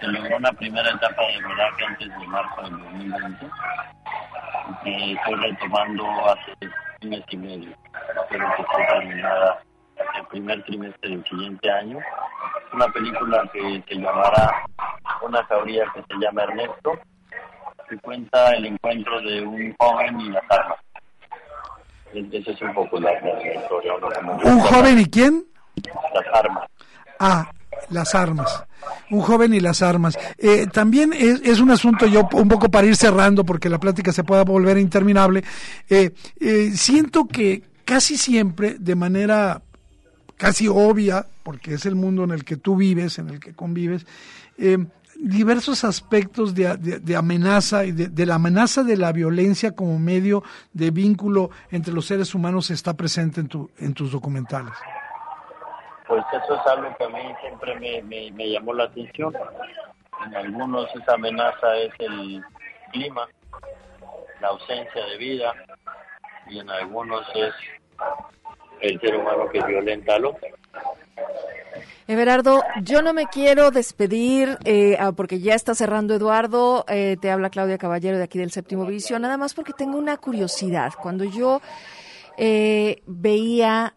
se 0.00 0.06
logró 0.08 0.36
una 0.38 0.52
primera 0.52 0.90
etapa 0.90 1.22
de 1.22 1.40
rodaje 1.40 1.84
antes 1.86 2.08
de 2.08 2.26
marzo 2.26 2.62
del 2.62 2.78
2020, 2.78 3.46
y 4.66 4.84
que 4.84 5.12
estoy 5.12 5.34
retomando 5.34 6.04
hace 6.28 6.52
un 7.02 7.10
mes 7.10 7.24
y 7.30 7.36
medio. 7.36 7.70
Espero 8.22 8.46
que 8.56 8.62
esté 8.62 8.86
terminada 8.88 9.62
el 10.18 10.26
primer 10.26 10.64
trimestre 10.64 11.10
del 11.10 11.24
siguiente 11.24 11.70
año. 11.70 11.98
Una 12.72 12.86
película 12.88 13.44
que 13.52 13.84
se 13.86 13.94
llamará 13.94 14.64
Una 15.20 15.44
jauría 15.44 15.84
que 15.94 16.02
se 16.02 16.20
llama 16.20 16.44
Ernesto, 16.44 16.98
que 17.88 17.96
cuenta 17.98 18.50
el 18.52 18.66
encuentro 18.66 19.20
de 19.22 19.42
un 19.42 19.74
joven 19.78 20.20
y 20.20 20.30
las 20.30 20.42
armas. 20.50 20.78
Esa 22.32 22.50
es 22.50 22.62
un 22.62 22.74
poco 22.74 23.00
la, 23.00 23.10
¿Un 24.44 24.60
joven 24.60 24.98
y 24.98 25.06
quién? 25.06 25.44
las 26.14 26.44
armas. 26.44 26.68
Ah, 27.18 27.50
las 27.90 28.14
armas. 28.14 28.64
Un 29.10 29.20
joven 29.20 29.54
y 29.54 29.60
las 29.60 29.80
armas. 29.82 30.18
Eh, 30.38 30.66
también 30.66 31.12
es, 31.12 31.40
es 31.42 31.60
un 31.60 31.70
asunto, 31.70 32.06
yo 32.06 32.28
un 32.32 32.48
poco 32.48 32.70
para 32.70 32.86
ir 32.86 32.96
cerrando, 32.96 33.44
porque 33.44 33.68
la 33.70 33.78
plática 33.78 34.12
se 34.12 34.24
pueda 34.24 34.44
volver 34.44 34.76
interminable. 34.78 35.42
eh, 35.88 36.10
eh, 36.40 36.70
siento 36.74 37.26
que 37.26 37.62
casi 37.84 38.16
siempre, 38.16 38.76
de 38.78 38.94
manera 38.94 39.62
casi 40.36 40.68
obvia, 40.68 41.26
porque 41.42 41.74
es 41.74 41.86
el 41.86 41.94
mundo 41.94 42.24
en 42.24 42.32
el 42.32 42.44
que 42.44 42.56
tú 42.56 42.76
vives, 42.76 43.18
en 43.18 43.30
el 43.30 43.40
que 43.40 43.54
convives, 43.54 44.06
eh, 44.58 44.78
diversos 45.22 45.84
aspectos 45.84 46.54
de, 46.54 46.76
de- 46.76 47.16
amenaza 47.16 47.84
y 47.84 47.92
de, 47.92 48.08
de 48.08 48.26
la 48.26 48.34
amenaza 48.34 48.82
de 48.82 48.96
la 48.96 49.12
violencia 49.12 49.72
como 49.72 49.98
medio 49.98 50.42
de 50.72 50.90
vínculo 50.90 51.50
entre 51.70 51.92
los 51.94 52.06
seres 52.06 52.34
humanos 52.34 52.70
está 52.70 52.94
presente 52.94 53.40
en, 53.40 53.48
tu, 53.48 53.70
en 53.78 53.94
tus 53.94 54.10
documentales. 54.10 54.72
Pues 56.08 56.24
eso 56.32 56.54
es 56.54 56.66
algo 56.66 56.94
que 56.98 57.04
a 57.04 57.08
mí 57.08 57.22
siempre 57.40 57.78
me, 57.78 58.02
me, 58.02 58.30
me 58.32 58.50
llamó 58.50 58.74
la 58.74 58.84
atención. 58.84 59.32
En 60.26 60.34
algunos 60.36 60.88
esa 60.94 61.14
amenaza 61.14 61.76
es 61.76 61.92
el 62.00 62.42
clima, 62.92 63.26
la 64.40 64.48
ausencia 64.48 65.04
de 65.06 65.16
vida, 65.18 65.52
y 66.50 66.58
en 66.58 66.68
algunos 66.68 67.24
es 67.34 67.54
el 68.80 69.00
ser 69.00 69.16
humano 69.16 69.48
que 69.52 69.62
violenta 69.64 70.16
al 70.16 70.26
otro. 70.26 70.48
Everardo, 72.08 72.62
yo 72.82 73.00
no 73.00 73.14
me 73.14 73.26
quiero 73.26 73.70
despedir 73.70 74.58
eh, 74.64 74.96
ah, 74.98 75.12
porque 75.12 75.40
ya 75.40 75.54
está 75.54 75.74
cerrando 75.74 76.14
Eduardo. 76.14 76.84
eh, 76.88 77.16
te 77.20 77.30
habla 77.30 77.48
Claudia 77.48 77.78
Caballero 77.78 78.18
de 78.18 78.24
aquí 78.24 78.38
del 78.38 78.50
Séptimo 78.50 78.84
Vicio, 78.86 79.18
nada 79.18 79.36
más 79.36 79.54
porque 79.54 79.72
tengo 79.72 79.96
una 79.98 80.16
curiosidad. 80.16 80.92
Cuando 81.00 81.24
yo 81.24 81.62
eh, 82.36 83.02
veía 83.06 83.94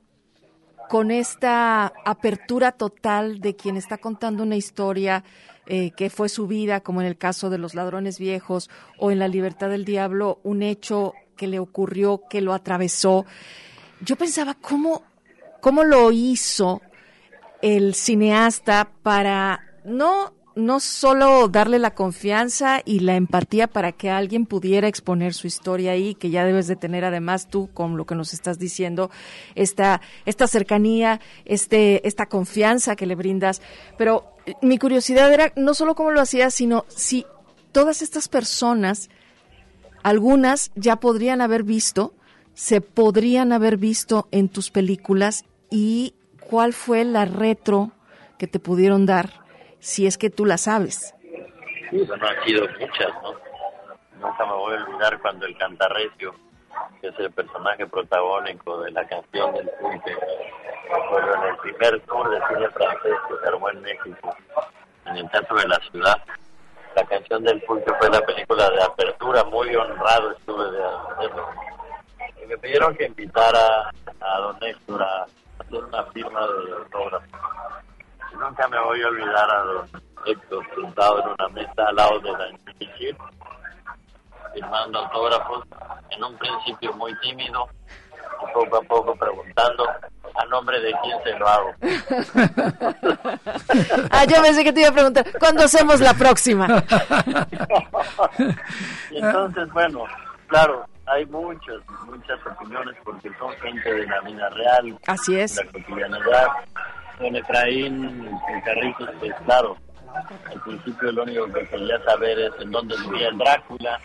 con 0.88 1.10
esta 1.10 1.92
apertura 2.06 2.72
total 2.72 3.42
de 3.42 3.56
quien 3.56 3.76
está 3.76 3.98
contando 3.98 4.44
una 4.44 4.56
historia 4.56 5.24
que 5.66 6.12
fue 6.12 6.30
su 6.30 6.46
vida, 6.46 6.82
como 6.82 7.02
en 7.02 7.08
el 7.08 7.18
caso 7.18 7.50
de 7.50 7.58
los 7.58 7.74
ladrones 7.74 8.20
viejos 8.20 8.70
o 9.00 9.10
en 9.10 9.18
La 9.18 9.28
libertad 9.28 9.68
del 9.68 9.84
diablo, 9.84 10.40
un 10.44 10.62
hecho 10.62 11.14
que 11.36 11.48
le 11.48 11.58
ocurrió, 11.58 12.22
que 12.30 12.40
lo 12.40 12.54
atravesó. 12.54 13.26
Yo 14.02 14.16
pensaba, 14.16 14.54
¿cómo, 14.54 15.02
cómo 15.66 15.84
lo 15.84 16.12
hizo 16.12 16.84
el 17.64 17.96
cineasta 17.96 18.92
para 19.02 19.62
no 19.84 20.32
no 20.56 20.80
solo 20.80 21.48
darle 21.48 21.80
la 21.80 21.96
confianza 21.96 22.84
y 22.86 23.00
la 23.00 23.16
empatía 23.16 23.66
para 23.66 23.92
que 23.92 24.12
alguien 24.12 24.46
pudiera 24.46 24.88
exponer 24.88 25.34
su 25.34 25.48
historia 25.48 25.94
ahí, 25.94 26.14
que 26.14 26.30
ya 26.30 26.46
debes 26.46 26.68
de 26.68 26.76
tener 26.76 27.04
además 27.04 27.50
tú 27.50 27.72
con 27.74 27.98
lo 27.98 28.06
que 28.06 28.14
nos 28.14 28.32
estás 28.32 28.60
diciendo, 28.60 29.10
esta, 29.56 30.02
esta 30.28 30.46
cercanía, 30.46 31.20
este, 31.46 32.08
esta 32.08 32.28
confianza 32.28 32.96
que 32.96 33.08
le 33.08 33.16
brindas. 33.16 33.60
Pero 33.98 34.36
mi 34.62 34.78
curiosidad 34.78 35.34
era 35.34 35.52
no 35.56 35.74
solo 35.74 35.96
cómo 35.96 36.12
lo 36.12 36.22
hacías, 36.22 36.54
sino 36.54 36.86
si 36.90 37.26
todas 37.72 38.04
estas 38.04 38.28
personas, 38.28 39.10
algunas 40.04 40.72
ya 40.76 40.98
podrían 40.98 41.42
haber 41.42 41.64
visto, 41.64 42.14
se 42.54 42.82
podrían 42.82 43.52
haber 43.52 43.78
visto 43.78 44.28
en 44.32 44.48
tus 44.48 44.70
películas 44.70 45.44
y 45.78 46.16
cuál 46.40 46.72
fue 46.72 47.04
la 47.04 47.26
retro 47.26 47.92
que 48.40 48.48
te 48.48 48.62
pudieron 48.62 49.06
dar, 49.06 49.26
si 49.80 50.08
es 50.08 50.18
que 50.18 50.30
tú 50.30 50.46
la 50.46 50.58
sabes. 50.58 51.14
Sí, 51.90 51.98
bueno, 52.08 52.26
han 52.26 52.46
sido 52.46 52.66
muchas, 52.80 53.14
¿no? 53.22 53.34
Nunca 54.22 54.46
me 54.46 54.54
voy 54.54 54.74
a 54.74 54.84
olvidar 54.86 55.20
cuando 55.20 55.46
el 55.46 55.58
cantarrecio, 55.58 56.34
que 57.02 57.10
es 57.10 57.20
el 57.20 57.30
personaje 57.32 57.86
protagónico 57.88 58.80
de 58.84 58.92
la 58.92 59.06
canción 59.06 59.54
del 59.54 59.70
pulque, 59.82 60.16
me 60.90 61.04
acuerdo 61.04 61.36
en 61.36 61.50
el 61.50 61.58
primer 61.58 62.00
tour 62.06 62.30
de 62.30 62.38
cine 62.48 62.70
francés 62.70 63.14
que 63.28 63.36
se 63.42 63.48
armó 63.50 63.70
en 63.70 63.82
México, 63.82 64.36
en 65.08 65.18
el 65.18 65.30
Teatro 65.30 65.58
de 65.58 65.68
la 65.68 65.80
Ciudad. 65.92 66.24
La 66.96 67.04
canción 67.04 67.44
del 67.44 67.62
pulque 67.64 67.92
fue 68.00 68.10
la 68.10 68.22
película 68.22 68.70
de 68.70 68.82
apertura, 68.82 69.44
muy 69.44 69.76
honrado 69.76 70.32
estuve 70.32 70.72
de 70.72 70.86
hacerlo. 70.86 71.50
Y 72.42 72.48
me 72.48 72.58
pidieron 72.60 72.96
que 72.96 73.08
invitara 73.08 73.92
a 74.22 74.40
don 74.40 74.64
Héctor 74.64 75.04
a 75.04 75.26
hacer 75.66 75.84
una 75.84 76.04
firma 76.06 76.40
de 76.42 76.74
autógrafo. 76.74 77.26
Nunca 78.40 78.68
me 78.68 78.80
voy 78.82 79.02
a 79.02 79.08
olvidar 79.08 79.50
a 79.50 79.64
don 79.64 79.90
Héctor 80.26 80.66
sentado 80.76 81.22
en 81.22 81.30
una 81.30 81.48
mesa 81.50 81.88
al 81.88 81.96
lado 81.96 82.20
de 82.20 82.32
la 82.32 82.48
Michel, 82.80 83.18
firmando 84.54 85.00
autógrafos, 85.00 85.66
en 86.10 86.24
un 86.24 86.38
principio 86.38 86.94
muy 86.94 87.18
tímido, 87.20 87.68
y 88.42 88.54
poco 88.54 88.78
a 88.78 88.82
poco 88.82 89.16
preguntando 89.16 89.86
a 90.38 90.46
nombre 90.46 90.80
de 90.82 90.94
quién 91.02 91.24
se 91.24 91.40
lo 91.40 91.48
hago. 91.48 91.72
Ah, 94.12 94.26
yo 94.26 94.42
pensé 94.42 94.64
que 94.64 94.72
te 94.72 94.82
iba 94.82 94.90
a 94.90 94.94
preguntar, 94.94 95.26
¿cuándo 95.40 95.64
hacemos 95.64 96.00
la 96.00 96.14
próxima? 96.14 96.68
Y 99.12 99.18
entonces, 99.18 99.72
bueno, 99.72 100.04
claro, 100.48 100.86
hay 101.08 101.26
muchas, 101.28 101.82
muchas 102.06 102.40
opiniones 102.46 102.96
porque 103.04 103.30
son 103.38 103.52
gente 103.58 103.94
de 103.94 104.08
la 104.08 104.22
vida 104.22 104.50
real, 104.50 104.98
Así 105.08 105.40
es. 105.40 105.56
la 105.58 105.72
cotidianidad. 105.72 106.48
Don 107.20 107.36
Efraín 107.36 108.30
Carritos, 108.66 109.10
pues 109.20 109.34
claro, 109.46 109.78
al 110.52 110.62
principio 110.62 111.12
lo 111.12 111.24
único 111.24 111.46
que 111.54 111.66
quería 111.68 112.04
saber 112.04 112.38
es 112.40 112.52
en 112.60 112.72
dónde 112.72 112.96
vivía 113.10 113.30
el 113.30 113.38
Drácula. 113.38 114.00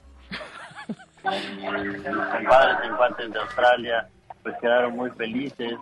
Mis 1.24 2.02
compadres 2.02 2.76
infantes 2.88 3.32
de 3.32 3.38
Australia, 3.40 4.08
pues 4.42 4.54
quedaron 4.60 4.96
muy 4.96 5.10
felices. 5.10 5.74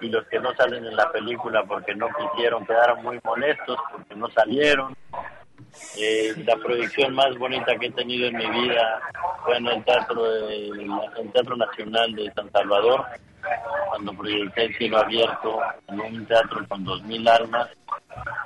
Y 0.00 0.08
los 0.10 0.24
que 0.28 0.38
no 0.38 0.54
salen 0.54 0.86
en 0.86 0.94
la 0.94 1.10
película 1.10 1.64
porque 1.64 1.92
no 1.96 2.06
quisieron 2.08 2.64
quedaron 2.64 3.02
muy 3.02 3.18
molestos 3.24 3.76
porque 3.90 4.14
no 4.14 4.28
salieron. 4.30 4.96
Eh, 5.96 6.34
la 6.46 6.56
proyección 6.56 7.14
más 7.14 7.36
bonita 7.38 7.76
que 7.76 7.86
he 7.86 7.90
tenido 7.92 8.28
en 8.28 8.36
mi 8.36 8.46
vida 8.46 9.00
fue 9.44 9.56
en 9.56 9.66
el 9.66 9.84
Teatro, 9.84 10.22
de, 10.22 10.68
el 10.68 11.32
teatro 11.32 11.56
Nacional 11.56 12.14
de 12.14 12.32
San 12.32 12.50
Salvador, 12.50 13.04
cuando 13.88 14.12
proyecté 14.12 14.64
el 14.64 14.76
cielo 14.76 14.98
abierto 14.98 15.60
en 15.88 16.00
un 16.00 16.26
teatro 16.26 16.66
con 16.68 16.84
dos 16.84 17.02
mil 17.04 17.26
almas, 17.26 17.68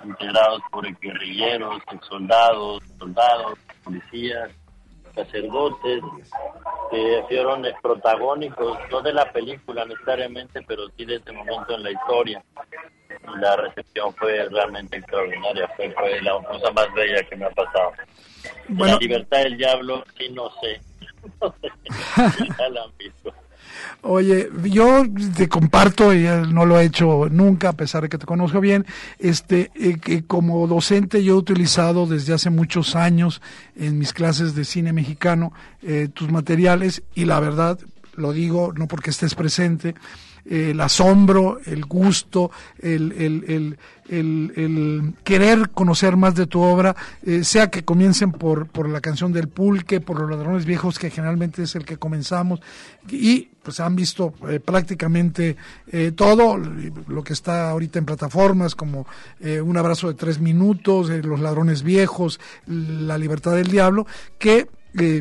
integrados 0.05 0.61
por 0.71 0.87
guerrilleros, 1.01 1.83
soldados, 2.09 2.83
soldados, 2.99 3.59
policías, 3.85 4.51
sacerdotes, 5.15 6.03
que 6.91 7.25
fueron 7.29 7.67
protagónicos, 7.83 8.79
no 8.91 9.01
de 9.03 9.13
la 9.13 9.31
película 9.33 9.85
necesariamente, 9.85 10.63
pero 10.67 10.89
sí 10.97 11.05
de 11.05 11.17
ese 11.17 11.33
momento 11.33 11.75
en 11.75 11.83
la 11.83 11.91
historia. 11.91 12.45
La 13.41 13.57
recepción 13.57 14.13
fue 14.15 14.49
realmente 14.49 14.97
extraordinaria, 14.97 15.69
fue, 15.77 15.91
fue 15.93 16.21
la 16.23 16.33
cosa 16.43 16.71
más 16.73 16.93
bella 16.95 17.23
que 17.25 17.37
me 17.37 17.47
ha 17.47 17.51
pasado. 17.51 17.93
Bueno. 18.69 18.95
La 18.95 18.99
libertad 18.99 19.39
del 19.39 19.57
diablo, 19.57 20.05
sí, 20.19 20.29
no 20.31 20.51
sé. 20.61 20.81
No 21.41 21.55
sé. 21.61 21.69
Ya 22.59 22.69
la 22.69 22.83
han 22.83 22.91
visto. 22.99 23.33
Oye, 24.03 24.49
yo 24.65 25.05
te 25.37 25.49
comparto, 25.49 26.13
y 26.13 26.25
no 26.25 26.67
lo 26.67 26.79
he 26.81 26.85
hecho 26.85 27.29
nunca, 27.31 27.71
a 27.71 27.73
pesar 27.75 28.03
de 28.03 28.09
que 28.09 28.19
te 28.19 28.27
conozco 28.27 28.61
bien, 28.61 28.85
este, 29.19 29.71
eh, 29.75 29.99
que 30.01 30.25
como 30.25 30.67
docente 30.67 31.23
yo 31.23 31.35
he 31.35 31.37
utilizado 31.37 32.07
desde 32.07 32.35
hace 32.35 32.51
muchos 32.51 32.97
años 32.97 33.41
en 33.77 33.99
mis 33.99 34.13
clases 34.13 34.55
de 34.55 34.65
cine 34.65 34.93
mexicano 34.93 35.53
eh, 35.83 36.09
tus 36.13 36.31
materiales 36.31 37.03
y 37.15 37.27
la 37.27 37.39
verdad, 37.39 37.79
lo 38.17 38.33
digo 38.33 38.73
no 38.75 38.89
porque 38.89 39.11
estés 39.11 39.35
presente, 39.37 39.95
el 40.45 40.81
asombro, 40.81 41.61
el 41.65 41.85
gusto, 41.85 42.51
el, 42.81 43.13
el, 43.13 43.77
el, 44.09 44.53
el, 44.57 45.15
querer 45.23 45.71
conocer 45.71 46.17
más 46.17 46.35
de 46.35 46.47
tu 46.47 46.61
obra, 46.61 46.97
eh, 47.23 47.45
sea 47.45 47.71
que 47.71 47.85
comiencen 47.85 48.33
por, 48.33 48.67
por 48.67 48.89
la 48.89 49.01
canción 49.01 49.33
del 49.33 49.49
pulque, 49.49 50.01
por 50.01 50.21
los 50.21 50.29
ladrones 50.29 50.65
viejos, 50.65 50.99
que 50.99 51.11
generalmente 51.11 51.63
es 51.63 51.75
el 51.77 51.85
que 51.85 51.97
comenzamos, 51.97 52.61
y 53.09 53.49
pues 53.63 53.79
han 53.79 53.95
visto 53.95 54.35
eh, 54.49 54.59
prácticamente 54.59 55.57
eh, 55.87 56.13
todo 56.15 56.57
lo 56.59 57.23
que 57.23 57.33
está 57.33 57.71
ahorita 57.71 57.99
en 57.99 58.05
plataformas, 58.05 58.75
como 58.75 59.07
Un 59.41 59.77
abrazo 59.77 60.09
de 60.09 60.15
tres 60.15 60.41
minutos, 60.41 61.09
Los 61.09 61.41
ladrones 61.41 61.83
viejos, 61.83 62.41
La 62.67 63.19
libertad 63.19 63.55
del 63.55 63.69
diablo, 63.69 64.07
que 64.39 64.69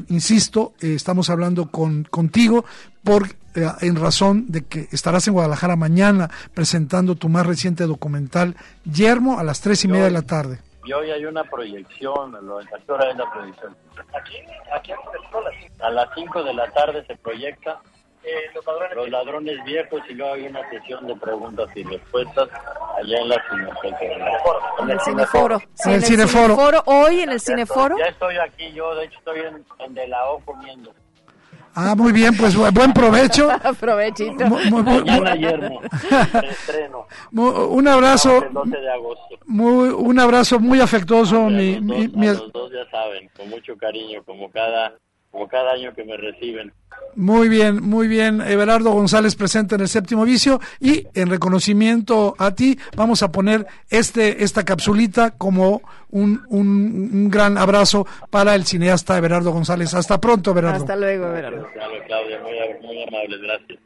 insisto, 0.09 0.73
estamos 0.81 1.29
hablando 1.29 1.71
con, 1.71 2.03
contigo 2.03 2.65
por, 3.03 3.27
eh, 3.55 3.67
en 3.81 3.95
razón 3.95 4.45
de 4.47 4.63
que 4.65 4.87
estarás 4.91 5.27
en 5.27 5.33
Guadalajara 5.33 5.75
mañana 5.75 6.29
presentando 6.53 7.15
tu 7.15 7.29
más 7.29 7.45
reciente 7.45 7.85
documental, 7.85 8.55
Yermo, 8.85 9.39
a 9.39 9.43
las 9.43 9.61
tres 9.61 9.83
y 9.83 9.87
media 9.87 10.05
de 10.05 10.11
la 10.11 10.21
tarde. 10.21 10.59
Y 10.83 10.93
hoy 10.93 11.11
hay 11.11 11.25
una 11.25 11.43
proyección, 11.43 12.35
¿a 12.35 12.41
lo- 12.41 12.57
¿a 12.59 12.63
qué 12.63 12.91
hora 12.91 13.11
es 13.11 13.17
la 13.17 13.31
proyección? 13.31 13.75
Aquí, 14.19 14.35
aquí 14.75 14.91
A 15.81 15.89
las 15.91 16.09
5 16.15 16.43
de 16.43 16.53
la 16.53 16.69
tarde 16.71 17.03
se 17.07 17.15
proyecta 17.17 17.79
Los 18.95 19.09
ladrones 19.09 19.63
viejos 19.65 19.99
y 20.07 20.13
luego 20.13 20.33
hay 20.35 20.45
una 20.47 20.67
sesión 20.69 21.07
de 21.07 21.15
preguntas 21.15 21.67
y 21.75 21.81
respuestas 21.83 22.49
allá 22.99 23.17
en 23.19 23.29
la 23.29 23.41
cineteca. 23.49 24.15
En 24.79 24.89
el 24.91 24.99
cineforo. 25.01 25.59
Sí, 25.73 25.89
En 25.89 25.95
el 25.95 26.03
cineforo. 26.03 26.83
Hoy 26.85 27.21
en 27.21 27.31
el 27.31 27.39
cineforo. 27.41 27.97
Ya 27.97 28.05
estoy 28.05 28.37
aquí, 28.37 28.71
yo 28.73 28.93
de 28.95 29.05
hecho 29.05 29.17
estoy 29.19 29.39
en, 29.39 29.65
en 29.79 29.93
De 29.95 30.07
La 30.07 30.25
O 30.29 30.39
comiendo. 30.45 30.93
Ah, 31.73 31.95
muy 31.95 32.11
bien, 32.11 32.35
pues 32.35 32.57
bu- 32.57 32.71
buen 32.73 32.91
provecho. 32.93 33.47
Provechito. 33.79 34.45
Mañana 34.47 35.35
Yermo, 35.35 35.81
estreno. 36.43 37.07
un 37.31 37.87
abrazo, 37.87 38.43
El 38.43 38.53
12 38.53 38.77
de 38.77 38.91
agosto. 38.91 39.37
muy, 39.45 39.89
un 39.89 40.19
abrazo 40.19 40.59
muy 40.59 40.81
afectuoso, 40.81 41.43
mi, 41.49 41.75
Los 41.79 41.87
dos, 41.87 42.15
mi- 42.15 42.27
a 42.27 42.33
los 42.33 42.51
dos 42.51 42.71
ya 42.71 42.89
saben, 42.91 43.29
con 43.37 43.49
mucho 43.49 43.77
cariño, 43.77 44.21
como 44.25 44.51
cada, 44.51 44.93
como 45.31 45.47
cada 45.47 45.71
año 45.73 45.93
que 45.93 46.03
me 46.03 46.17
reciben. 46.17 46.73
Muy 47.15 47.49
bien, 47.49 47.81
muy 47.81 48.07
bien. 48.07 48.41
Everardo 48.41 48.91
González 48.91 49.35
presente 49.35 49.75
en 49.75 49.81
el 49.81 49.87
séptimo 49.87 50.23
vicio 50.25 50.59
y 50.79 51.07
en 51.13 51.29
reconocimiento 51.29 52.35
a 52.37 52.51
ti 52.51 52.77
vamos 52.95 53.23
a 53.23 53.31
poner 53.31 53.67
este 53.89 54.43
esta 54.43 54.63
capsulita 54.63 55.31
como 55.31 55.81
un, 56.09 56.41
un, 56.49 57.09
un 57.13 57.29
gran 57.29 57.57
abrazo 57.57 58.05
para 58.29 58.55
el 58.55 58.65
cineasta 58.65 59.17
Everardo 59.17 59.51
González. 59.51 59.93
Hasta 59.93 60.19
pronto, 60.19 60.51
Everardo. 60.51 60.77
Hasta 60.81 60.95
luego, 60.95 61.27
Everardo. 61.27 61.67
Claro, 61.73 61.93
Claudia, 62.07 62.39
muy, 62.41 62.87
muy 62.87 63.03
amable, 63.03 63.37
gracias. 63.37 63.79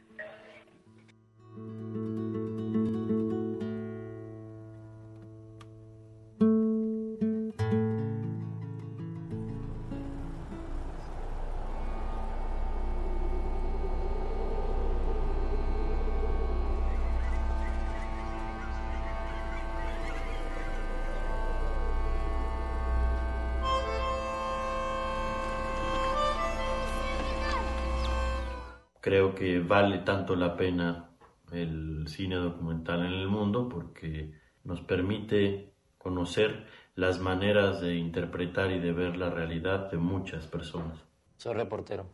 Creo 29.06 29.36
que 29.36 29.60
vale 29.60 29.98
tanto 29.98 30.34
la 30.34 30.56
pena 30.56 31.10
el 31.52 32.08
cine 32.08 32.34
documental 32.34 33.06
en 33.06 33.12
el 33.12 33.28
mundo 33.28 33.68
porque 33.68 34.32
nos 34.64 34.80
permite 34.80 35.72
conocer 35.96 36.66
las 36.96 37.20
maneras 37.20 37.80
de 37.80 37.94
interpretar 37.94 38.72
y 38.72 38.80
de 38.80 38.90
ver 38.92 39.16
la 39.16 39.30
realidad 39.30 39.92
de 39.92 39.98
muchas 39.98 40.48
personas. 40.48 40.98
Soy 41.36 41.54
reportero. 41.54 42.04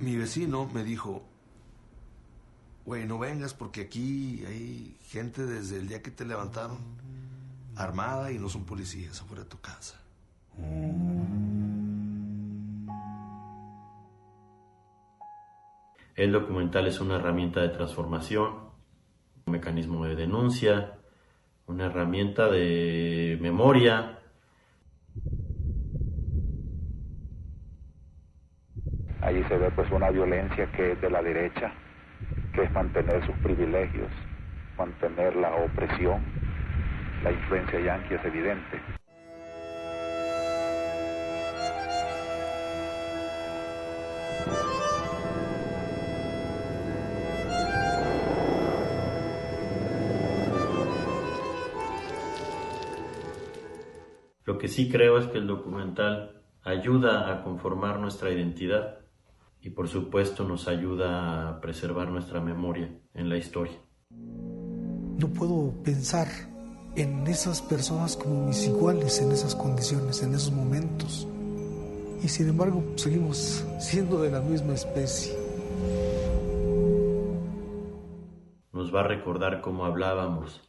Mi 0.00 0.16
vecino 0.16 0.70
me 0.72 0.84
dijo, 0.84 1.22
güey, 2.86 3.04
no 3.04 3.18
vengas 3.18 3.52
porque 3.52 3.82
aquí 3.82 4.42
hay 4.46 4.96
gente 5.02 5.44
desde 5.44 5.76
el 5.76 5.88
día 5.88 6.00
que 6.00 6.10
te 6.10 6.24
levantaron, 6.24 6.78
armada 7.76 8.32
y 8.32 8.38
no 8.38 8.48
son 8.48 8.64
policías 8.64 9.20
afuera 9.20 9.42
de 9.42 9.50
tu 9.50 9.60
casa. 9.60 10.00
El 16.16 16.32
documental 16.32 16.86
es 16.86 16.98
una 16.98 17.16
herramienta 17.16 17.60
de 17.60 17.68
transformación, 17.68 18.70
un 19.44 19.52
mecanismo 19.52 20.06
de 20.06 20.16
denuncia, 20.16 20.94
una 21.66 21.86
herramienta 21.86 22.48
de 22.48 23.36
memoria. 23.42 24.18
Allí 29.20 29.44
se 29.44 29.58
ve 29.58 29.70
pues 29.72 29.90
una 29.92 30.08
violencia 30.08 30.72
que 30.72 30.92
es 30.92 31.00
de 31.02 31.10
la 31.10 31.22
derecha, 31.22 31.74
que 32.54 32.62
es 32.62 32.72
mantener 32.72 33.26
sus 33.26 33.36
privilegios, 33.36 34.10
mantener 34.78 35.36
la 35.36 35.54
opresión. 35.54 36.24
La 37.22 37.30
influencia 37.30 37.78
yanqui 37.78 38.14
es 38.14 38.24
evidente. 38.24 38.80
Lo 54.56 54.60
que 54.62 54.68
sí 54.68 54.88
creo 54.88 55.18
es 55.18 55.26
que 55.26 55.36
el 55.36 55.46
documental 55.46 56.40
ayuda 56.64 57.30
a 57.30 57.42
conformar 57.44 58.00
nuestra 58.00 58.30
identidad 58.30 59.00
y 59.60 59.68
por 59.68 59.86
supuesto 59.86 60.44
nos 60.44 60.66
ayuda 60.66 61.50
a 61.50 61.60
preservar 61.60 62.08
nuestra 62.08 62.40
memoria 62.40 62.88
en 63.12 63.28
la 63.28 63.36
historia. 63.36 63.74
No 64.08 65.28
puedo 65.28 65.74
pensar 65.84 66.28
en 66.94 67.26
esas 67.26 67.60
personas 67.60 68.16
como 68.16 68.46
mis 68.46 68.66
iguales 68.66 69.20
en 69.20 69.30
esas 69.30 69.54
condiciones, 69.54 70.22
en 70.22 70.34
esos 70.34 70.52
momentos. 70.52 71.28
Y 72.22 72.28
sin 72.28 72.48
embargo, 72.48 72.82
seguimos 72.94 73.62
siendo 73.78 74.22
de 74.22 74.30
la 74.30 74.40
misma 74.40 74.72
especie. 74.72 75.36
Nos 78.72 78.94
va 78.94 79.00
a 79.00 79.06
recordar 79.06 79.60
cómo 79.60 79.84
hablábamos, 79.84 80.65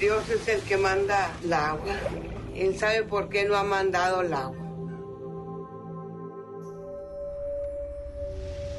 Dios 0.00 0.26
es 0.30 0.48
el 0.48 0.62
que 0.62 0.78
manda 0.78 1.30
el 1.44 1.52
agua. 1.52 1.94
Él 2.54 2.74
sabe 2.78 3.04
por 3.04 3.28
qué 3.28 3.46
no 3.46 3.54
ha 3.54 3.62
mandado 3.62 4.22
el 4.22 4.32
agua. 4.32 4.56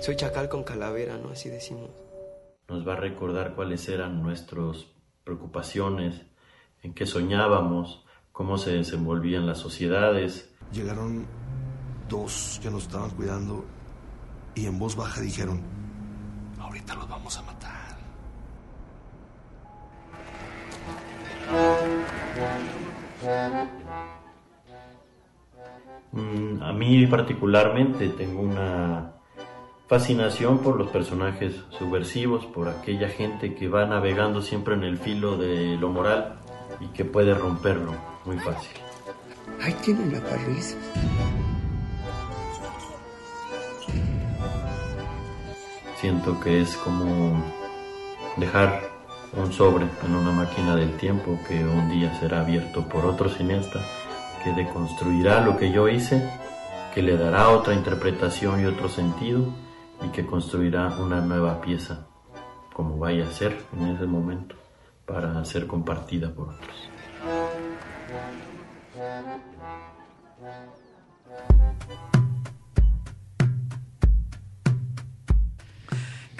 Soy 0.01 0.15
chacal 0.15 0.49
con 0.49 0.63
calavera, 0.63 1.17
¿no? 1.17 1.29
Así 1.29 1.49
decimos. 1.49 1.91
nos 2.67 2.87
va 2.87 2.93
a 2.93 2.95
recordar 2.95 3.53
cuáles 3.53 3.87
eran 3.87 4.23
nuestras 4.23 4.87
preocupaciones, 5.23 6.21
en 6.81 6.93
qué 6.95 7.05
soñábamos, 7.05 8.03
cómo 8.31 8.57
se 8.57 8.71
desenvolvían 8.71 9.45
las 9.45 9.59
sociedades. 9.59 10.49
Llegaron 10.71 11.27
dos 12.09 12.59
que 12.63 12.71
nos 12.71 12.83
estaban 12.83 13.11
cuidando 13.11 13.63
y 14.55 14.65
en 14.65 14.79
voz 14.79 14.95
baja 14.95 15.21
dijeron, 15.21 15.61
ahorita 16.59 16.95
los 16.95 17.07
vamos 17.07 17.37
a 17.37 17.41
matar. 17.43 17.80
A 26.61 26.73
mí 26.73 27.05
particularmente 27.07 28.09
tengo 28.09 28.41
una 28.41 29.13
fascinación 29.87 30.59
por 30.59 30.77
los 30.77 30.89
personajes 30.89 31.55
subversivos, 31.77 32.45
por 32.45 32.69
aquella 32.69 33.09
gente 33.09 33.53
que 33.55 33.67
va 33.67 33.85
navegando 33.85 34.41
siempre 34.41 34.75
en 34.75 34.83
el 34.83 34.97
filo 34.97 35.37
de 35.37 35.77
lo 35.77 35.89
moral 35.89 36.39
y 36.79 36.87
que 36.87 37.05
puede 37.05 37.33
romperlo 37.33 37.93
muy 38.25 38.37
fácil. 38.39 38.71
Ahí 39.61 39.73
tienen 39.83 40.11
la 40.11 40.19
Luis. 40.47 40.77
Siento 45.97 46.39
que 46.39 46.61
es 46.61 46.75
como 46.77 47.43
dejar 48.37 48.81
un 49.33 49.53
sobre 49.53 49.87
en 50.05 50.15
una 50.15 50.31
máquina 50.31 50.75
del 50.75 50.97
tiempo 50.97 51.39
que 51.47 51.63
un 51.63 51.89
día 51.89 52.13
será 52.19 52.41
abierto 52.41 52.87
por 52.87 53.05
otro 53.05 53.29
cineasta 53.29 53.79
que 54.43 54.51
deconstruirá 54.53 55.41
lo 55.41 55.57
que 55.57 55.71
yo 55.71 55.87
hice, 55.87 56.29
que 56.93 57.01
le 57.01 57.15
dará 57.15 57.49
otra 57.49 57.73
interpretación 57.73 58.61
y 58.61 58.65
otro 58.65 58.89
sentido 58.89 59.53
y 60.03 60.09
que 60.09 60.25
construirá 60.25 60.87
una 60.99 61.21
nueva 61.21 61.61
pieza, 61.61 62.07
como 62.73 62.97
vaya 62.97 63.25
a 63.25 63.31
ser 63.31 63.57
en 63.77 63.87
ese 63.95 64.05
momento, 64.05 64.55
para 65.05 65.43
ser 65.45 65.67
compartida 65.67 66.29
por 66.31 66.49
otros. 66.49 66.89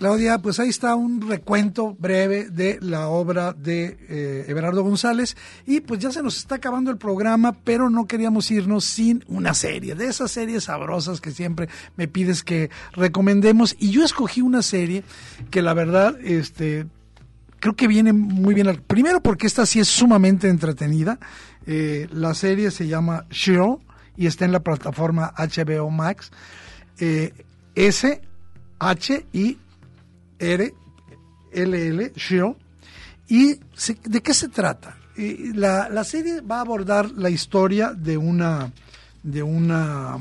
Claudia, 0.02 0.39
pues 0.39 0.60
ahí 0.60 0.70
está 0.70 0.95
un 0.95 1.22
recuento 1.22 1.95
breve 1.99 2.49
de 2.49 2.80
la 2.82 3.08
obra 3.10 3.54
de 3.54 3.99
eh, 4.10 4.45
Everardo 4.47 4.82
González. 4.82 5.38
Y 5.68 5.82
pues 5.82 5.99
ya 5.99 6.12
se 6.12 6.24
nos 6.24 6.38
está 6.38 6.56
acabando 6.56 6.89
el 6.89 6.97
programa, 6.97 7.56
pero 7.64 7.88
no 7.88 8.08
queríamos 8.08 8.49
irnos 8.49 8.84
sin 8.84 9.24
una 9.28 9.54
serie, 9.54 9.93
de 9.93 10.08
esas 10.08 10.32
series 10.32 10.64
sabrosas 10.64 11.22
que 11.22 11.30
siempre 11.30 11.70
me 11.97 12.08
pides 12.08 12.41
que 12.41 12.72
recomendemos. 12.93 13.76
Y 13.78 13.91
yo 13.91 14.04
escogí 14.04 14.41
una 14.41 14.64
serie 14.64 15.04
que 15.52 15.62
la 15.62 15.76
verdad, 15.76 16.18
este, 16.24 16.88
creo 17.60 17.76
que 17.76 17.88
viene 17.88 18.12
muy 18.12 18.56
bien. 18.56 18.82
Primero 18.88 19.22
porque 19.22 19.45
esta 19.45 19.68
sí 19.68 19.80
es 19.80 19.88
sumamente 19.88 20.49
entretenida, 20.49 21.20
eh, 21.68 22.08
la 22.12 22.34
serie 22.34 22.72
se 22.72 22.88
llama 22.88 23.28
Cheryl 23.30 23.78
y 24.18 24.26
está 24.26 24.45
en 24.45 24.52
la 24.52 24.62
plataforma 24.62 25.32
HBO 25.38 25.91
Max, 25.91 26.32
eh, 26.97 27.34
S, 27.76 28.20
H, 28.80 29.28
I, 29.32 29.60
R, 30.42 30.74
LL, 31.54 32.14
Show. 32.16 32.58
¿Y 33.28 33.60
de 34.06 34.22
qué 34.22 34.34
se 34.34 34.50
trata? 34.50 34.98
La, 35.54 35.88
la, 35.88 36.04
serie 36.04 36.42
va 36.42 36.58
a 36.58 36.62
abordar 36.62 37.12
la 37.12 37.30
historia 37.30 37.94
de 37.94 38.18
una, 38.18 38.72
de 39.24 39.44
una 39.44 40.18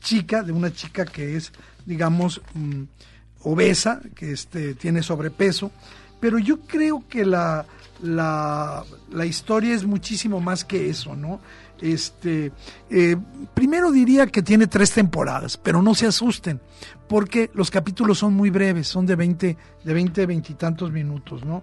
chica, 0.00 0.42
de 0.42 0.52
una 0.52 0.72
chica 0.72 1.04
que 1.04 1.36
es, 1.36 1.52
digamos, 1.84 2.40
mm, 2.54 2.82
obesa, 3.42 4.00
que 4.14 4.32
este, 4.32 4.74
tiene 4.74 5.02
sobrepeso, 5.02 5.72
pero 6.24 6.38
yo 6.38 6.60
creo 6.60 7.04
que 7.06 7.22
la, 7.26 7.66
la, 8.00 9.26
historia 9.26 9.74
es 9.74 9.84
muchísimo 9.84 10.40
más 10.40 10.64
que 10.64 10.88
eso, 10.88 11.14
¿no? 11.14 11.38
Este, 11.82 12.50
eh, 12.88 13.14
primero 13.52 13.92
diría 13.92 14.26
que 14.28 14.40
tiene 14.40 14.66
tres 14.66 14.92
temporadas, 14.92 15.58
pero 15.58 15.82
no 15.82 15.94
se 15.94 16.06
asusten, 16.06 16.62
porque 17.10 17.50
los 17.52 17.70
capítulos 17.70 18.20
son 18.20 18.32
muy 18.32 18.48
breves, 18.48 18.88
son 18.88 19.04
de 19.04 19.16
20, 19.16 19.58
de 19.84 19.92
20, 19.92 20.24
veintitantos 20.24 20.90
minutos, 20.90 21.44
¿no? 21.44 21.62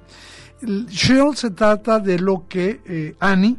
Cheryl 0.87 1.35
se 1.35 1.49
trata 1.49 1.97
de 1.97 2.19
lo 2.19 2.45
que 2.47 2.81
eh, 2.85 3.15
Annie, 3.19 3.57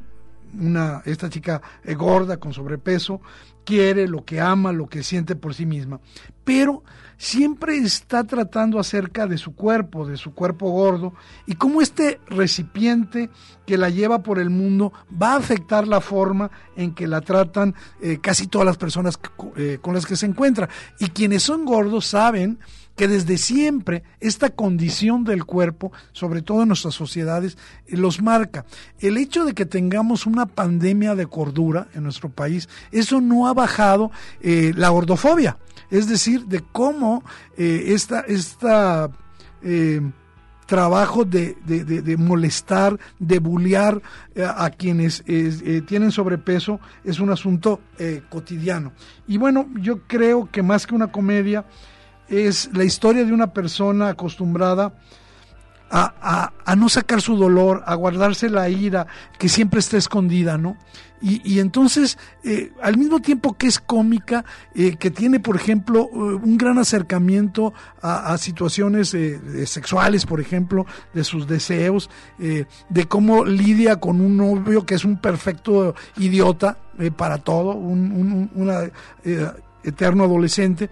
una, 0.58 1.02
esta 1.04 1.28
chica 1.28 1.60
eh, 1.84 1.94
gorda 1.94 2.38
con 2.38 2.52
sobrepeso, 2.52 3.20
quiere, 3.64 4.08
lo 4.08 4.24
que 4.24 4.40
ama, 4.40 4.72
lo 4.72 4.88
que 4.88 5.02
siente 5.02 5.36
por 5.36 5.54
sí 5.54 5.66
misma. 5.66 6.00
Pero 6.44 6.82
siempre 7.16 7.76
está 7.76 8.24
tratando 8.24 8.78
acerca 8.80 9.26
de 9.26 9.38
su 9.38 9.54
cuerpo, 9.54 10.06
de 10.06 10.16
su 10.16 10.34
cuerpo 10.34 10.70
gordo, 10.70 11.14
y 11.46 11.54
cómo 11.54 11.80
este 11.80 12.20
recipiente 12.26 13.30
que 13.66 13.78
la 13.78 13.90
lleva 13.90 14.22
por 14.22 14.40
el 14.40 14.50
mundo 14.50 14.92
va 15.20 15.34
a 15.34 15.36
afectar 15.36 15.86
la 15.86 16.00
forma 16.00 16.50
en 16.76 16.94
que 16.94 17.06
la 17.06 17.20
tratan 17.20 17.74
eh, 18.00 18.18
casi 18.20 18.48
todas 18.48 18.66
las 18.66 18.76
personas 18.76 19.20
eh, 19.56 19.78
con 19.80 19.94
las 19.94 20.06
que 20.06 20.16
se 20.16 20.26
encuentra. 20.26 20.68
Y 20.98 21.06
quienes 21.10 21.44
son 21.44 21.64
gordos 21.64 22.06
saben 22.06 22.58
que 22.96 23.08
desde 23.08 23.38
siempre 23.38 24.02
esta 24.20 24.50
condición 24.50 25.24
del 25.24 25.44
cuerpo, 25.44 25.92
sobre 26.12 26.42
todo 26.42 26.62
en 26.62 26.68
nuestras 26.68 26.94
sociedades, 26.94 27.56
eh, 27.86 27.96
los 27.96 28.22
marca. 28.22 28.64
El 29.00 29.16
hecho 29.16 29.44
de 29.44 29.54
que 29.54 29.66
tengamos 29.66 30.26
una 30.26 30.46
pandemia 30.46 31.14
de 31.14 31.26
cordura 31.26 31.88
en 31.94 32.02
nuestro 32.04 32.28
país, 32.28 32.68
eso 32.90 33.20
no 33.20 33.46
ha 33.46 33.54
bajado 33.54 34.10
la 34.42 34.88
gordofobia 34.88 35.56
es 35.92 36.08
decir, 36.08 36.46
de 36.46 36.60
cómo 36.72 37.22
eh, 37.56 37.84
esta, 37.88 38.20
esta 38.20 39.10
eh, 39.62 40.00
trabajo 40.64 41.26
de, 41.26 41.54
de, 41.66 42.16
molestar, 42.16 42.98
de 43.18 43.38
bullear 43.38 44.00
eh, 44.34 44.42
a 44.42 44.70
quienes 44.70 45.22
tienen 45.86 46.10
sobrepeso 46.10 46.80
es 47.04 47.20
un 47.20 47.28
asunto 47.30 47.80
cotidiano. 48.30 48.92
Y 49.28 49.36
bueno, 49.36 49.68
yo 49.80 50.00
creo 50.06 50.48
que 50.50 50.62
más 50.62 50.86
que 50.86 50.94
una 50.94 51.12
comedia 51.12 51.66
es 52.32 52.70
la 52.72 52.84
historia 52.84 53.24
de 53.24 53.32
una 53.32 53.52
persona 53.52 54.08
acostumbrada 54.08 54.94
a, 55.90 56.52
a, 56.64 56.76
no 56.76 56.88
sacar 56.88 57.20
su 57.20 57.36
dolor, 57.36 57.82
a 57.84 57.94
guardarse 57.94 58.48
la 58.48 58.70
ira 58.70 59.06
que 59.38 59.50
siempre 59.50 59.80
está 59.80 59.98
escondida, 59.98 60.56
¿no? 60.56 60.78
Y, 61.24 61.60
entonces, 61.60 62.18
eh, 62.42 62.72
al 62.82 62.98
mismo 62.98 63.20
tiempo 63.20 63.52
que 63.52 63.68
es 63.68 63.78
cómica, 63.78 64.44
eh, 64.74 64.96
que 64.96 65.12
tiene, 65.12 65.38
por 65.38 65.54
ejemplo, 65.54 66.10
eh, 66.12 66.16
un 66.16 66.58
gran 66.58 66.78
acercamiento 66.78 67.72
a, 68.02 68.36
situaciones 68.38 69.16
sexuales, 69.66 70.26
por 70.26 70.40
ejemplo, 70.40 70.84
de 71.14 71.22
sus 71.22 71.46
deseos, 71.46 72.10
de 72.38 73.06
cómo 73.06 73.44
lidia 73.44 74.00
con 74.00 74.20
un 74.20 74.36
novio 74.36 74.84
que 74.84 74.96
es 74.96 75.04
un 75.04 75.20
perfecto 75.20 75.94
idiota 76.16 76.78
para 77.16 77.38
todo, 77.38 77.74
un, 77.76 78.50
eterno 79.84 80.24
adolescente, 80.24 80.90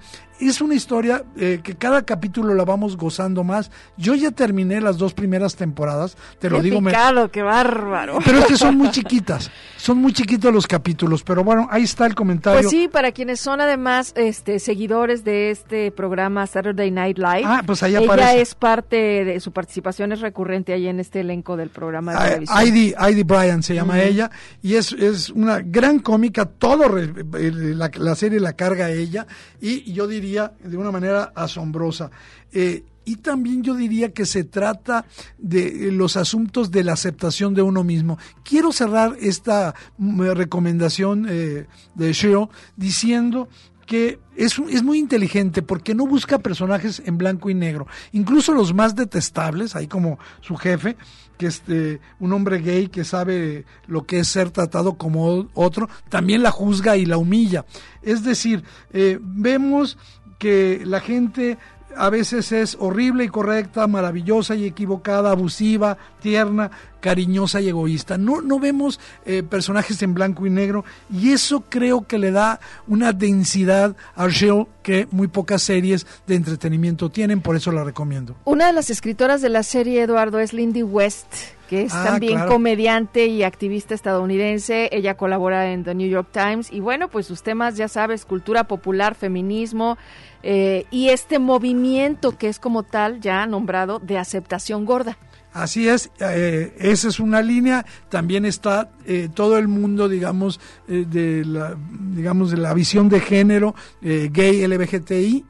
es 0.48 0.60
una 0.60 0.74
historia 0.74 1.24
eh, 1.36 1.60
que 1.62 1.76
cada 1.76 2.02
capítulo 2.02 2.54
la 2.54 2.64
vamos 2.64 2.96
gozando 2.96 3.44
más. 3.44 3.70
Yo 3.96 4.14
ya 4.14 4.30
terminé 4.30 4.80
las 4.80 4.96
dos 4.98 5.12
primeras 5.12 5.56
temporadas, 5.56 6.16
te 6.38 6.48
lo 6.48 6.62
digo. 6.62 6.80
Picado, 6.80 7.30
qué 7.30 7.42
bárbaro. 7.42 8.18
Pero 8.24 8.38
es 8.38 8.46
que 8.46 8.56
son 8.56 8.76
muy 8.76 8.90
chiquitas, 8.92 9.50
son 9.76 9.98
muy 9.98 10.12
chiquitos 10.12 10.52
los 10.52 10.66
capítulos, 10.66 11.22
pero 11.22 11.44
bueno, 11.44 11.68
ahí 11.70 11.82
está 11.82 12.06
el 12.06 12.14
comentario. 12.14 12.60
Pues 12.62 12.70
sí, 12.70 12.88
para 12.88 13.12
quienes 13.12 13.40
son 13.40 13.60
además 13.60 14.12
este 14.16 14.58
seguidores 14.58 15.24
de 15.24 15.50
este 15.50 15.90
programa 15.90 16.46
Saturday 16.46 16.90
Night 16.90 17.18
Live. 17.18 17.44
Ah, 17.44 17.62
pues 17.66 17.82
ahí 17.82 17.96
Ella 17.96 18.34
es 18.34 18.54
parte 18.54 19.24
de 19.24 19.40
su 19.40 19.52
participación 19.52 20.12
es 20.12 20.20
recurrente 20.20 20.72
ahí 20.72 20.88
en 20.88 21.00
este 21.00 21.20
elenco 21.20 21.56
del 21.56 21.68
programa 21.68 22.12
de 22.12 22.18
ah, 22.18 22.24
televisión. 22.24 22.58
Heidi, 22.58 22.94
Heidi 22.98 23.22
Bryan 23.22 23.62
se 23.62 23.74
llama 23.74 24.02
ella 24.02 24.30
y 24.62 24.74
es, 24.74 24.92
es 24.92 25.30
una 25.30 25.60
gran 25.60 25.98
cómica, 25.98 26.46
todo 26.46 26.88
la, 26.88 27.90
la 27.94 28.14
serie 28.14 28.40
la 28.40 28.54
carga 28.54 28.90
ella 28.90 29.26
y 29.60 29.92
yo 29.92 30.06
diría 30.06 30.29
de 30.30 30.76
una 30.76 30.90
manera 30.90 31.32
asombrosa. 31.34 32.10
Eh, 32.52 32.84
y 33.04 33.16
también 33.16 33.62
yo 33.62 33.74
diría 33.74 34.12
que 34.12 34.26
se 34.26 34.44
trata 34.44 35.06
de 35.38 35.90
los 35.90 36.16
asuntos 36.16 36.70
de 36.70 36.84
la 36.84 36.92
aceptación 36.92 37.54
de 37.54 37.62
uno 37.62 37.82
mismo. 37.82 38.18
Quiero 38.44 38.72
cerrar 38.72 39.16
esta 39.20 39.74
mm, 39.98 40.20
recomendación 40.32 41.26
eh, 41.28 41.66
de 41.94 42.12
Sheo 42.12 42.50
diciendo 42.76 43.48
que 43.86 44.20
es, 44.36 44.56
es, 44.68 44.84
muy 44.84 44.98
inteligente 44.98 45.62
porque 45.62 45.96
no 45.96 46.06
busca 46.06 46.38
personajes 46.38 47.02
en 47.04 47.18
blanco 47.18 47.50
y 47.50 47.54
negro. 47.54 47.88
Incluso 48.12 48.52
los 48.52 48.72
más 48.72 48.94
detestables, 48.94 49.74
ahí 49.74 49.88
como 49.88 50.20
su 50.40 50.56
jefe, 50.56 50.96
que 51.36 51.46
es 51.46 51.62
eh, 51.66 51.98
un 52.20 52.32
hombre 52.32 52.60
gay 52.60 52.86
que 52.86 53.02
sabe 53.02 53.64
lo 53.88 54.06
que 54.06 54.20
es 54.20 54.28
ser 54.28 54.50
tratado 54.50 54.94
como 54.94 55.48
otro, 55.54 55.88
también 56.08 56.44
la 56.44 56.52
juzga 56.52 56.96
y 56.96 57.06
la 57.06 57.16
humilla. 57.16 57.64
Es 58.02 58.22
decir, 58.22 58.62
vemos 58.92 59.98
que 60.40 60.80
la 60.86 61.00
gente 61.00 61.58
a 61.96 62.08
veces 62.08 62.50
es 62.52 62.76
horrible 62.80 63.24
y 63.24 63.28
correcta, 63.28 63.86
maravillosa 63.86 64.54
y 64.54 64.64
equivocada, 64.64 65.32
abusiva, 65.32 65.98
tierna, 66.20 66.70
cariñosa 67.00 67.60
y 67.60 67.68
egoísta. 67.68 68.16
No, 68.16 68.40
no 68.40 68.58
vemos 68.58 69.00
eh, 69.26 69.42
personajes 69.42 70.00
en 70.02 70.14
blanco 70.14 70.46
y 70.46 70.50
negro 70.50 70.84
y 71.12 71.32
eso 71.32 71.64
creo 71.68 72.06
que 72.06 72.18
le 72.18 72.30
da 72.30 72.60
una 72.86 73.12
densidad 73.12 73.96
al 74.14 74.30
show 74.30 74.68
que 74.82 75.08
muy 75.10 75.28
pocas 75.28 75.62
series 75.62 76.06
de 76.26 76.36
entretenimiento 76.36 77.10
tienen, 77.10 77.42
por 77.42 77.56
eso 77.56 77.70
la 77.70 77.84
recomiendo. 77.84 78.34
Una 78.44 78.68
de 78.68 78.72
las 78.72 78.88
escritoras 78.88 79.42
de 79.42 79.50
la 79.50 79.62
serie, 79.62 80.02
Eduardo, 80.02 80.38
es 80.38 80.52
Lindy 80.52 80.82
West 80.82 81.34
que 81.70 81.82
es 81.82 81.94
ah, 81.94 82.02
también 82.02 82.46
comediante 82.48 83.26
y 83.26 83.44
activista 83.44 83.94
estadounidense. 83.94 84.88
Ella 84.90 85.16
colabora 85.16 85.70
en 85.70 85.84
The 85.84 85.94
New 85.94 86.08
York 86.08 86.26
Times 86.32 86.72
y 86.72 86.80
bueno, 86.80 87.06
pues 87.06 87.26
sus 87.26 87.44
temas, 87.44 87.76
ya 87.76 87.86
sabes, 87.86 88.24
cultura 88.24 88.64
popular, 88.64 89.14
feminismo, 89.14 89.96
eh, 90.42 90.86
y 90.90 91.10
este 91.10 91.38
movimiento 91.38 92.36
que 92.36 92.48
es 92.48 92.58
como 92.58 92.82
tal 92.82 93.20
ya 93.20 93.46
nombrado 93.46 94.00
de 94.00 94.18
aceptación 94.18 94.84
gorda. 94.84 95.16
Así 95.52 95.88
es, 95.88 96.10
eh, 96.18 96.74
esa 96.80 97.06
es 97.06 97.20
una 97.20 97.40
línea. 97.40 97.86
También 98.08 98.44
está 98.46 98.90
eh, 99.06 99.28
todo 99.32 99.56
el 99.56 99.68
mundo, 99.68 100.08
digamos, 100.08 100.58
de 100.88 101.44
la, 101.44 101.76
digamos, 101.88 102.50
de 102.50 102.56
la 102.56 102.74
visión 102.74 103.08
de 103.08 103.20
género 103.20 103.76
gay 104.00 104.66
LBGTI 104.66 105.44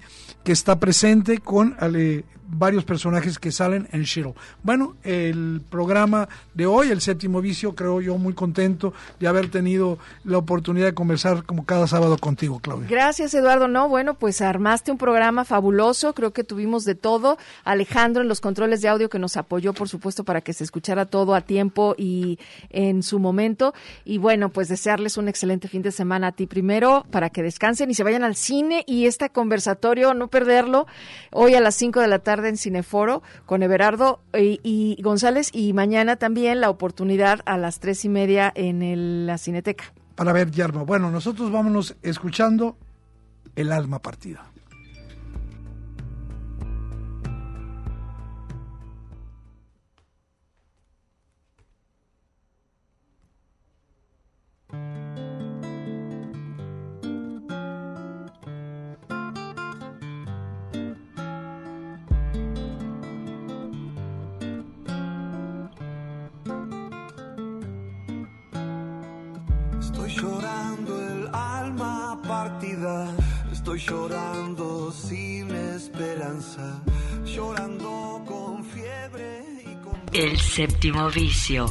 que 0.45 0.53
está 0.53 0.79
presente 0.79 1.39
con 1.39 1.77
varios 2.51 2.85
personajes 2.85 3.39
que 3.39 3.53
salen 3.53 3.89
en 3.93 4.03
Shiro. 4.03 4.35
Bueno, 4.63 4.97
el 5.05 5.63
programa 5.71 6.29
de 6.55 6.67
hoy, 6.67 6.91
el 6.91 7.01
séptimo 7.01 7.41
vicio, 7.41 7.75
creo 7.75 8.01
yo 8.01 8.19
muy 8.19 8.35
contento 8.35 8.93
de 9.19 9.29
haber 9.29 9.51
tenido 9.51 9.99
la 10.25 10.39
oportunidad 10.39 10.87
de 10.87 10.95
conversar 10.95 11.45
como 11.45 11.65
cada 11.65 11.87
sábado 11.87 12.19
contigo, 12.19 12.59
Claudia. 12.61 12.89
Gracias, 12.89 13.35
Eduardo. 13.35 13.69
No, 13.69 13.89
bueno, 13.89 14.15
pues 14.15 14.41
armaste 14.41 14.91
un 14.91 14.99
programa 14.99 15.45
fabuloso. 15.45 16.15
Creo 16.15 16.33
que 16.33 16.45
tuvimos 16.45 16.85
de 16.85 16.95
todo. 16.95 17.39
Alejandro 17.65 18.23
en 18.23 18.29
los 18.29 18.41
controles 18.41 18.81
de 18.83 18.89
audio 18.89 19.09
que 19.09 19.19
nos 19.19 19.37
apoyó, 19.37 19.73
por 19.73 19.89
supuesto, 19.89 20.25
para 20.25 20.41
que 20.41 20.53
se 20.53 20.65
escuchara 20.65 21.07
todo 21.07 21.35
a 21.35 21.43
tiempo 21.43 21.95
y 21.97 22.39
en 22.71 23.03
su 23.03 23.19
momento. 23.19 23.75
Y 24.05 24.19
bueno, 24.19 24.49
pues 24.49 24.69
desearles 24.69 25.17
un 25.17 25.29
excelente 25.29 25.69
fin 25.69 25.83
de 25.83 25.93
semana 25.93 26.29
a 26.29 26.33
ti 26.33 26.47
primero, 26.47 27.05
para 27.11 27.31
que 27.31 27.43
descansen 27.43 27.91
y 27.91 27.95
se 27.95 28.03
vayan 28.03 28.25
al 28.25 28.37
cine 28.37 28.85
y 28.87 29.07
este 29.07 29.31
conversatorio, 29.31 30.15
no 30.15 30.29
perderlo, 30.29 30.87
hoy 31.31 31.55
a 31.55 31.61
las 31.61 31.75
5 31.77 32.01
de 32.01 32.09
la 32.09 32.19
tarde 32.19 32.40
en 32.49 32.57
Cineforo 32.57 33.23
con 33.47 33.63
Everardo 33.63 34.21
y, 34.35 34.61
y 34.63 35.01
González 35.03 35.51
y 35.53 35.73
mañana 35.73 36.17
también 36.17 36.61
la 36.61 36.71
oportunidad 36.71 37.41
a 37.47 37.57
las 37.59 37.81
tres 37.81 38.05
y 38.05 38.09
media 38.09 38.53
en 38.55 38.83
el- 38.83 39.27
la 39.27 39.39
Cineteca. 39.39 39.93
Para 40.15 40.33
ver, 40.33 40.51
Yarma. 40.51 40.83
Bueno, 40.83 41.11
nosotros 41.11 41.51
vámonos 41.51 41.97
escuchando 42.03 42.77
El 43.57 43.73
alma 43.73 44.01
partida. 44.01 44.50
Estoy 73.53 73.79
llorando 73.81 74.91
sin 74.93 75.51
esperanza, 75.51 76.83
llorando 77.27 78.25
con 78.27 78.65
fiebre 78.65 79.43
y 79.61 79.75
con... 79.85 79.95
El 80.13 80.39
séptimo 80.39 81.11
vicio. 81.11 81.67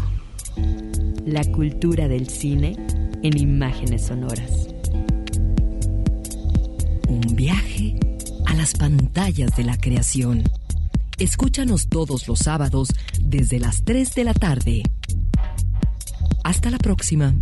La 1.25 1.43
cultura 1.45 2.07
del 2.07 2.29
cine 2.29 2.75
en 3.23 3.37
imágenes 3.37 4.05
sonoras. 4.05 4.67
Un 7.07 7.21
viaje 7.35 7.99
a 8.45 8.53
las 8.53 8.73
pantallas 8.73 9.55
de 9.55 9.63
la 9.63 9.77
creación. 9.77 10.43
Escúchanos 11.17 11.87
todos 11.87 12.27
los 12.27 12.39
sábados 12.39 12.89
desde 13.19 13.59
las 13.59 13.83
3 13.83 14.13
de 14.13 14.23
la 14.23 14.33
tarde. 14.33 14.83
Hasta 16.43 16.69
la 16.69 16.77
próxima. 16.77 17.33